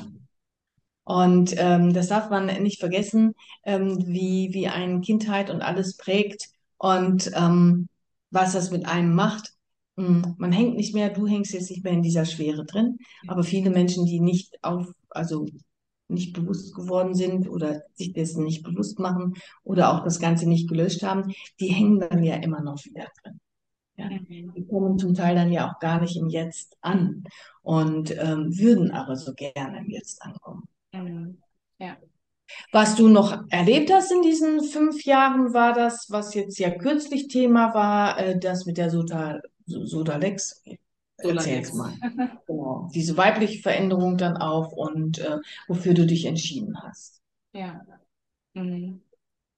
Und 1.05 1.55
ähm, 1.57 1.95
das 1.95 2.09
darf 2.09 2.29
man 2.31 2.47
nicht 2.63 2.81
vergessen, 2.81 3.35
ähm, 3.65 4.07
wie, 4.07 4.51
wie 4.53 4.69
ein 4.69 5.01
Kindheit 5.01 5.51
und 5.51 5.63
alles 5.63 5.97
prägt 5.97 6.51
und 6.77 7.31
ähm, 7.35 7.89
was 8.31 8.53
das 8.53 8.71
mit 8.71 8.87
einem 8.87 9.15
macht. 9.15 9.55
Mm, 10.01 10.35
Man 10.39 10.53
hängt 10.53 10.77
nicht 10.77 10.95
mehr, 10.95 11.11
du 11.11 11.27
hängst 11.27 11.53
jetzt 11.53 11.71
nicht 11.71 11.85
mehr 11.85 11.93
in 11.93 12.03
dieser 12.03 12.25
Schwere 12.25 12.65
drin, 12.65 12.99
aber 13.27 13.43
viele 13.45 13.71
Menschen, 13.71 14.07
die 14.07 14.21
nicht 14.21 14.59
auf, 14.63 14.91
also 15.11 15.47
nicht 16.09 16.33
bewusst 16.33 16.75
geworden 16.75 17.15
sind 17.15 17.49
oder 17.49 17.83
sich 17.95 18.13
dessen 18.13 18.45
nicht 18.45 18.65
bewusst 18.65 18.99
machen 18.99 19.35
oder 19.63 19.93
auch 19.93 20.03
das 20.03 20.19
Ganze 20.19 20.49
nicht 20.49 20.69
gelöscht 20.69 21.03
haben, 21.03 21.33
die 21.61 21.69
hängen 21.69 22.01
dann 22.01 22.25
ja 22.25 22.37
immer 22.37 22.63
noch 22.63 22.85
wieder 22.85 23.07
drin. 23.23 23.41
Ja. 23.97 24.09
Die 24.09 24.67
kommen 24.67 24.99
zum 24.99 25.15
Teil 25.15 25.35
dann 25.35 25.53
ja 25.53 25.71
auch 25.71 25.79
gar 25.79 26.01
nicht 26.01 26.17
im 26.17 26.31
Jetzt 26.31 26.77
an 26.81 27.25
und 27.63 28.11
ähm, 28.13 28.57
würden 28.59 28.91
aber 28.91 29.17
so 29.17 29.35
gerne 29.35 29.79
im 29.79 29.91
Jetzt 29.91 30.23
ankommen. 30.23 30.67
Ja. 31.79 31.97
Was 32.73 32.97
du 32.97 33.09
noch 33.09 33.45
erlebt 33.51 33.93
hast 33.93 34.11
in 34.11 34.23
diesen 34.23 34.65
fünf 34.65 35.05
Jahren, 35.05 35.53
war 35.53 35.73
das, 35.75 36.07
was 36.09 36.35
jetzt 36.35 36.59
ja 36.59 36.71
kürzlich 36.71 37.29
Thema 37.29 37.75
war, 37.75 38.19
äh, 38.19 38.39
das 38.39 38.67
mit 38.67 38.79
der 38.79 38.91
Soda, 38.91 39.41
Sodalex. 39.71 40.63
Erzähl's 41.19 41.69
Sodalex. 41.69 41.73
mal. 41.75 41.95
Genau. 42.47 42.89
Diese 42.95 43.17
weibliche 43.17 43.63
Veränderung 43.63 44.17
dann 44.17 44.37
auch 44.37 44.73
und 44.73 45.19
äh, 45.19 45.39
wofür 45.69 45.95
du 45.95 46.07
dich 46.07 46.25
entschieden 46.25 46.77
hast. 46.83 47.21
Ja. 47.53 47.81
Mhm. 48.55 49.03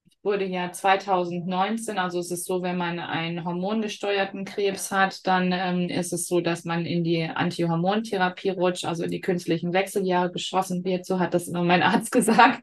Ich 0.09 0.19
wurde 0.23 0.45
ja 0.45 0.71
2019, 0.71 1.99
also 1.99 2.19
es 2.21 2.31
ist 2.31 2.45
so, 2.45 2.63
wenn 2.63 2.77
man 2.77 3.01
einen 3.01 3.45
hormongesteuerten 3.45 4.45
Krebs 4.45 4.93
hat, 4.93 5.27
dann 5.27 5.51
ähm, 5.53 5.89
ist 5.89 6.13
es 6.13 6.27
so, 6.27 6.41
dass 6.41 6.65
man 6.65 6.85
in 6.85 7.03
die 7.03 7.25
Antihormontherapie 7.25 8.51
rutscht, 8.51 8.85
also 8.85 9.05
in 9.05 9.11
die 9.11 9.21
künstlichen 9.21 9.73
Wechseljahre 9.73 10.31
geschossen 10.31 10.85
wird. 10.85 11.07
So 11.07 11.19
hat 11.19 11.35
das 11.35 11.49
immer 11.49 11.65
mein 11.65 11.83
Arzt 11.83 12.13
gesagt. 12.13 12.63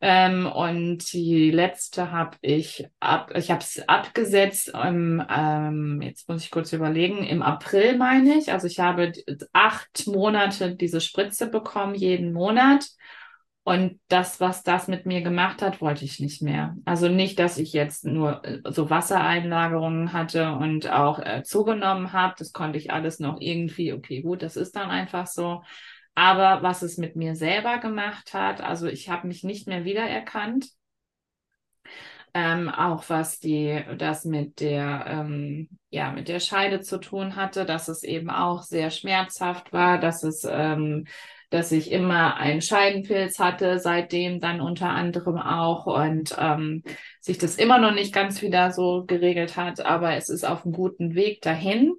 Ähm, 0.00 0.46
und 0.46 1.12
die 1.14 1.50
letzte 1.50 2.10
habe 2.10 2.36
ich 2.42 2.86
ab, 3.00 3.32
ich 3.34 3.50
habe 3.50 3.60
es 3.60 3.88
abgesetzt 3.88 4.68
im, 4.74 5.24
ähm, 5.30 6.02
jetzt 6.02 6.28
muss 6.28 6.44
ich 6.44 6.50
kurz 6.50 6.74
überlegen, 6.74 7.24
im 7.24 7.40
April 7.42 7.96
meine 7.96 8.36
ich. 8.36 8.52
Also 8.52 8.66
ich 8.66 8.80
habe 8.80 9.12
acht 9.54 10.06
Monate 10.06 10.74
diese 10.76 11.00
Spritze 11.00 11.48
bekommen, 11.48 11.94
jeden 11.94 12.34
Monat. 12.34 12.86
Und 13.64 13.98
das, 14.08 14.40
was 14.40 14.62
das 14.62 14.88
mit 14.88 15.06
mir 15.06 15.22
gemacht 15.22 15.62
hat, 15.62 15.80
wollte 15.80 16.04
ich 16.04 16.20
nicht 16.20 16.42
mehr. 16.42 16.76
Also 16.84 17.08
nicht, 17.08 17.38
dass 17.38 17.56
ich 17.58 17.72
jetzt 17.72 18.04
nur 18.04 18.44
äh, 18.44 18.60
so 18.70 18.90
Wassereinlagerungen 18.90 20.12
hatte 20.12 20.52
und 20.52 20.90
auch 20.90 21.18
äh, 21.18 21.42
zugenommen 21.44 22.12
habe. 22.12 22.34
Das 22.38 22.52
konnte 22.52 22.78
ich 22.78 22.92
alles 22.92 23.20
noch 23.20 23.40
irgendwie, 23.40 23.92
okay, 23.94 24.20
gut, 24.22 24.42
das 24.42 24.56
ist 24.56 24.76
dann 24.76 24.90
einfach 24.90 25.26
so. 25.26 25.62
Aber 26.14 26.62
was 26.62 26.82
es 26.82 26.98
mit 26.98 27.16
mir 27.16 27.34
selber 27.36 27.78
gemacht 27.78 28.34
hat, 28.34 28.60
also 28.60 28.86
ich 28.86 29.08
habe 29.10 29.26
mich 29.28 29.44
nicht 29.44 29.66
mehr 29.66 29.84
wiedererkannt. 29.84 30.66
ähm, 32.34 32.68
auch 32.68 33.08
was 33.08 33.38
die 33.38 33.82
das 33.98 34.24
mit 34.24 34.60
der 34.60 35.04
ähm, 35.06 35.68
ja 35.90 36.10
mit 36.12 36.28
der 36.28 36.40
Scheide 36.40 36.80
zu 36.80 36.98
tun 36.98 37.36
hatte, 37.36 37.64
dass 37.64 37.88
es 37.88 38.02
eben 38.02 38.30
auch 38.30 38.62
sehr 38.62 38.90
schmerzhaft 38.90 39.72
war, 39.72 39.98
dass 39.98 40.22
es 40.24 40.44
ähm, 40.48 41.06
dass 41.54 41.70
ich 41.70 41.92
immer 41.92 42.36
einen 42.36 42.60
Scheidenpilz 42.60 43.38
hatte, 43.38 43.78
seitdem 43.78 44.40
dann 44.40 44.60
unter 44.60 44.88
anderem 44.88 45.38
auch 45.38 45.86
und 45.86 46.34
ähm, 46.36 46.82
sich 47.20 47.38
das 47.38 47.54
immer 47.54 47.78
noch 47.78 47.94
nicht 47.94 48.12
ganz 48.12 48.42
wieder 48.42 48.72
so 48.72 49.04
geregelt 49.06 49.56
hat, 49.56 49.78
aber 49.80 50.16
es 50.16 50.28
ist 50.28 50.44
auf 50.44 50.64
einem 50.64 50.74
guten 50.74 51.14
Weg 51.14 51.42
dahin. 51.42 51.94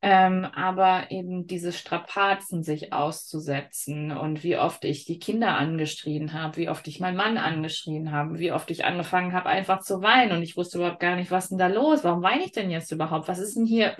Ähm, 0.00 0.46
aber 0.54 1.10
eben 1.10 1.46
diese 1.46 1.72
Strapazen 1.72 2.62
sich 2.62 2.92
auszusetzen 2.92 4.12
und 4.12 4.42
wie 4.44 4.56
oft 4.56 4.84
ich 4.84 5.04
die 5.04 5.18
Kinder 5.18 5.56
angeschrien 5.56 6.32
habe, 6.32 6.56
wie 6.56 6.68
oft 6.70 6.86
ich 6.88 7.00
meinen 7.00 7.16
Mann 7.16 7.36
angeschrien 7.38 8.12
habe, 8.12 8.38
wie 8.38 8.52
oft 8.52 8.70
ich 8.70 8.84
angefangen 8.84 9.32
habe, 9.32 9.48
einfach 9.48 9.80
zu 9.80 10.00
weinen 10.02 10.32
und 10.32 10.42
ich 10.42 10.56
wusste 10.56 10.78
überhaupt 10.78 11.00
gar 11.00 11.16
nicht, 11.16 11.30
was 11.30 11.48
denn 11.48 11.58
da 11.58 11.66
los? 11.66 12.04
Warum 12.04 12.22
weine 12.22 12.44
ich 12.44 12.52
denn 12.52 12.70
jetzt 12.70 12.92
überhaupt? 12.92 13.28
Was 13.28 13.38
ist 13.40 13.56
denn 13.56 13.66
hier? 13.66 13.94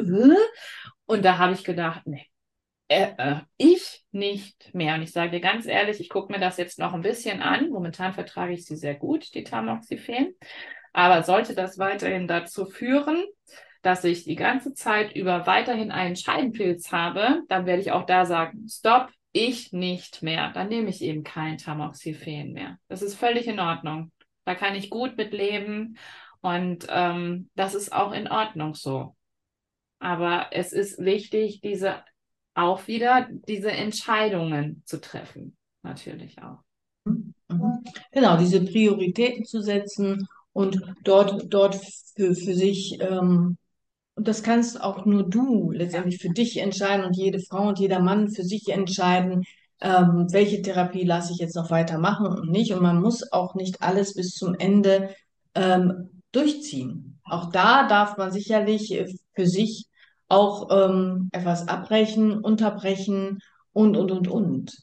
Und 1.07 1.25
da 1.25 1.39
habe 1.39 1.55
ich 1.55 1.65
gedacht, 1.65 2.03
nee, 2.07 2.27
äh, 2.89 3.13
äh, 3.19 3.41
ich 3.57 4.05
nicht 4.13 4.75
mehr. 4.75 4.95
Und 4.95 5.03
ich 5.03 5.13
sage 5.13 5.33
dir 5.33 5.41
ganz 5.41 5.67
ehrlich, 5.67 6.01
ich 6.01 6.09
gucke 6.09 6.33
mir 6.33 6.39
das 6.39 6.57
jetzt 6.57 6.79
noch 6.79 6.95
ein 6.95 7.03
bisschen 7.03 7.43
an. 7.43 7.71
Momentan 7.71 8.13
vertrage 8.15 8.53
ich 8.53 8.65
sie 8.65 8.77
sehr 8.77 8.95
gut, 8.95 9.35
die 9.35 9.45
Tamoxifen. 9.45 10.35
Aber 10.93 11.23
sollte 11.23 11.55
das 11.55 11.79
weiterhin 11.79 12.27
dazu 12.27 12.65
führen, 12.67 13.25
dass 13.83 14.05
ich 14.05 14.25
die 14.25 14.37
ganze 14.37 14.75
Zeit 14.75 15.15
über 15.15 15.47
weiterhin 15.47 15.91
einen 15.93 16.17
Scheidenpilz 16.17 16.91
habe, 16.91 17.43
dann 17.49 17.67
werde 17.67 17.83
ich 17.83 17.93
auch 17.93 18.07
da 18.07 18.25
sagen, 18.25 18.67
stopp, 18.69 19.11
ich 19.33 19.73
nicht 19.73 20.23
mehr. 20.23 20.51
Dann 20.53 20.69
nehme 20.69 20.89
ich 20.89 21.03
eben 21.03 21.23
kein 21.23 21.59
Tamoxifen 21.59 22.53
mehr. 22.53 22.79
Das 22.89 23.03
ist 23.03 23.15
völlig 23.15 23.47
in 23.47 23.61
Ordnung. 23.61 24.11
Da 24.45 24.55
kann 24.55 24.75
ich 24.75 24.91
gut 24.91 25.17
mit 25.17 25.33
leben 25.33 25.99
und 26.41 26.87
ähm, 26.89 27.51
das 27.55 27.75
ist 27.75 27.93
auch 27.93 28.13
in 28.13 28.29
Ordnung 28.29 28.75
so. 28.75 29.15
Aber 29.99 30.49
es 30.53 30.73
ist 30.73 30.99
wichtig, 31.05 31.61
diese 31.61 32.03
auch 32.57 32.87
wieder 32.89 33.29
diese 33.47 33.71
Entscheidungen 33.71 34.83
zu 34.87 35.01
treffen, 35.01 35.57
natürlich 35.83 36.43
auch. 36.43 36.59
Mhm. 37.05 37.35
Genau, 38.13 38.37
diese 38.39 38.65
Prioritäten 38.65 39.45
zu 39.45 39.61
setzen 39.61 40.27
und 40.53 40.81
dort, 41.05 41.53
dort 41.53 41.77
für, 42.17 42.35
für 42.35 42.55
sich, 42.55 42.99
ähm, 43.01 43.59
und 44.15 44.27
das 44.27 44.43
kannst 44.43 44.81
auch 44.81 45.05
nur 45.05 45.29
du 45.29 45.71
letztendlich 45.71 46.19
für 46.19 46.31
dich 46.31 46.57
entscheiden 46.57 47.05
und 47.05 47.15
jede 47.15 47.41
Frau 47.41 47.69
und 47.69 47.79
jeder 47.79 48.01
Mann 48.01 48.31
für 48.31 48.45
sich 48.45 48.69
entscheiden, 48.69 49.45
ähm, 49.83 50.27
welche 50.31 50.63
Therapie 50.63 51.05
lasse 51.05 51.35
ich 51.35 51.39
jetzt 51.39 51.55
noch 51.55 51.71
weitermachen 51.71 52.27
und 52.27 52.51
nicht. 52.51 52.73
Und 52.73 52.81
man 52.83 53.03
muss 53.03 53.31
auch 53.31 53.55
nicht 53.55 53.83
alles 53.83 54.15
bis 54.15 54.33
zum 54.33 54.55
Ende 54.55 55.11
ähm, 55.55 56.23
durchziehen. 56.33 57.21
Auch 57.25 57.51
da 57.51 57.87
darf 57.87 58.17
man 58.17 58.33
sicherlich 58.33 58.93
äh, 58.93 59.13
für 59.35 59.47
sich 59.47 59.87
auch 60.29 60.69
ähm, 60.71 61.29
etwas 61.33 61.69
abbrechen, 61.69 62.39
unterbrechen 62.39 63.41
und, 63.73 63.97
und, 63.97 64.11
und, 64.11 64.29
und. 64.29 64.79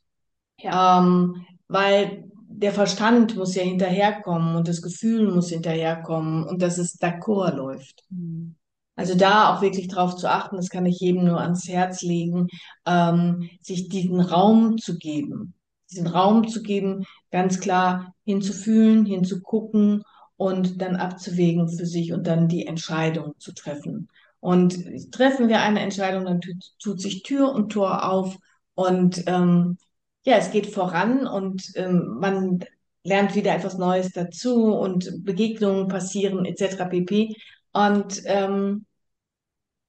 Ja. 0.59 0.99
Ähm, 0.99 1.45
weil 1.67 2.29
der 2.47 2.71
Verstand 2.71 3.35
muss 3.35 3.55
ja 3.55 3.63
hinterherkommen 3.63 4.55
und 4.55 4.67
das 4.67 4.81
Gefühl 4.81 5.31
muss 5.31 5.49
hinterherkommen 5.49 6.43
und 6.43 6.61
dass 6.61 6.77
es 6.77 6.99
d'accord 6.99 7.55
läuft. 7.55 8.03
Mhm. 8.09 8.55
Also 8.95 9.15
da 9.15 9.53
auch 9.53 9.61
wirklich 9.61 9.87
drauf 9.87 10.15
zu 10.15 10.29
achten, 10.29 10.55
das 10.55 10.69
kann 10.69 10.85
ich 10.85 10.99
jedem 10.99 11.25
nur 11.25 11.41
ans 11.41 11.67
Herz 11.67 12.03
legen, 12.03 12.47
ähm, 12.85 13.49
sich 13.59 13.89
diesen 13.89 14.19
Raum 14.19 14.77
zu 14.77 14.97
geben, 14.99 15.55
diesen 15.89 16.05
Raum 16.05 16.47
zu 16.47 16.61
geben, 16.61 17.05
ganz 17.31 17.59
klar 17.59 18.13
hinzufühlen, 18.23 19.05
hinzugucken 19.05 20.03
und 20.37 20.81
dann 20.81 20.95
abzuwägen 20.95 21.69
für 21.69 21.87
sich 21.87 22.13
und 22.13 22.27
dann 22.27 22.47
die 22.47 22.67
Entscheidung 22.67 23.33
zu 23.39 23.51
treffen. 23.53 24.09
Und 24.43 25.13
treffen 25.13 25.47
wir 25.47 25.61
eine 25.61 25.79
Entscheidung, 25.79 26.25
dann 26.25 26.41
tut, 26.41 26.57
tut 26.77 26.99
sich 26.99 27.23
Tür 27.23 27.53
und 27.53 27.71
Tor 27.71 28.11
auf 28.11 28.35
und 28.75 29.23
ähm, 29.25 29.77
ja, 30.25 30.35
es 30.35 30.51
geht 30.51 30.67
voran 30.67 31.25
und 31.25 31.71
ähm, 31.75 32.17
man 32.19 32.59
lernt 33.05 33.35
wieder 33.35 33.55
etwas 33.55 33.77
Neues 33.77 34.11
dazu 34.11 34.65
und 34.75 35.23
Begegnungen 35.23 35.87
passieren 35.87 36.43
etc. 36.43 36.89
pp. 36.89 37.37
Und 37.71 38.21
ähm, 38.25 38.85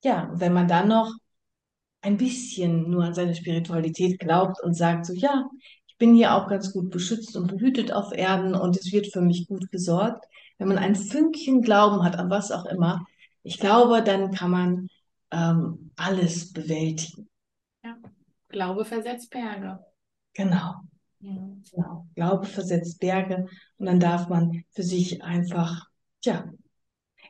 ja, 0.05 0.31
wenn 0.35 0.53
man 0.53 0.69
dann 0.69 0.87
noch 0.87 1.13
ein 2.03 2.17
bisschen 2.17 2.89
nur 2.89 3.03
an 3.03 3.15
seine 3.15 3.35
Spiritualität 3.35 4.21
glaubt 4.21 4.63
und 4.63 4.75
sagt 4.75 5.07
so, 5.07 5.15
ja, 5.15 5.51
ich 5.89 5.97
bin 5.99 6.15
hier 6.15 6.33
auch 6.33 6.47
ganz 6.47 6.73
gut 6.73 6.91
beschützt 6.91 7.37
und 7.37 7.49
behütet 7.49 7.93
auf 7.93 8.13
Erden 8.13 8.55
und 8.55 8.77
es 8.77 8.93
wird 8.93 9.13
für 9.13 9.21
mich 9.21 9.49
gut 9.49 9.69
gesorgt. 9.73 10.25
Wenn 10.59 10.69
man 10.69 10.79
ein 10.79 10.95
Fünkchen 10.95 11.61
Glauben 11.61 12.05
hat 12.05 12.15
an 12.17 12.31
was 12.31 12.53
auch 12.53 12.67
immer, 12.67 13.05
ich 13.45 13.59
glaube, 13.59 14.03
dann 14.03 14.33
kann 14.33 14.51
man 14.51 14.89
ähm, 15.31 15.91
alles 15.97 16.53
bewältigen. 16.53 17.29
Ja, 17.85 17.97
Glaube 18.49 18.85
versetzt 18.85 19.31
Berge. 19.31 19.79
Genau. 20.33 20.75
Ja. 21.21 21.49
genau. 21.71 22.07
Glaube 22.15 22.47
versetzt 22.47 22.99
Berge 23.01 23.47
und 23.77 23.87
dann 23.87 24.01
darf 24.01 24.29
man 24.29 24.65
für 24.71 24.83
sich 24.83 25.23
einfach, 25.23 25.89
tja, 26.21 26.51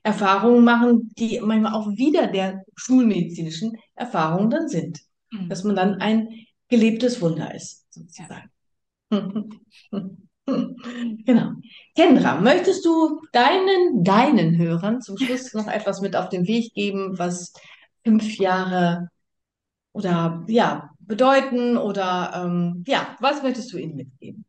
Erfahrungen 0.03 0.65
machen, 0.65 1.13
die 1.19 1.41
manchmal 1.41 1.75
auch 1.75 1.89
wieder 1.89 2.27
der 2.29 2.63
schulmedizinischen 2.77 3.77
Erfahrungen 3.95 4.51
dann 4.51 4.69
sind. 4.69 5.01
Mhm. 5.31 5.49
Dass 5.49 5.65
man 5.65 5.77
dann 5.77 5.95
ein 5.95 6.29
gelebtes 6.69 7.21
Wunder 7.21 7.55
ist, 7.55 7.93
sozusagen. 7.93 8.51
Ja. 9.11 9.31
Genau. 10.47 11.53
Kendra, 11.97 12.41
möchtest 12.41 12.85
du 12.85 13.21
deinen, 13.33 14.05
deinen 14.05 14.59
Hörern 14.59 15.01
zum 15.01 15.17
Schluss 15.17 15.55
noch 15.55 15.69
etwas 15.69 16.01
mit 16.01 16.17
auf 16.17 16.29
den 16.29 16.47
Weg 16.47 16.75
geben, 16.75 17.19
was 17.19 17.53
fünf 18.05 18.37
Jahre 18.37 19.09
oder 19.93 20.45
ja, 20.49 20.91
bedeuten 20.99 21.79
oder 21.79 22.45
ähm, 22.45 22.85
ja, 22.87 23.17
was 23.21 23.43
möchtest 23.43 23.73
du 23.73 23.79
ihnen 23.79 23.97
mitgeben? 23.97 24.45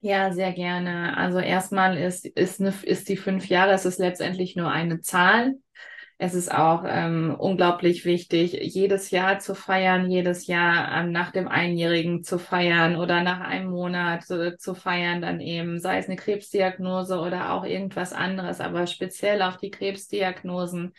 Ja, 0.00 0.32
sehr 0.32 0.52
gerne. 0.52 1.16
Also 1.16 1.38
erstmal 1.38 1.96
ist, 1.96 2.26
ist, 2.26 2.60
eine, 2.60 2.74
ist 2.82 3.08
die 3.08 3.16
fünf 3.16 3.46
Jahre, 3.46 3.72
es 3.72 3.84
ist 3.84 3.98
letztendlich 3.98 4.56
nur 4.56 4.68
eine 4.68 5.00
Zahl. 5.00 5.54
Es 6.24 6.34
ist 6.34 6.54
auch 6.54 6.84
ähm, 6.86 7.34
unglaublich 7.36 8.04
wichtig, 8.04 8.52
jedes 8.52 9.10
Jahr 9.10 9.40
zu 9.40 9.56
feiern, 9.56 10.08
jedes 10.08 10.46
Jahr 10.46 11.00
ähm, 11.00 11.10
nach 11.10 11.32
dem 11.32 11.48
Einjährigen 11.48 12.22
zu 12.22 12.38
feiern 12.38 12.94
oder 12.94 13.24
nach 13.24 13.40
einem 13.40 13.70
Monat 13.70 14.30
äh, 14.30 14.56
zu 14.56 14.76
feiern, 14.76 15.20
dann 15.20 15.40
eben, 15.40 15.80
sei 15.80 15.98
es 15.98 16.06
eine 16.06 16.14
Krebsdiagnose 16.14 17.18
oder 17.18 17.52
auch 17.52 17.64
irgendwas 17.64 18.12
anderes, 18.12 18.60
aber 18.60 18.86
speziell 18.86 19.42
auf 19.42 19.56
die 19.56 19.72
Krebsdiagnosen 19.72 20.92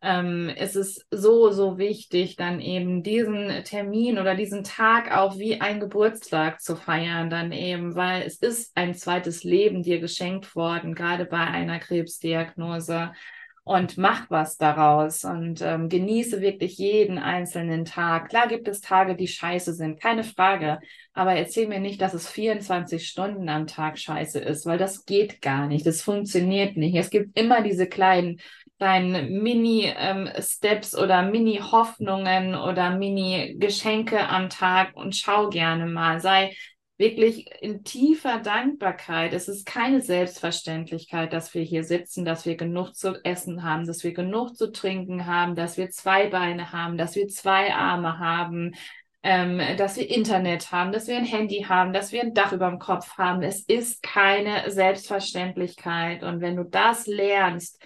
ähm, 0.00 0.48
ist 0.50 0.76
es 0.76 1.04
so, 1.10 1.50
so 1.50 1.76
wichtig, 1.76 2.36
dann 2.36 2.60
eben 2.60 3.02
diesen 3.02 3.64
Termin 3.64 4.20
oder 4.20 4.36
diesen 4.36 4.62
Tag 4.62 5.10
auch 5.10 5.38
wie 5.38 5.60
ein 5.60 5.80
Geburtstag 5.80 6.60
zu 6.60 6.76
feiern, 6.76 7.30
dann 7.30 7.50
eben, 7.50 7.96
weil 7.96 8.22
es 8.22 8.36
ist 8.36 8.70
ein 8.76 8.94
zweites 8.94 9.42
Leben 9.42 9.82
dir 9.82 9.98
geschenkt 9.98 10.54
worden, 10.54 10.94
gerade 10.94 11.24
bei 11.24 11.44
einer 11.44 11.80
Krebsdiagnose 11.80 13.10
und 13.68 13.98
mach 13.98 14.30
was 14.30 14.56
daraus 14.56 15.24
und 15.24 15.60
ähm, 15.60 15.90
genieße 15.90 16.40
wirklich 16.40 16.78
jeden 16.78 17.18
einzelnen 17.18 17.84
Tag. 17.84 18.30
Klar 18.30 18.48
gibt 18.48 18.66
es 18.66 18.80
Tage, 18.80 19.14
die 19.14 19.28
scheiße 19.28 19.74
sind, 19.74 20.00
keine 20.00 20.24
Frage. 20.24 20.80
Aber 21.12 21.34
erzähl 21.34 21.68
mir 21.68 21.78
nicht, 21.78 22.00
dass 22.00 22.14
es 22.14 22.30
24 22.30 23.06
Stunden 23.06 23.50
am 23.50 23.66
Tag 23.66 23.98
scheiße 23.98 24.38
ist, 24.38 24.64
weil 24.64 24.78
das 24.78 25.04
geht 25.04 25.42
gar 25.42 25.66
nicht. 25.66 25.86
Das 25.86 26.00
funktioniert 26.00 26.78
nicht. 26.78 26.96
Es 26.96 27.10
gibt 27.10 27.38
immer 27.38 27.60
diese 27.60 27.86
kleinen, 27.86 28.40
kleinen 28.78 29.42
Mini-Steps 29.42 30.94
ähm, 30.94 31.00
oder 31.00 31.22
Mini-Hoffnungen 31.24 32.54
oder 32.54 32.96
Mini-Geschenke 32.96 34.28
am 34.28 34.48
Tag 34.48 34.96
und 34.96 35.14
schau 35.14 35.50
gerne 35.50 35.84
mal. 35.84 36.20
Sei 36.20 36.56
wirklich 36.98 37.50
in 37.62 37.84
tiefer 37.84 38.40
Dankbarkeit. 38.40 39.32
Es 39.32 39.48
ist 39.48 39.64
keine 39.64 40.02
Selbstverständlichkeit, 40.02 41.32
dass 41.32 41.54
wir 41.54 41.62
hier 41.62 41.84
sitzen, 41.84 42.24
dass 42.24 42.44
wir 42.44 42.56
genug 42.56 42.94
zu 42.94 43.24
essen 43.24 43.62
haben, 43.62 43.86
dass 43.86 44.02
wir 44.02 44.12
genug 44.12 44.56
zu 44.56 44.72
trinken 44.72 45.26
haben, 45.26 45.54
dass 45.54 45.76
wir 45.76 45.90
zwei 45.90 46.28
Beine 46.28 46.72
haben, 46.72 46.98
dass 46.98 47.14
wir 47.14 47.28
zwei 47.28 47.72
Arme 47.72 48.18
haben, 48.18 48.74
ähm, 49.22 49.60
dass 49.76 49.96
wir 49.96 50.10
Internet 50.10 50.72
haben, 50.72 50.92
dass 50.92 51.06
wir 51.06 51.16
ein 51.16 51.24
Handy 51.24 51.64
haben, 51.68 51.92
dass 51.92 52.12
wir 52.12 52.22
ein 52.22 52.34
Dach 52.34 52.52
über 52.52 52.68
dem 52.68 52.78
Kopf 52.78 53.16
haben. 53.16 53.42
Es 53.42 53.60
ist 53.60 54.02
keine 54.02 54.70
Selbstverständlichkeit. 54.70 56.24
Und 56.24 56.40
wenn 56.40 56.56
du 56.56 56.64
das 56.64 57.06
lernst, 57.06 57.80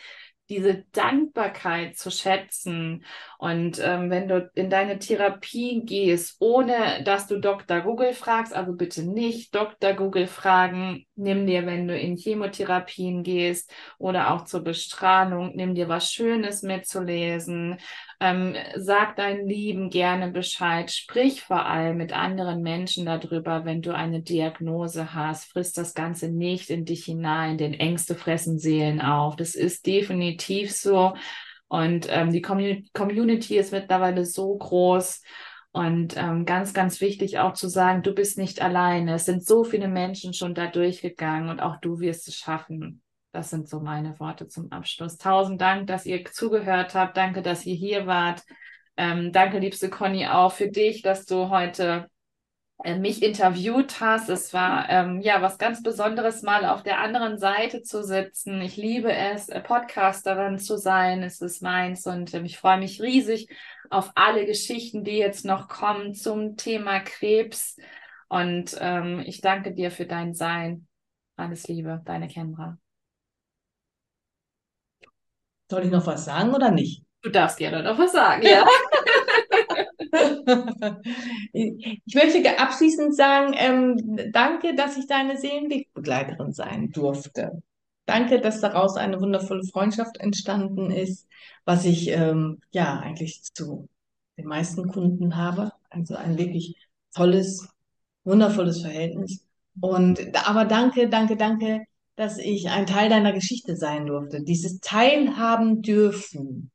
diese 0.53 0.85
Dankbarkeit 0.93 1.97
zu 1.97 2.11
schätzen. 2.11 3.05
Und 3.39 3.81
ähm, 3.83 4.11
wenn 4.11 4.29
du 4.29 4.51
in 4.55 4.69
deine 4.69 4.99
Therapie 4.99 5.83
gehst, 5.85 6.37
ohne 6.41 7.03
dass 7.05 7.27
du 7.27 7.41
Dr. 7.41 7.81
Google 7.81 8.13
fragst, 8.13 8.55
also 8.55 8.75
bitte 8.75 9.03
nicht 9.03 9.55
Dr. 9.55 9.95
Google 9.95 10.27
fragen, 10.27 11.07
nimm 11.17 11.47
dir, 11.47 11.65
wenn 11.65 11.89
du 11.89 11.99
in 11.99 12.17
Chemotherapien 12.17 13.23
gehst 13.23 13.73
oder 13.99 14.33
auch 14.33 14.45
zur 14.45 14.63
Bestrahlung, 14.63 15.53
nimm 15.55 15.75
dir 15.75 15.89
was 15.89 16.13
Schönes 16.13 16.63
mitzulesen, 16.63 17.79
ähm, 18.21 18.55
sag 18.77 19.17
deinen 19.17 19.49
Lieben 19.49 19.91
gerne 19.91 20.31
Bescheid, 20.31 20.91
sprich 20.93 21.43
vor 21.43 21.67
allem 21.67 21.97
mit 21.97 22.13
anderen 22.13 22.63
Menschen 22.63 23.07
darüber, 23.07 23.65
wenn 23.65 23.83
du 23.83 23.95
eine 23.95 24.21
Diagnose 24.21 25.15
hast, 25.15 25.47
frisst 25.51 25.79
das 25.79 25.95
Ganze 25.95 26.29
nicht 26.29 26.71
in 26.71 26.85
dich 26.85 27.07
hinein, 27.07 27.59
denn 27.59 27.75
Ängste 27.75 28.15
fressen 28.15 28.59
Seelen 28.59 29.01
auf. 29.01 29.35
Das 29.35 29.55
ist 29.55 29.87
definitiv 29.87 30.42
so. 30.75 31.15
Und 31.69 32.07
ähm, 32.11 32.33
die 32.33 32.43
Community 32.43 33.57
ist 33.57 33.73
mittlerweile 33.73 34.25
so 34.27 34.57
groß. 34.57 35.23
Und 35.73 36.17
ähm, 36.19 36.45
ganz, 36.45 36.75
ganz 36.75 37.01
wichtig 37.01 37.39
auch 37.39 37.55
zu 37.55 37.67
sagen, 37.67 38.03
du 38.03 38.13
bist 38.13 38.37
nicht 38.37 38.61
alleine. 38.61 39.15
Es 39.15 39.25
sind 39.25 39.45
so 39.45 39.65
viele 39.65 39.89
Menschen 39.89 40.35
schon 40.35 40.55
da 40.55 40.67
durchgegangen 40.67 41.49
und 41.49 41.61
auch 41.61 41.81
du 41.81 41.99
wirst 41.99 42.29
es 42.29 42.37
schaffen. 42.37 43.01
Das 43.33 43.49
sind 43.49 43.71
so 43.71 43.81
meine 43.81 44.21
Worte 44.21 44.49
zum 44.49 44.71
Abschluss. 44.71 45.17
Tausend 45.17 45.63
Dank, 45.63 45.87
dass 45.87 46.05
ihr 46.05 46.23
zugehört 46.27 46.95
habt. 46.95 47.17
Danke, 47.17 47.41
dass 47.41 47.65
ihr 47.65 47.75
hier 47.75 48.07
wart. 48.07 48.43
Ähm, 48.99 49.33
danke, 49.33 49.59
liebste 49.59 49.89
Conny, 49.89 50.27
auch 50.27 50.53
für 50.53 50.69
dich, 50.69 51.01
dass 51.01 51.25
du 51.25 51.49
heute 51.49 52.11
mich 52.85 53.23
interviewt 53.23 54.01
hast. 54.01 54.29
Es 54.29 54.53
war 54.53 54.89
ähm, 54.89 55.21
ja 55.21 55.41
was 55.41 55.59
ganz 55.59 55.83
Besonderes, 55.83 56.43
mal 56.43 56.65
auf 56.65 56.83
der 56.83 57.01
anderen 57.01 57.39
Seite 57.39 57.83
zu 57.83 58.03
sitzen. 58.03 58.61
Ich 58.61 58.77
liebe 58.77 59.13
es, 59.13 59.49
äh, 59.49 59.61
Podcasterin 59.61 60.59
zu 60.59 60.77
sein. 60.77 61.23
Es 61.23 61.41
ist 61.41 61.63
meins 61.63 62.07
und 62.07 62.35
ähm, 62.35 62.45
ich 62.45 62.59
freue 62.59 62.79
mich 62.79 63.01
riesig 63.01 63.49
auf 63.91 64.11
alle 64.15 64.47
Geschichten, 64.47 65.05
die 65.05 65.19
jetzt 65.19 65.45
noch 65.45 65.69
kommen 65.69 66.15
zum 66.15 66.57
Thema 66.57 67.01
Krebs. 67.01 67.77
Und 68.29 68.77
ähm, 68.81 69.23
ich 69.27 69.41
danke 69.41 69.73
dir 69.73 69.91
für 69.91 70.07
dein 70.07 70.35
Sein. 70.35 70.87
Alles 71.37 71.69
Liebe, 71.69 72.01
deine 72.05 72.29
Kendra. 72.29 72.79
Soll 75.71 75.85
ich 75.85 75.91
noch 75.91 76.07
was 76.07 76.25
sagen 76.25 76.53
oder 76.55 76.71
nicht? 76.71 77.05
Du 77.23 77.31
darfst 77.31 77.59
gerne 77.59 77.83
noch 77.83 77.99
was 77.99 78.13
sagen, 78.13 78.43
ja. 78.43 78.67
ich 81.53 82.15
möchte 82.15 82.59
abschließend 82.59 83.17
sagen, 83.17 83.55
ähm, 83.57 84.31
danke, 84.33 84.75
dass 84.75 84.97
ich 84.97 85.07
deine 85.07 85.39
Seelenwegbegleiterin 85.39 86.53
sein 86.53 86.91
durfte. 86.91 87.63
Danke, 88.05 88.41
dass 88.41 88.61
daraus 88.61 88.97
eine 88.97 89.21
wundervolle 89.21 89.65
Freundschaft 89.65 90.19
entstanden 90.19 90.91
ist, 90.91 91.27
was 91.65 91.85
ich 91.85 92.09
ähm, 92.09 92.61
ja 92.73 92.99
eigentlich 92.99 93.43
zu 93.55 93.89
den 94.37 94.47
meisten 94.47 94.89
Kunden 94.89 95.37
habe. 95.37 95.73
Also 95.89 96.17
ein 96.17 96.37
wirklich 96.37 96.77
tolles, 97.15 97.69
wundervolles 98.25 98.83
Verhältnis. 98.83 99.45
Und 99.81 100.37
aber 100.47 100.65
danke, 100.65 101.09
danke, 101.09 101.37
danke, 101.37 101.85
dass 102.17 102.39
ich 102.39 102.69
ein 102.69 102.87
Teil 102.87 103.09
deiner 103.09 103.33
Geschichte 103.33 103.77
sein 103.77 104.07
durfte. 104.07 104.43
Dieses 104.43 104.81
Teilhaben 104.81 105.81
dürfen. 105.81 106.71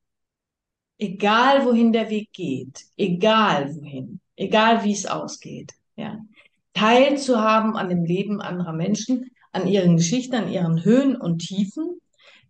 Egal 0.99 1.65
wohin 1.65 1.93
der 1.93 2.09
Weg 2.09 2.31
geht, 2.33 2.85
egal 2.97 3.75
wohin, 3.75 4.19
egal 4.35 4.83
wie 4.83 4.93
es 4.93 5.05
ausgeht, 5.05 5.73
ja. 5.95 6.19
Teilzuhaben 6.73 7.75
an 7.75 7.89
dem 7.89 8.03
Leben 8.03 8.39
anderer 8.41 8.73
Menschen, 8.73 9.31
an 9.51 9.67
ihren 9.67 9.97
Geschichten, 9.97 10.35
an 10.35 10.51
ihren 10.51 10.83
Höhen 10.83 11.15
und 11.15 11.39
Tiefen, 11.39 11.99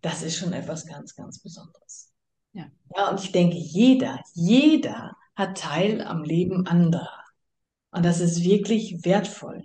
das 0.02 0.22
ist 0.22 0.36
schon 0.36 0.52
etwas 0.52 0.86
ganz, 0.86 1.14
ganz 1.14 1.38
Besonderes. 1.38 2.12
Ja. 2.52 2.66
ja, 2.94 3.10
und 3.10 3.22
ich 3.22 3.32
denke, 3.32 3.56
jeder, 3.56 4.20
jeder 4.34 5.16
hat 5.34 5.58
Teil 5.58 6.02
am 6.02 6.24
Leben 6.24 6.66
anderer. 6.66 7.24
Und 7.90 8.04
das 8.04 8.20
ist 8.20 8.44
wirklich 8.44 9.04
wertvoll. 9.04 9.64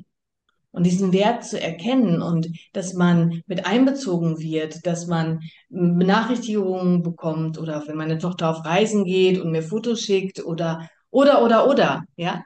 Und 0.73 0.87
diesen 0.87 1.13
Wert 1.13 1.45
zu 1.45 1.61
erkennen 1.61 2.23
und 2.23 2.49
dass 2.73 2.95
man 2.95 3.43
mit 3.45 3.67
einbezogen 3.67 4.39
wird, 4.39 4.87
dass 4.87 5.05
man 5.05 5.41
Benachrichtigungen 5.69 7.03
bekommt 7.03 7.59
oder 7.59 7.83
wenn 7.85 7.95
meine 7.95 8.17
Tochter 8.17 8.49
auf 8.49 8.65
Reisen 8.65 9.05
geht 9.05 9.39
und 9.39 9.51
mir 9.51 9.61
Fotos 9.61 10.01
schickt 10.01 10.43
oder, 10.43 10.89
oder, 11.11 11.43
oder, 11.43 11.69
oder, 11.69 12.03
ja. 12.15 12.43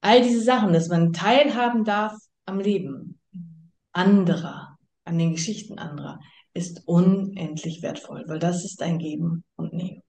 All 0.00 0.22
diese 0.22 0.42
Sachen, 0.42 0.72
dass 0.72 0.88
man 0.88 1.12
teilhaben 1.12 1.82
darf 1.82 2.14
am 2.44 2.60
Leben 2.60 3.18
anderer, 3.92 4.78
an 5.04 5.18
den 5.18 5.32
Geschichten 5.32 5.80
anderer, 5.80 6.20
ist 6.54 6.82
unendlich 6.86 7.82
wertvoll, 7.82 8.22
weil 8.28 8.38
das 8.38 8.64
ist 8.64 8.80
ein 8.80 9.00
Geben 9.00 9.42
und 9.56 9.72
Nehmen. 9.72 10.02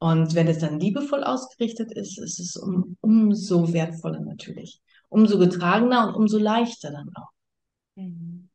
Und 0.00 0.34
wenn 0.34 0.48
es 0.48 0.58
dann 0.58 0.80
liebevoll 0.80 1.22
ausgerichtet 1.22 1.92
ist, 1.92 2.18
ist 2.18 2.40
es 2.40 2.56
um, 2.56 2.96
umso 3.00 3.72
wertvoller 3.72 4.20
natürlich 4.20 4.80
umso 5.08 5.38
getragener 5.38 6.08
und 6.08 6.14
umso 6.14 6.38
leichter 6.38 6.90
dann 6.90 7.10
auch. 7.14 7.30
Mhm. 7.96 8.48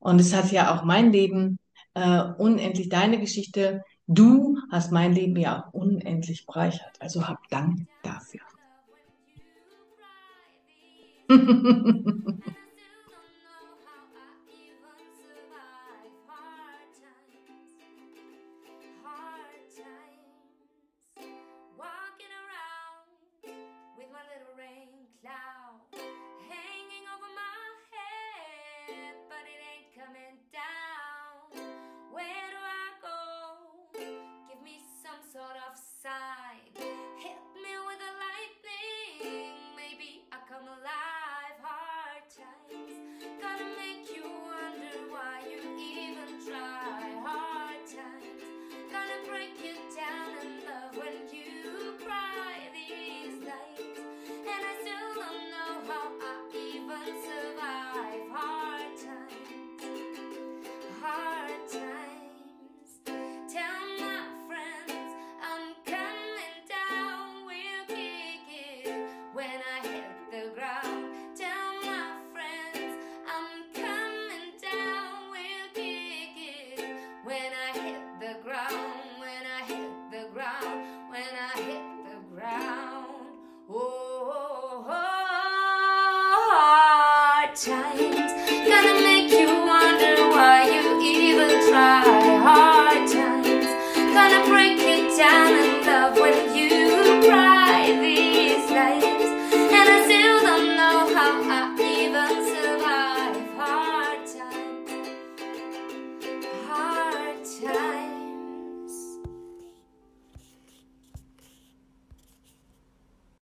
Und 0.00 0.20
es 0.20 0.34
hat 0.34 0.52
ja 0.52 0.74
auch 0.74 0.84
mein 0.84 1.12
Leben 1.12 1.58
äh, 1.94 2.22
unendlich 2.38 2.88
deine 2.88 3.18
Geschichte. 3.18 3.82
Du 4.06 4.58
hast 4.70 4.92
mein 4.92 5.12
Leben 5.12 5.36
ja 5.36 5.66
auch 5.66 5.74
unendlich 5.74 6.46
bereichert. 6.46 6.96
Also 7.00 7.26
hab 7.26 7.48
Dank 7.48 7.86
dafür. 8.02 8.40